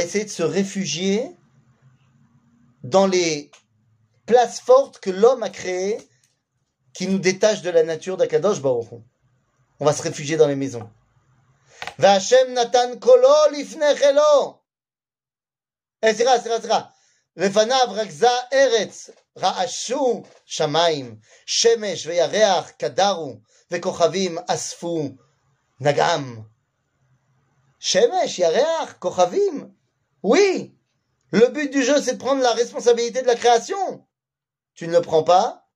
essayer 0.00 0.24
de 0.24 0.30
se 0.30 0.42
réfugier 0.42 1.36
dans 2.82 3.06
les 3.06 3.50
places 4.24 4.60
fortes 4.60 4.98
que 4.98 5.10
l'homme 5.10 5.42
a 5.42 5.50
créées 5.50 5.98
qui 6.94 7.06
nous 7.06 7.18
détachent 7.18 7.62
de 7.62 7.70
la 7.70 7.82
nature 7.82 8.16
d'Akadosh 8.16 8.62
Baruch 8.62 8.88
On 9.78 9.84
va 9.84 9.92
se 9.92 10.02
réfugier 10.02 10.38
dans 10.38 10.48
les 10.48 10.56
maisons. 10.56 10.88
והשם 11.99 12.55
natan 12.55 12.99
kolo 12.99 13.51
לפני 13.51 13.85
Eh, 16.03 16.13
sera, 16.13 16.39
sera, 16.39 16.61
sera. 16.61 16.81
לפניו 17.37 17.87
רכזה 17.89 18.27
ארץ, 18.53 19.09
רעשו 19.37 20.23
שמיים, 20.45 21.19
שמש 21.45 22.05
וירח 22.05 22.69
קדרו, 22.69 23.35
וכוכבים 23.71 24.37
אספו 24.47 25.09
Nagam. 25.81 26.45
Shemesh, 27.79 28.39
Yareach, 28.39 28.97
Kochavim. 28.99 29.71
Oui. 30.23 30.73
Le 31.31 31.47
but 31.49 31.71
du 31.71 31.83
jeu, 31.83 32.01
c'est 32.01 32.13
de 32.13 32.17
prendre 32.17 32.41
la 32.41 32.53
responsabilité 32.53 33.21
de 33.21 33.27
la 33.27 33.35
création. 33.35 34.05
Tu 34.73 34.87
ne 34.87 34.93
le 34.93 35.01
prends 35.01 35.23
pas, 35.23 35.67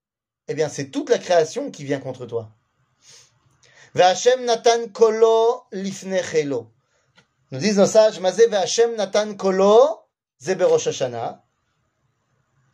eh 0.47 0.53
bien, 0.53 0.69
c'est 0.69 0.89
toute 0.89 1.09
la 1.09 1.17
création 1.17 1.69
qui 1.69 1.83
vient 1.83 1.99
contre 1.99 2.25
toi. 2.25 2.55
Ve'Hashem 3.95 4.45
natan 4.45 4.89
kolo 4.91 5.67
lifne 5.71 6.21
chelo. 6.21 6.71
Nous 7.51 7.59
disent 7.59 7.77
nos 7.77 7.87
sages, 7.87 8.19
Mazé 8.19 8.47
ve'Hashem 8.47 8.95
natan 8.95 9.35
kolo, 9.35 10.03
ze 10.39 10.55
berosh 10.55 10.87
Hashanah. 10.87 11.41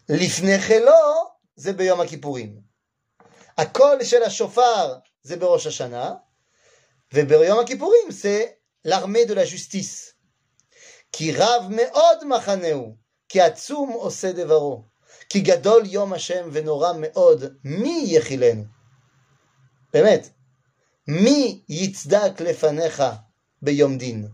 Lifne 0.09 0.59
chelo, 0.59 1.31
ze 1.57 1.73
beyom 1.73 2.01
הכיפורים. 2.01 2.65
הקול 3.57 4.03
של 4.03 4.23
השופר 4.23 4.95
זה 5.23 5.37
בראש 5.37 5.67
השנה, 5.67 6.13
Ve'Yom 7.13 7.65
Kippourim, 7.65 8.11
c'est 8.11 8.59
l'armée 8.83 9.25
de 9.25 9.33
la 9.33 9.45
justice. 9.45 10.15
Qui 11.11 11.31
rav 11.31 11.69
me'od 11.69 12.25
machaneu, 12.25 12.97
qui 13.29 13.39
atzum 13.39 13.95
ose 13.95 14.33
devaro, 14.33 14.85
qui 15.29 15.41
gadol 15.41 15.87
yom 15.87 16.11
Hashem 16.11 16.49
ve'nora 16.49 16.93
me'od, 16.93 17.57
mi 17.63 18.05
yechilenu. 18.07 18.67
באמת, 19.93 20.33
Mi 21.10 21.64
yitzdak 21.66 22.38
lefanecha 22.38 23.26
beyomdin. 23.60 24.30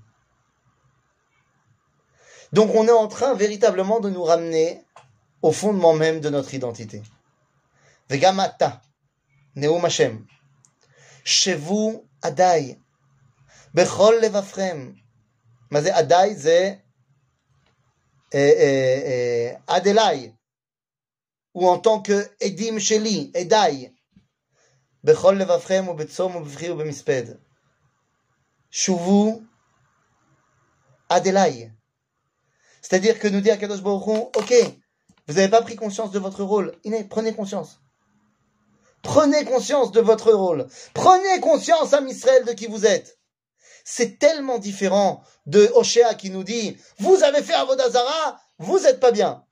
Donc 2.52 2.74
on 2.74 2.86
est 2.86 2.92
en 2.92 3.08
train 3.08 3.32
véritablement 3.32 3.98
de 3.98 4.10
nous 4.10 4.22
ramener 4.22 4.84
au 5.40 5.52
fondement 5.52 5.94
même 5.94 6.20
de 6.20 6.28
notre 6.28 6.52
identité. 6.52 7.02
Vegamata, 8.10 8.82
Neum 9.54 9.86
Hashem, 9.86 10.26
Shevu 11.24 11.98
Adai, 12.20 12.78
Bechol 13.72 14.20
Levafrem. 14.20 14.94
Mais 15.70 15.90
Adai, 15.90 16.36
c'est 16.38 16.84
eh, 18.32 18.38
eh, 18.38 19.02
eh, 19.06 19.56
Adelai, 19.66 20.34
ou 21.54 21.66
en 21.66 21.78
tant 21.78 22.02
que 22.02 22.28
Edim 22.40 22.78
Sheli, 22.78 23.30
Edai. 23.32 23.95
בכל 25.05 25.35
לבבכם 25.39 25.85
ובצום 25.87 26.35
ובבכי 26.35 26.69
ובמספד. 26.69 27.23
שובו 28.71 29.41
עד 31.09 31.27
אליי. 31.27 31.69
C'est-à-dire 32.81 33.19
que 33.19 33.27
nous 33.27 33.41
dit 33.41 33.51
à 33.51 33.57
Kadosh 33.57 33.81
Baruch 33.81 34.07
Hu, 34.07 34.17
ok, 34.35 34.53
vous 35.27 35.35
n'avez 35.35 35.49
pas 35.49 35.61
pris 35.61 35.75
conscience 35.75 36.11
de 36.11 36.19
votre 36.19 36.43
rôle, 36.43 36.73
prenez 37.09 37.33
conscience. 37.35 37.79
Prenez 39.01 39.45
conscience 39.45 39.91
de 39.91 40.01
votre 40.01 40.31
rôle. 40.31 40.67
Prenez 40.93 41.39
conscience, 41.39 41.93
à 41.93 42.01
Israël, 42.01 42.45
de 42.45 42.53
qui 42.53 42.67
vous 42.67 42.85
êtes. 42.85 43.19
C'est 43.83 44.19
tellement 44.19 44.59
différent 44.59 45.23
de 45.47 45.71
Oshéa 45.73 46.13
qui 46.13 46.29
nous 46.29 46.43
dit 46.43 46.77
Vous 46.99 47.23
avez 47.23 47.41
fait 47.41 47.53
Avodazara, 47.53 48.39
vous 48.59 48.79
n'êtes 48.79 48.99
pas 48.99 49.11
bien. 49.11 49.43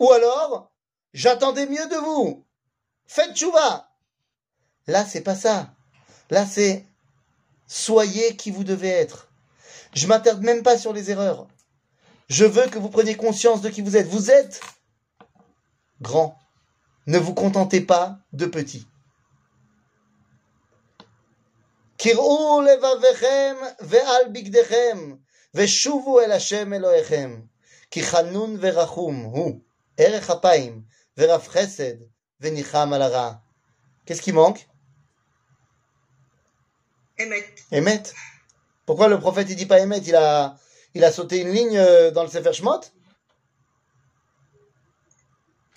Ou 0.00 0.10
alors, 0.10 0.72
j'attendais 1.12 1.66
mieux 1.66 1.86
de 1.86 1.96
vous. 1.96 2.44
Faites 3.06 3.36
chouva. 3.36 3.88
Là, 4.86 5.04
c'est 5.04 5.20
pas 5.20 5.34
ça. 5.34 5.74
Là, 6.30 6.46
c'est 6.46 6.84
soyez 7.66 8.36
qui 8.36 8.50
vous 8.50 8.64
devez 8.64 8.88
être. 8.88 9.28
Je 9.94 10.06
m'attarde 10.06 10.42
même 10.42 10.62
pas 10.62 10.78
sur 10.78 10.92
les 10.92 11.10
erreurs. 11.10 11.46
Je 12.28 12.44
veux 12.44 12.66
que 12.68 12.78
vous 12.78 12.90
preniez 12.90 13.16
conscience 13.16 13.60
de 13.62 13.68
qui 13.68 13.82
vous 13.82 13.96
êtes. 13.96 14.08
Vous 14.08 14.30
êtes 14.30 14.60
grand. 16.00 16.38
Ne 17.06 17.18
vous 17.18 17.34
contentez 17.34 17.80
pas 17.80 18.18
de 18.32 18.46
petit. 18.46 18.86
קראו 21.98 22.62
לבביכם 22.62 23.56
ועל 23.80 24.22
בגדיכם, 24.32 25.14
ושובו 25.54 26.20
אל 26.20 26.32
השם 26.32 26.72
אלוהיכם, 26.72 27.40
כי 27.90 28.02
חנון 28.02 28.56
ורחום 28.60 29.22
הוא, 29.22 29.60
ערך 29.96 30.30
אפיים, 30.30 30.82
ורב 31.18 31.46
חסד, 31.48 31.94
וניחם 32.40 32.92
על 32.92 33.02
הרע. 33.02 33.32
Qu'est-ce 34.06 34.22
qui 34.22 34.32
manque 34.32 34.66
Émet. 37.71 38.03
Pourquoi 38.85 39.07
le 39.07 39.19
prophète 39.19 39.47
il 39.49 39.55
dit 39.55 39.65
pas 39.65 39.79
Émet 39.79 39.99
il 39.99 40.15
a, 40.15 40.57
il 40.93 41.03
a 41.03 41.11
sauté 41.11 41.39
une 41.39 41.51
ligne 41.51 41.77
euh, 41.77 42.11
dans 42.11 42.23
le 42.23 42.29
Sefer 42.29 42.53
Shemot? 42.53 42.81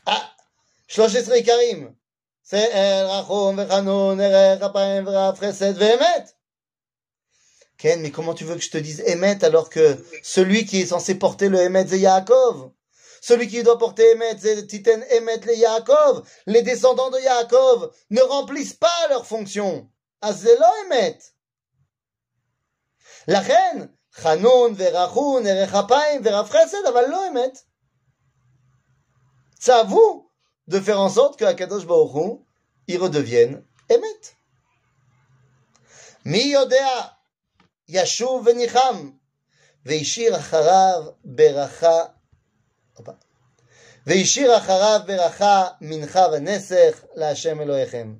Ah 0.07 0.31
Shlosh 0.89 1.15
Esrei 1.15 1.43
Karim. 1.43 1.95
C'est 2.43 2.71
El 2.73 3.07
Rachom 3.07 3.57
Vechanon 3.57 4.19
Erech 4.19 4.63
Apaim 4.63 5.03
Vraf 5.03 5.41
Chesed 5.41 5.79
Ken, 7.79 8.01
mais 8.01 8.11
comment 8.11 8.35
tu 8.35 8.45
veux 8.45 8.55
que 8.55 8.61
je 8.63 8.71
te 8.71 8.79
dise 8.79 9.03
Emet 9.07 9.45
alors 9.45 9.69
que 9.69 9.97
celui 10.23 10.65
qui 10.65 10.81
est 10.81 10.87
censé 10.87 11.17
porter 11.17 11.49
le 11.49 11.59
Emet 11.59 11.87
c'est 11.87 11.99
Yaakov? 11.99 12.71
Celui 13.21 13.49
qui 13.49 13.63
doit 13.63 13.79
porter 13.79 14.13
Emet 14.13 14.37
c'est 14.39 14.67
Titen 14.67 15.05
Emet 15.11 15.41
le 15.47 15.57
Yaakov. 15.57 16.27
Les 16.47 16.63
descendants 16.63 17.11
de 17.11 17.19
Yaakov 17.19 17.93
ne 18.11 18.21
remplissent 18.21 18.75
pas 18.75 19.09
leur 19.11 19.27
fonction. 19.27 19.89
Azelo 20.21 20.65
Emet 20.87 21.19
La 23.28 23.42
reine, 23.42 23.90
Hanun, 24.24 24.74
Verachun, 24.74 25.46
Erechapaim, 25.46 26.22
Verafresed, 26.22 26.86
aval 26.86 27.10
lo 27.10 27.24
Emet. 27.24 27.54
C'est 29.60 29.72
à 29.72 29.84
vous 29.84 30.32
de 30.68 30.80
faire 30.80 31.00
en 31.00 31.10
sorte 31.10 31.38
que 31.38 31.46
Akadosh 31.46 31.86
Baruch 31.86 32.16
Hu, 32.16 32.46
il 32.88 32.98
redevienne 32.98 33.64
Emet. 33.90 34.36
Mi 36.26 36.50
yodea 36.50 37.18
yashuv 37.88 38.46
venicham 38.46 39.20
והשאיר 39.86 40.38
אחריו 40.38 41.04
ברכה, 41.24 42.04
הופה. 42.94 43.12
והשאיר 44.06 44.58
אחריו 44.58 45.00
ברכה 45.06 45.68
מנחה 45.82 46.26
ונסך 46.34 47.04
להשם 47.16 47.62
אלוהיכם. 47.62 48.16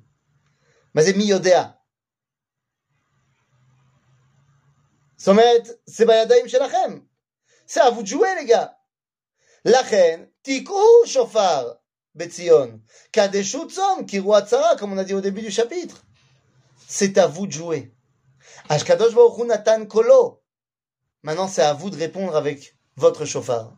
מה 0.94 1.02
זה 1.02 1.12
מי 1.16 1.24
יודע? 1.24 1.64
זאת 5.24 5.28
אומרת, 5.28 5.68
זה 5.86 6.06
בידיים 6.06 6.48
שלכם. 6.48 6.98
זה 7.68 7.84
à 7.84 7.90
vous 7.90 8.02
de 8.02 8.06
jouer, 8.06 8.34
les 8.40 8.46
gars. 8.50 8.68
לכן, 9.64 10.24
תקעו 10.42 11.06
שופר 11.06 11.72
בציון. 12.14 12.78
קדשו 13.12 13.68
צום, 13.68 14.06
קראו 14.08 14.36
הצהרה, 14.36 14.72
comme 14.78 14.92
on 14.92 14.98
a 14.98 15.04
dit 15.04 15.14
au 15.14 15.20
début 15.20 15.42
du 15.42 15.50
chapitre. 15.50 16.02
C'est 16.88 17.18
à 17.18 17.26
vous 17.26 17.46
de 17.46 17.52
jouer. 17.52 17.92
Ashkadosh 18.68 19.14
Baruch 19.14 19.38
Hu 19.38 19.46
natan 19.46 19.86
kolo. 19.86 20.42
Maintenant, 21.22 21.48
c'est 21.48 21.62
à 21.62 21.72
vous 21.72 21.90
de 21.90 21.96
répondre 21.96 22.34
avec 22.34 22.76
votre 22.96 23.24
chauffard. 23.24 23.72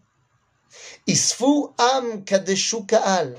Isfu 1.07 1.67
am 1.79 2.25
kadeshu 2.25 2.87
ka'al. 2.87 3.37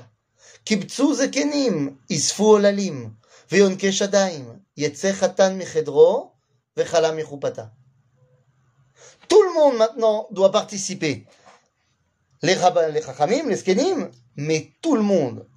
Kibtzu 0.64 1.14
zekenim. 1.14 1.96
Isfu 2.08 2.42
olalim. 2.42 3.16
Veyonke 3.50 3.90
shadaim. 3.90 4.60
Yetze 4.76 5.12
chatan 5.18 5.56
michedro. 5.56 6.32
Vechala 6.76 7.12
michupata. 7.12 7.72
Tout 9.29 9.41
le 9.43 9.53
monde 9.53 9.77
maintenant 9.77 10.27
doit 10.31 10.51
participer. 10.51 11.25
Les 12.41 12.55
rabbins, 12.55 12.87
les 12.89 13.01
chachamim, 13.01 13.47
les 13.47 13.57
skenim, 13.57 14.09
mais 14.35 14.71
tout 14.81 14.95
le 14.95 15.01
monde. 15.01 15.47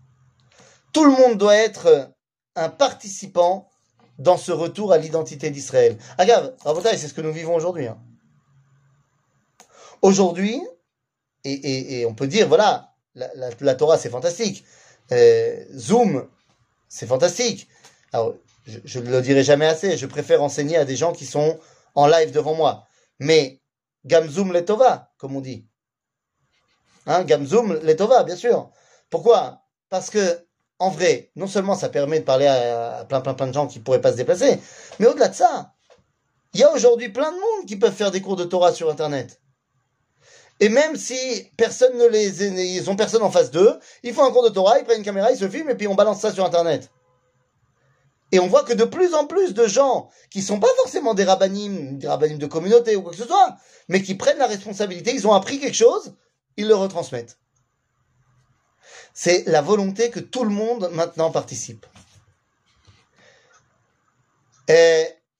Tout 0.92 1.04
le 1.04 1.12
monde 1.12 1.38
doit 1.38 1.56
être 1.56 2.12
un 2.54 2.68
participant 2.68 3.70
dans 4.18 4.36
ce 4.36 4.52
retour 4.52 4.92
à 4.92 4.98
l'identité 4.98 5.50
d'Israël. 5.50 5.96
Agave, 6.18 6.54
Rabotai, 6.64 6.96
c'est 6.98 7.08
ce 7.08 7.14
que 7.14 7.22
nous 7.22 7.32
vivons 7.32 7.54
aujourd'hui. 7.54 7.86
hein. 7.86 7.98
Aujourd'hui, 10.02 10.60
et, 11.44 12.04
on 12.06 12.14
peut 12.14 12.26
dire, 12.26 12.46
voilà, 12.48 12.92
la, 13.14 13.74
Torah 13.74 13.98
c'est 13.98 14.10
fantastique, 14.10 14.64
Euh, 15.12 15.64
Zoom 15.74 16.28
c'est 16.88 17.06
fantastique. 17.06 17.68
Alors, 18.12 18.34
je, 18.66 18.78
je 18.84 19.00
ne 19.00 19.10
le 19.10 19.20
dirai 19.22 19.42
jamais 19.42 19.66
assez, 19.66 19.96
je 19.96 20.06
préfère 20.06 20.42
enseigner 20.42 20.76
à 20.76 20.84
des 20.84 20.96
gens 20.96 21.12
qui 21.12 21.26
sont 21.26 21.58
en 21.94 22.06
live 22.06 22.30
devant 22.32 22.54
moi. 22.54 22.86
Mais 23.18 23.61
Gamzoom 24.04 24.52
Letova, 24.52 25.12
comme 25.18 25.36
on 25.36 25.40
dit. 25.40 25.66
Hein, 27.06 27.24
Gamzoom 27.24 27.80
Letova, 27.82 28.24
bien 28.24 28.36
sûr. 28.36 28.70
Pourquoi? 29.10 29.62
Parce 29.88 30.10
que, 30.10 30.46
en 30.78 30.90
vrai, 30.90 31.30
non 31.36 31.46
seulement 31.46 31.74
ça 31.74 31.88
permet 31.88 32.20
de 32.20 32.24
parler 32.24 32.46
à, 32.46 33.04
plein, 33.08 33.20
plein, 33.20 33.34
plein 33.34 33.46
de 33.46 33.52
gens 33.52 33.66
qui 33.66 33.78
pourraient 33.78 34.00
pas 34.00 34.12
se 34.12 34.16
déplacer, 34.16 34.58
mais 34.98 35.06
au-delà 35.06 35.28
de 35.28 35.34
ça, 35.34 35.74
il 36.54 36.60
y 36.60 36.64
a 36.64 36.72
aujourd'hui 36.72 37.08
plein 37.08 37.30
de 37.30 37.36
monde 37.36 37.66
qui 37.66 37.76
peuvent 37.76 37.94
faire 37.94 38.10
des 38.10 38.20
cours 38.20 38.36
de 38.36 38.44
Torah 38.44 38.72
sur 38.72 38.90
Internet. 38.90 39.40
Et 40.60 40.68
même 40.68 40.96
si 40.96 41.50
personne 41.56 41.96
ne 41.96 42.06
les, 42.06 42.44
ils 42.44 42.90
ont 42.90 42.96
personne 42.96 43.22
en 43.22 43.30
face 43.30 43.50
d'eux, 43.50 43.78
ils 44.02 44.14
font 44.14 44.24
un 44.24 44.30
cours 44.30 44.44
de 44.44 44.48
Torah, 44.48 44.78
ils 44.78 44.84
prennent 44.84 44.98
une 44.98 45.04
caméra, 45.04 45.32
ils 45.32 45.38
se 45.38 45.48
filment 45.48 45.70
et 45.70 45.74
puis 45.74 45.88
on 45.88 45.94
balance 45.94 46.20
ça 46.20 46.32
sur 46.32 46.44
Internet. 46.44 46.90
Et 48.32 48.40
on 48.40 48.48
voit 48.48 48.64
que 48.64 48.72
de 48.72 48.84
plus 48.84 49.14
en 49.14 49.26
plus 49.26 49.52
de 49.52 49.66
gens 49.66 50.10
qui 50.30 50.40
sont 50.40 50.58
pas 50.58 50.74
forcément 50.78 51.12
des 51.12 51.24
rabbinim, 51.24 51.98
des 51.98 52.08
rabbinim 52.08 52.38
de 52.38 52.46
communauté 52.46 52.96
ou 52.96 53.02
quoi 53.02 53.12
que 53.12 53.18
ce 53.18 53.26
soit, 53.26 53.56
mais 53.88 54.02
qui 54.02 54.14
prennent 54.14 54.38
la 54.38 54.46
responsabilité, 54.46 55.14
ils 55.14 55.26
ont 55.26 55.34
appris 55.34 55.60
quelque 55.60 55.76
chose, 55.76 56.14
ils 56.56 56.66
le 56.66 56.74
retransmettent. 56.74 57.38
C'est 59.12 59.44
la 59.46 59.60
volonté 59.60 60.10
que 60.10 60.20
tout 60.20 60.44
le 60.44 60.50
monde 60.50 60.88
maintenant 60.92 61.30
participe. 61.30 61.86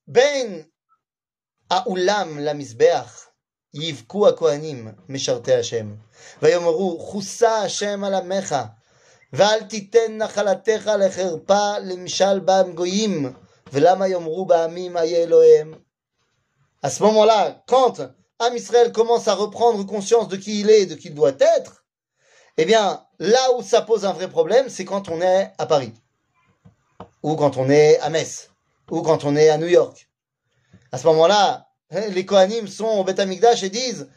Ben 0.06 0.66
la 1.70 2.54
Yivku 3.74 4.26
Hashem. 4.26 5.98
Vayomoru, 6.42 6.98
Hashem 7.40 8.04
Alamecha. 8.04 8.76
ואל 9.33 9.63
תיתן 9.63 10.17
נחלתך 10.17 10.91
לחרפה 10.99 11.79
למשל 11.79 12.39
בם 12.39 12.71
גויים 12.75 13.33
ולמה 13.73 14.07
יאמרו 14.07 14.45
בעמים 14.45 14.97
איה 14.97 15.23
אלוהיהם 15.23 15.73
À 16.83 16.89
ce 16.91 17.01
moment-là, 17.03 17.63
quand 17.67 18.01
Am 18.39 18.55
Israël 18.55 18.91
commence 18.91 19.27
à 19.27 19.33
reprendre 19.33 19.83
conscience 19.85 20.27
de 20.27 20.37
qui 20.37 20.59
il 20.61 20.69
est 20.69 20.81
et 20.81 20.85
de 20.85 20.93
qui 20.93 21.07
il 21.07 21.15
doit 21.15 21.33
être, 21.39 21.85
eh 22.57 22.65
bien, 22.65 23.03
là 23.17 23.51
où 23.57 23.63
ça 23.63 23.81
pose 23.81 24.05
un 24.05 24.13
vrai 24.13 24.29
problème, 24.29 24.69
c'est 24.69 24.85
quand 24.85 25.09
on 25.09 25.19
est 25.19 25.51
à 25.57 25.65
Paris, 25.65 25.91
ou 27.23 27.35
quand 27.35 27.57
on 27.57 27.69
est 27.69 27.99
à 27.99 28.09
Metz, 28.09 28.51
ou 28.91 29.01
quand 29.01 29.23
on 29.23 29.35
est 29.35 29.49
à 29.49 29.57
New 29.57 29.67
York. 29.67 30.07
À 30.91 30.97
ce 30.97 31.07
moment-là, 31.07 31.67
les 31.91 32.25
Kohanim 32.25 32.67
sont 32.67 32.85
au 32.85 33.03
Beth 33.03 33.19
Amikdash 33.19 33.63
et 33.63 33.69
disent 33.69 34.07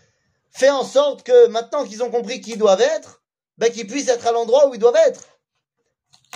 Fais 0.50 0.70
en 0.70 0.84
sorte 0.84 1.22
que 1.22 1.46
maintenant 1.48 1.84
qu'ils 1.84 2.02
ont 2.02 2.10
compris 2.10 2.40
qui 2.40 2.52
ils 2.52 2.58
doivent 2.58 2.80
être, 2.80 3.22
ben, 3.57 3.71
qu'ils 3.71 3.87
puissent 3.87 4.09
être 4.09 4.27
à 4.27 4.31
l'endroit 4.31 4.69
où 4.69 4.73
ils 4.73 4.79
doivent 4.79 4.95
être. 5.07 5.27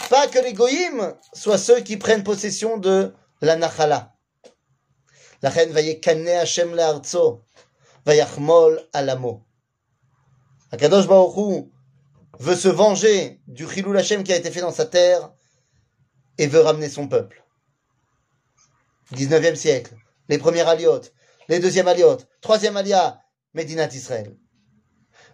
Pas 0.10 0.28
que 0.28 0.40
les 0.40 0.54
Goïm 0.54 1.16
soient 1.34 1.58
ceux 1.58 1.82
qui 1.82 1.98
prennent 1.98 2.24
possession 2.24 2.78
de 2.78 3.14
la 3.42 3.56
Nachala. 3.56 4.16
La 5.42 5.50
reine 5.50 5.72
va 5.72 5.82
yekane 5.82 6.28
Hashem 6.28 6.76
le'artso, 6.76 7.44
va 8.06 8.16
yachmol 8.16 8.88
alamo. 8.94 9.46
Akadosh 10.72 11.08
Baruch 11.08 11.38
Hu 11.38 11.72
veut 12.40 12.56
se 12.56 12.68
venger 12.68 13.42
du 13.48 13.68
Chilul 13.68 13.98
Hashem 13.98 14.24
qui 14.24 14.34
a 14.34 14.38
été 14.38 14.52
fait 14.52 14.62
dans 14.62 14.72
sa 14.72 14.86
terre 14.86 15.32
et 16.38 16.48
veut 16.48 16.62
ramener 16.62 16.90
son 16.90 17.08
peuple. 17.08 17.44
19e 19.14 19.56
siècle, 19.56 19.96
les 20.28 20.38
premières 20.38 20.68
aliotes, 20.68 21.14
les 21.48 21.60
deuxièmes 21.60 21.88
aliotes, 21.88 22.28
troisième 22.42 22.78
alia, 22.78 23.22
Médinat 23.54 23.88
Israël. 23.88 24.36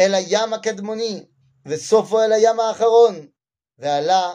אל 0.00 0.14
הים 0.14 0.54
הקדמוני, 0.54 1.24
וסופו 1.66 2.22
אל 2.22 2.32
הים 2.32 2.60
האחרון, 2.60 3.26
ועלה 3.78 4.32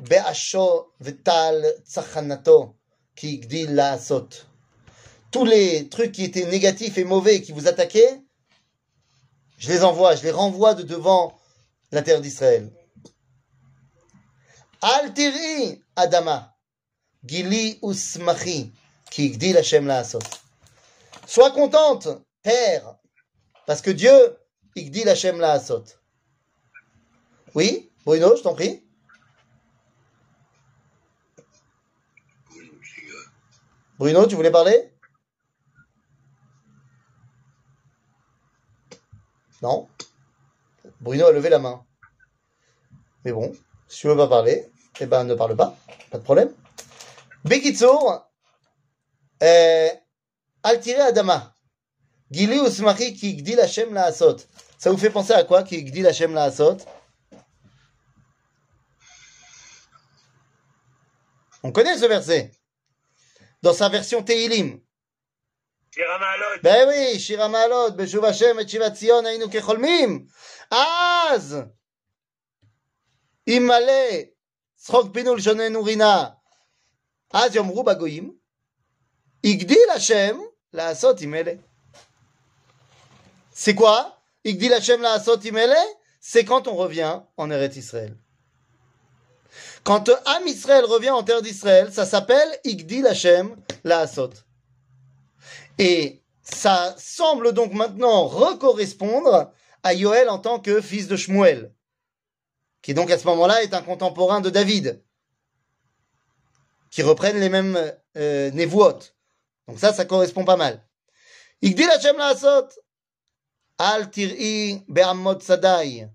בעשו 0.00 0.84
וטל 1.00 1.62
צחנתו, 1.84 2.74
כי 3.16 3.32
הגדיל 3.32 3.74
לעשות. 3.74 4.44
Tous 5.30 5.46
les 5.46 5.88
trucs 5.88 6.12
qui 6.12 6.24
étaient 6.24 6.44
négatifs 6.44 6.98
et 6.98 7.04
mauvais 7.04 7.40
qui 7.40 7.52
vous 7.52 7.66
attaquaient, 7.66 8.20
je 9.58 9.68
les 9.72 9.82
envoie, 9.82 10.14
je 10.14 10.24
les 10.24 10.30
renvoie 10.30 10.74
de 10.74 10.82
devant 10.82 11.38
la 11.90 12.02
terre 12.02 12.20
d'Israël. 12.20 12.70
Al 14.82 15.14
tiri 15.14 15.82
Adama, 15.96 16.54
Gili 17.24 17.78
usmachi, 17.82 18.72
qui 19.10 19.26
igdil 19.26 19.56
Hashem 19.56 19.86
la'asot. 19.86 20.18
Sois 21.26 21.52
contente, 21.52 22.08
terre, 22.42 22.96
parce 23.66 23.80
que 23.80 23.90
Dieu 23.90 24.36
igdil 24.77 25.09
Hashem 25.09 25.39
la'asot. 25.39 25.85
Oui, 27.55 27.91
Bruno, 28.05 28.35
je 28.35 28.43
t'en 28.43 28.53
prie. 28.53 28.83
Bruno, 33.97 34.27
tu 34.27 34.35
voulais 34.35 34.51
parler? 34.51 34.93
Non 39.63 39.87
Bruno 41.01 41.25
a 41.25 41.31
levé 41.31 41.49
la 41.49 41.57
main. 41.57 41.83
Mais 43.25 43.31
bon, 43.31 43.51
si 43.87 44.01
tu 44.01 44.07
veux 44.07 44.15
pas 44.15 44.27
parler, 44.27 44.69
eh 44.99 45.07
ben 45.07 45.23
ne 45.23 45.33
parle 45.33 45.55
pas, 45.55 45.75
pas 46.11 46.19
de 46.19 46.23
problème. 46.23 46.53
Bekitsour, 47.43 48.29
euh, 49.41 49.89
al 50.63 50.79
tiré 50.79 51.01
Adama, 51.01 51.55
Gili 52.31 52.59
usmachi 52.59 53.13
ki 53.15 53.37
gdil 53.37 53.59
Hashem 53.59 53.93
la'asot. 53.93 54.37
Ça 54.78 54.90
vous 54.90 54.98
fait 54.98 55.10
penser 55.10 55.32
à 55.32 55.44
quoi 55.44 55.62
qui 55.62 55.82
dit 55.84 56.06
Hachem 56.06 56.34
la 56.34 56.44
Asot 56.44 56.78
On 61.62 61.70
connaît 61.70 61.96
ce 61.96 62.06
verset. 62.06 62.50
Dans 63.62 63.72
sa 63.72 63.88
version 63.88 64.22
Teilim. 64.22 64.80
Shira 65.94 66.18
Ma'alot. 66.18 66.62
Ben 66.62 66.88
oui, 66.88 67.20
Shira 67.20 67.48
Ma'alot, 67.48 67.92
Beshuv 67.92 68.24
Hashem 68.24 68.58
et 68.58 68.66
Shivat 68.66 68.94
Zion 68.96 69.24
היינו 69.26 69.50
כחולמים. 69.50 70.26
אז, 70.70 71.58
אם 73.48 73.62
מלא 73.66 74.22
צחוק 74.76 75.14
פינו 75.14 75.34
לשוננו 75.34 75.84
רינה, 75.84 76.28
אז 77.32 77.56
יאמרו 77.56 77.84
בגויים, 77.84 78.36
הגדיל 79.44 79.90
השם 79.94 80.38
לעשות 80.72 81.20
עם 81.20 81.34
אלה. 81.34 81.52
C'est 83.54 83.74
quoi 83.74 84.15
Igdil 84.47 84.73
Hashem 84.73 85.01
la 85.01 85.21
c'est 86.21 86.45
quand 86.45 86.69
on 86.69 86.75
revient 86.75 87.19
en 87.35 87.51
Eretz 87.51 87.75
Israël. 87.75 88.17
Quand 89.83 90.07
Am 90.07 90.47
Israël 90.47 90.85
revient 90.85 91.09
en 91.09 91.21
terre 91.21 91.41
d'Israël, 91.41 91.91
ça 91.91 92.05
s'appelle 92.05 92.47
Igdil 92.63 93.05
Hashem 93.05 93.57
la 93.83 93.99
Asot. 93.99 94.29
Et 95.79 96.23
ça 96.41 96.95
semble 96.97 97.51
donc 97.51 97.73
maintenant 97.73 98.25
recorrespondre 98.25 99.51
à 99.83 99.93
Yoel 99.93 100.29
en 100.29 100.39
tant 100.39 100.59
que 100.59 100.79
fils 100.79 101.09
de 101.09 101.17
Shmuel, 101.17 101.73
qui 102.81 102.93
donc 102.93 103.11
à 103.11 103.17
ce 103.17 103.27
moment-là 103.27 103.63
est 103.63 103.73
un 103.73 103.81
contemporain 103.81 104.39
de 104.39 104.49
David, 104.49 105.03
qui 106.89 107.01
reprennent 107.01 107.39
les 107.41 107.49
mêmes 107.49 107.77
euh. 108.15 108.49
Donc 109.67 109.77
ça, 109.77 109.91
ça 109.91 110.05
correspond 110.05 110.45
pas 110.45 110.55
mal. 110.55 110.87
Igdil 111.61 111.89
Hashem 111.89 112.17
la 112.17 112.27
Asot, 112.27 112.69
Al 113.78 114.10
tir'i 114.10 114.82
be'amot 114.88 115.42
sadai. 115.42 116.06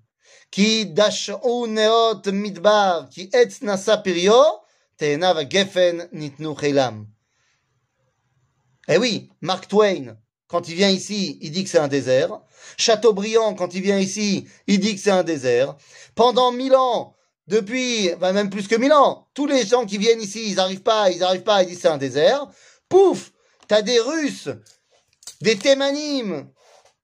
כי 0.52 0.86
דשאו 0.94 1.66
נאות 1.66 2.28
מדבר, 2.28 3.02
כי 3.12 3.30
עץ 3.34 3.62
נשא 3.62 3.96
פריו, 4.04 4.44
תאנה 4.96 5.32
וגפן 5.38 5.98
ניתנו 6.12 6.56
חילם. 6.56 7.04
Eh 8.90 8.98
oui, 8.98 9.30
Mark 9.42 9.68
Twain, 9.68 10.16
quand 10.48 10.70
il 10.70 10.76
vient 10.76 10.90
ici, 10.90 11.38
il 11.42 11.52
dit 11.52 11.66
que 11.66 11.70
c'est 11.70 11.78
un 11.78 11.90
désert. 11.90 12.40
Chateaubriand, 12.78 13.54
quand 13.54 13.74
il 13.76 13.82
vient 13.82 14.00
ici, 14.00 14.48
il 14.66 14.80
dit 14.80 14.96
que 14.96 15.02
c'est 15.02 15.12
un 15.12 15.24
désert. 15.24 15.76
Pendant 16.16 16.54
mille 16.54 16.76
ans, 16.76 17.14
depuis, 17.48 18.12
bah 18.16 18.32
même 18.32 18.50
plus 18.50 18.68
que 18.70 18.76
mille 18.76 18.94
ans, 18.94 19.28
tous 19.34 19.46
les 19.46 19.66
gens 19.66 19.86
qui 19.86 19.98
viennent 19.98 20.22
ici, 20.22 20.50
ils 20.50 20.56
n'arrivent 20.56 20.84
pas, 20.84 21.12
ils 21.12 21.20
n'arrivent 21.20 21.44
pas, 21.44 21.64
ils 21.64 21.68
disent 21.68 21.82
c'est 21.82 21.90
un 21.90 21.98
désert. 21.98 22.48
Pouf, 22.88 23.34
t'as 23.68 23.82
des 23.82 24.00
Russes, 24.00 24.50
des 25.42 25.58
Thémanim, 25.58 26.50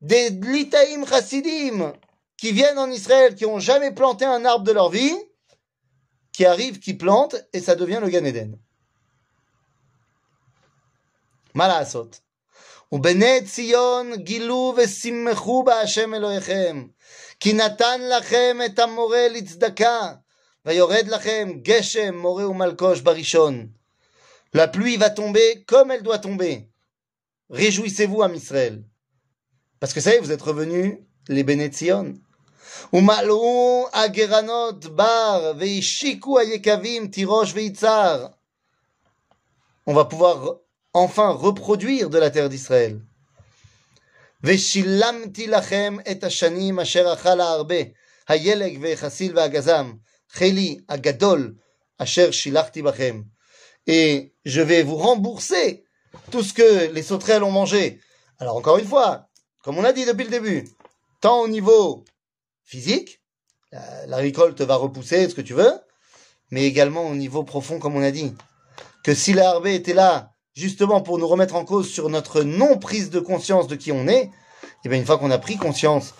des 0.02 0.30
Litaïm 0.30 1.06
Chassidim, 1.06 1.94
qui 2.38 2.52
viennent 2.52 2.80
en 2.80 2.92
Israël, 2.92 3.36
qui 3.36 3.46
ont 3.46 3.60
jamais 3.60 3.92
planté 3.92 4.26
un 4.26 4.44
arbre 4.46 4.66
de 4.66 4.72
leur 4.72 4.90
vie, 4.90 5.16
qui 6.32 6.46
arrivent, 6.46 6.80
qui 6.80 6.94
plantent, 6.94 7.36
et 7.54 7.62
ça 7.62 7.76
devient 7.76 8.00
le 8.02 8.10
Gan 8.10 8.26
Eden. 8.26 8.58
Malasot. 11.54 12.20
ובני 12.92 13.42
ציון 13.46 14.16
גילו 14.16 14.74
ושמחו 14.78 15.64
בהשם 15.64 16.14
אלוהיכם, 16.14 16.88
כי 17.40 17.54
נתן 17.54 18.02
לכם 18.02 18.58
את 18.66 18.80
המורה 18.80 19.28
לצדקה, 19.28 20.14
ויורד 20.66 21.08
לכם 21.08 21.52
גשם, 21.62 22.18
מורה 22.18 22.50
ומלקוש 22.50 23.02
בראשון. 23.02 23.68
La 24.54 24.68
pluie 24.68 24.98
va 24.98 25.10
tomber 25.10 25.64
comme 25.66 25.90
elle 25.90 26.04
doit 26.04 26.20
tomber. 26.20 26.70
Réjouissez-vous, 27.50 28.22
Am 28.22 28.36
Israël. 28.36 28.84
Parce 29.80 29.94
que 29.94 30.02
ça 30.02 30.12
y 30.12 30.16
est, 30.16 30.20
vous 30.20 30.32
êtes 30.32 30.42
revenus 30.42 30.98
les 31.30 31.44
Béné 31.44 31.70
Tzion. 31.70 32.14
ומלאו 32.94 33.88
הגרנות 33.94 34.86
בר, 34.86 35.54
והשיקו 35.60 36.40
היקבים 36.40 37.08
תירוש 37.08 37.54
ויצהר. 37.54 38.28
On 39.90 39.94
va 39.94 40.06
pouvoir 40.06 40.56
enfin 40.94 41.30
reproduire 41.30 42.10
de 42.10 42.18
la 42.18 42.30
terre 42.30 42.50
d'Israël. 42.50 43.00
ושילמתי 44.44 45.48
לכם 45.48 45.98
את 46.12 46.24
השנים 46.24 46.80
אשר 46.80 47.14
אכל 47.14 47.42
הרבה, 47.42 47.76
הילג 48.28 48.80
והחסיל 48.82 49.38
והגזם, 49.38 49.94
חילי 50.32 50.80
הגדול 50.90 51.54
אשר 51.98 52.32
שילחתי 52.32 52.82
בכם. 52.82 53.22
Et 53.90 54.34
je 54.46 54.62
vais 54.62 54.84
vous 54.84 54.96
rembourser 54.96 55.84
tout 56.32 56.44
ce 56.44 56.54
que 56.54 56.92
les 56.94 57.04
sauterelles 57.04 57.44
ont 57.44 57.52
mangé. 57.52 58.00
Alors 58.40 58.56
encore 58.58 58.78
une 58.78 58.88
fois, 58.88 59.27
comme 59.69 59.77
on 59.77 59.85
a 59.85 59.93
dit 59.93 60.07
depuis 60.07 60.25
le 60.25 60.31
début, 60.31 60.67
tant 61.21 61.41
au 61.41 61.47
niveau 61.47 62.03
physique, 62.65 63.21
la, 63.71 64.17
récolte 64.17 64.63
va 64.63 64.77
repousser 64.77 65.29
ce 65.29 65.35
que 65.35 65.43
tu 65.43 65.53
veux, 65.53 65.75
mais 66.51 66.65
également 66.65 67.03
au 67.03 67.15
niveau 67.15 67.45
profond, 67.45 67.79
comme 67.79 67.95
on 67.95 68.03
a 68.03 68.11
dit. 68.11 68.33
Que 69.05 69.15
si 69.15 69.35
la 69.35 69.51
Harvey 69.51 69.75
était 69.75 69.93
là, 69.93 70.33
justement 70.55 71.03
pour 71.03 71.19
nous 71.19 71.29
remettre 71.29 71.55
en 71.55 71.67
cause 71.67 71.87
sur 71.87 72.09
notre 72.09 72.45
non-prise 72.45 73.11
de 73.11 73.21
conscience 73.21 73.67
de 73.67 73.77
qui 73.77 73.93
on 73.93 74.09
est, 74.09 74.31
et 74.87 74.89
bien 74.89 74.97
une 74.97 75.05
fois 75.05 75.19
qu'on 75.19 75.31
a 75.31 75.37
pris 75.37 75.59
conscience, 75.59 76.15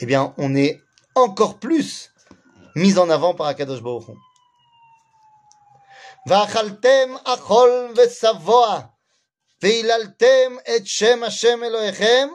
eh 0.00 0.04
bien 0.04 0.34
on 0.36 0.54
est 0.54 0.82
encore 1.14 1.58
plus 1.58 2.10
mis 2.74 2.98
en 2.98 3.08
avant 3.08 3.32
par 3.32 3.46
Akadosh 3.46 3.80
Baruch 3.80 4.08
Hu. 4.08 4.12
ואכלתם 9.63 9.67
אכול 9.67 9.87
ושבוע, 9.89 10.49
והיללתם 10.49 10.55
את 10.75 10.87
שם 10.87 11.23
השם 11.23 11.59
אלוהיכם, 11.63 12.27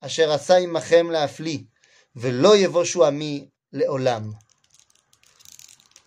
אשר 0.00 0.32
עשה 0.32 0.56
עמכם 0.56 1.10
להפליא. 1.10 1.58
ולא 2.16 2.56
יבושו 2.56 3.06
עמי 3.06 3.48
לעולם. 3.72 4.32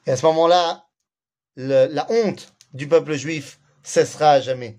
Et 0.08 0.12
à 0.12 0.18
ce 0.18 0.26
moment-là, 0.26 0.86
le- 1.56 1.88
la 1.88 2.06
honte 2.10 2.54
du 2.74 2.88
peuple 2.88 3.14
juif 3.14 3.60
cessera 3.84 4.32
à 4.32 4.40
jamais. 4.40 4.74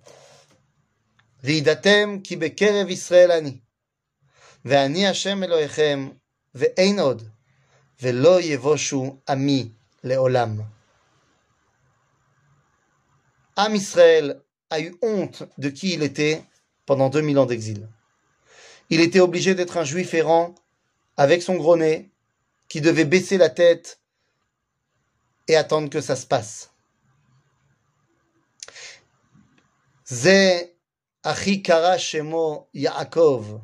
וידעתם 1.45 2.19
כי 2.25 2.37
בקרב 2.37 2.89
ישראל 2.89 3.33
אני, 3.33 3.59
ואני 4.65 5.09
השם 5.09 5.43
אלוהיכם, 5.43 6.09
ואין 6.55 6.99
עוד, 6.99 7.23
ולא 8.03 8.41
יבושו 8.41 9.21
עמי 9.29 9.73
לעולם. 10.05 10.61
Am 13.59 13.75
Israël 13.75 14.33
a 14.76 14.82
eu 14.82 14.96
honte 15.02 15.44
de 15.58 15.70
qui 15.70 15.94
il 15.94 16.04
était 16.04 16.44
pendant 16.86 17.10
2000 17.10 17.40
ans 17.40 17.46
d'exil. 17.46 17.88
Il 18.90 19.00
était 19.02 19.20
obligé 19.20 19.56
d'être 19.56 19.78
un 19.78 19.84
juif 19.84 20.14
errant 20.14 20.54
avec 21.18 21.42
son 21.42 21.56
gros 21.56 21.78
nez, 21.78 22.12
qui 22.68 22.82
devait 22.82 23.06
baisser 23.06 23.38
la 23.38 23.50
tête 23.50 24.00
et 25.48 25.56
attendre 25.56 25.90
que 25.90 26.02
ça 26.02 26.16
se 26.16 26.26
passe. 26.26 26.72
Ze 30.08 30.72
achi 31.24 31.62
kara 31.64 31.98
shemo 31.98 32.68
Yaakov, 32.74 33.62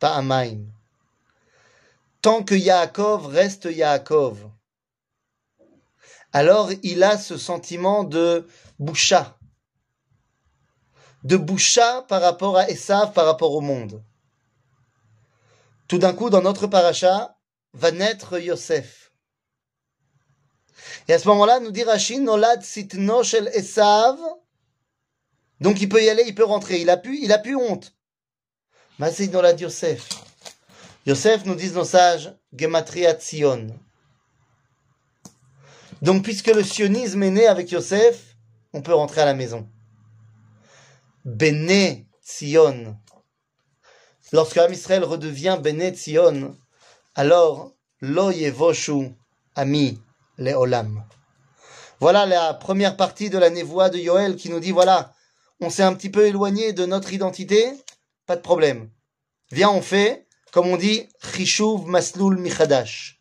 pa'amaim. 0.00 0.66
Tant 2.20 2.42
que 2.42 2.54
Yaakov 2.54 3.26
reste 3.26 3.66
Yaakov, 3.66 4.50
alors 6.32 6.70
il 6.82 7.02
a 7.02 7.18
ce 7.18 7.36
sentiment 7.36 8.04
de 8.04 8.46
boucha, 8.78 9.38
de 11.24 11.36
boucha 11.36 12.02
par 12.08 12.22
rapport 12.22 12.56
à 12.56 12.68
Esav, 12.68 13.12
par 13.12 13.26
rapport 13.26 13.52
au 13.52 13.60
monde 13.60 14.02
tout 15.88 15.98
d'un 15.98 16.12
coup, 16.12 16.28
dans 16.28 16.42
notre 16.42 16.66
paracha, 16.66 17.36
va 17.72 17.90
naître 17.90 18.38
Yosef. 18.38 19.10
Et 21.08 21.14
à 21.14 21.18
ce 21.18 21.26
moment-là, 21.28 21.60
nous 21.60 21.70
dit 21.70 21.82
Rashi, 21.82 22.20
Nolad 22.20 22.62
sitno 22.62 23.22
shel 23.24 23.50
Esav. 23.54 24.18
Donc 25.60 25.80
il 25.80 25.88
peut 25.88 26.04
y 26.04 26.10
aller, 26.10 26.24
il 26.26 26.34
peut 26.34 26.44
rentrer. 26.44 26.80
Il 26.80 26.90
a 26.90 26.98
pu, 26.98 27.18
il 27.20 27.32
a 27.32 27.38
pu 27.38 27.56
honte. 27.56 27.94
C'est 29.12 29.28
Nolad 29.28 29.58
Yosef. 29.58 30.08
Yosef, 31.06 31.46
nous 31.46 31.54
disent 31.54 31.74
nos 31.74 31.84
sages, 31.84 32.34
Gematria 32.52 33.14
Tzion. 33.14 33.68
Donc 36.02 36.22
puisque 36.22 36.48
le 36.48 36.62
sionisme 36.62 37.22
est 37.22 37.30
né 37.30 37.46
avec 37.46 37.70
Yosef, 37.70 38.36
on 38.72 38.82
peut 38.82 38.94
rentrer 38.94 39.22
à 39.22 39.24
la 39.24 39.34
maison. 39.34 39.68
Bene 41.24 42.04
Tzion. 42.24 42.96
Lorsque 44.32 44.60
Israël 44.70 45.04
redevient 45.04 45.58
Bene 45.60 45.90
Tzion, 45.90 46.56
alors 47.14 47.72
Lo 48.00 48.30
Yevoshu 48.30 49.10
Ami 49.56 50.00
Leolam. 50.36 51.04
Voilà 52.00 52.26
la 52.26 52.54
première 52.54 52.96
partie 52.96 53.28
de 53.28 53.38
la 53.38 53.50
névoie 53.50 53.90
de 53.90 53.98
Yoël 53.98 54.36
qui 54.36 54.50
nous 54.50 54.60
dit 54.60 54.70
voilà, 54.70 55.12
on 55.60 55.68
s'est 55.68 55.82
un 55.82 55.94
petit 55.94 56.10
peu 56.10 56.26
éloigné 56.26 56.72
de 56.72 56.86
notre 56.86 57.12
identité, 57.12 57.72
pas 58.26 58.36
de 58.36 58.40
problème. 58.40 58.90
Viens, 59.50 59.70
on 59.70 59.82
fait, 59.82 60.28
comme 60.52 60.68
on 60.68 60.76
dit, 60.76 61.08
Chishuv 61.34 61.86
Maslul 61.86 62.36
Michadash. 62.36 63.17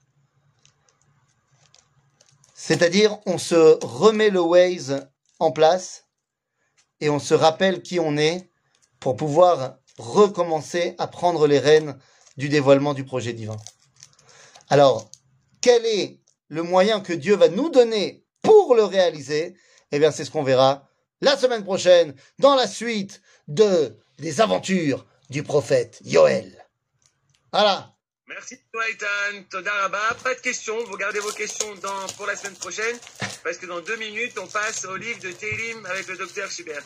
C'est-à-dire, 2.67 3.17
on 3.25 3.37
se 3.37 3.79
remet 3.81 4.29
le 4.29 4.41
Waze 4.41 5.07
en 5.39 5.53
place 5.53 6.03
et 6.99 7.09
on 7.09 7.17
se 7.17 7.33
rappelle 7.33 7.81
qui 7.81 7.97
on 7.97 8.17
est 8.17 8.51
pour 8.99 9.15
pouvoir 9.15 9.77
recommencer 9.97 10.93
à 10.97 11.07
prendre 11.07 11.47
les 11.47 11.59
rênes 11.59 11.97
du 12.35 12.49
dévoilement 12.49 12.93
du 12.93 13.05
projet 13.05 13.31
divin. 13.31 13.55
Alors, 14.67 15.09
quel 15.61 15.85
est 15.85 16.19
le 16.49 16.61
moyen 16.61 16.99
que 16.99 17.13
Dieu 17.13 17.37
va 17.37 17.47
nous 17.47 17.69
donner 17.69 18.25
pour 18.41 18.75
le 18.75 18.83
réaliser? 18.83 19.55
Eh 19.93 19.99
bien, 19.99 20.11
c'est 20.11 20.25
ce 20.25 20.31
qu'on 20.31 20.43
verra 20.43 20.89
la 21.21 21.37
semaine 21.37 21.63
prochaine 21.63 22.15
dans 22.37 22.55
la 22.55 22.67
suite 22.67 23.21
de 23.47 23.97
des 24.17 24.41
aventures 24.41 25.05
du 25.29 25.41
prophète 25.41 26.01
Yoël. 26.03 26.67
Voilà. 27.53 27.96
Merci 28.27 28.59
toi, 28.73 28.83
Ethan. 28.89 29.43
Toda 29.49 29.71
Rabba. 29.71 29.99
Pas 30.23 30.35
de 30.35 30.39
questions. 30.39 30.77
Vous 30.85 30.97
gardez 30.97 31.19
vos 31.19 31.31
questions 31.31 31.73
dans, 31.75 32.07
pour 32.17 32.25
la 32.25 32.35
semaine 32.35 32.55
prochaine. 32.55 32.97
Parce 33.43 33.57
que 33.57 33.65
dans 33.65 33.79
deux 33.79 33.95
minutes, 33.97 34.37
on 34.37 34.47
passe 34.47 34.85
au 34.85 34.97
livre 34.97 35.19
de 35.21 35.31
Télim 35.31 35.85
avec 35.85 36.07
le 36.07 36.17
docteur 36.17 36.49
Schubert. 36.51 36.83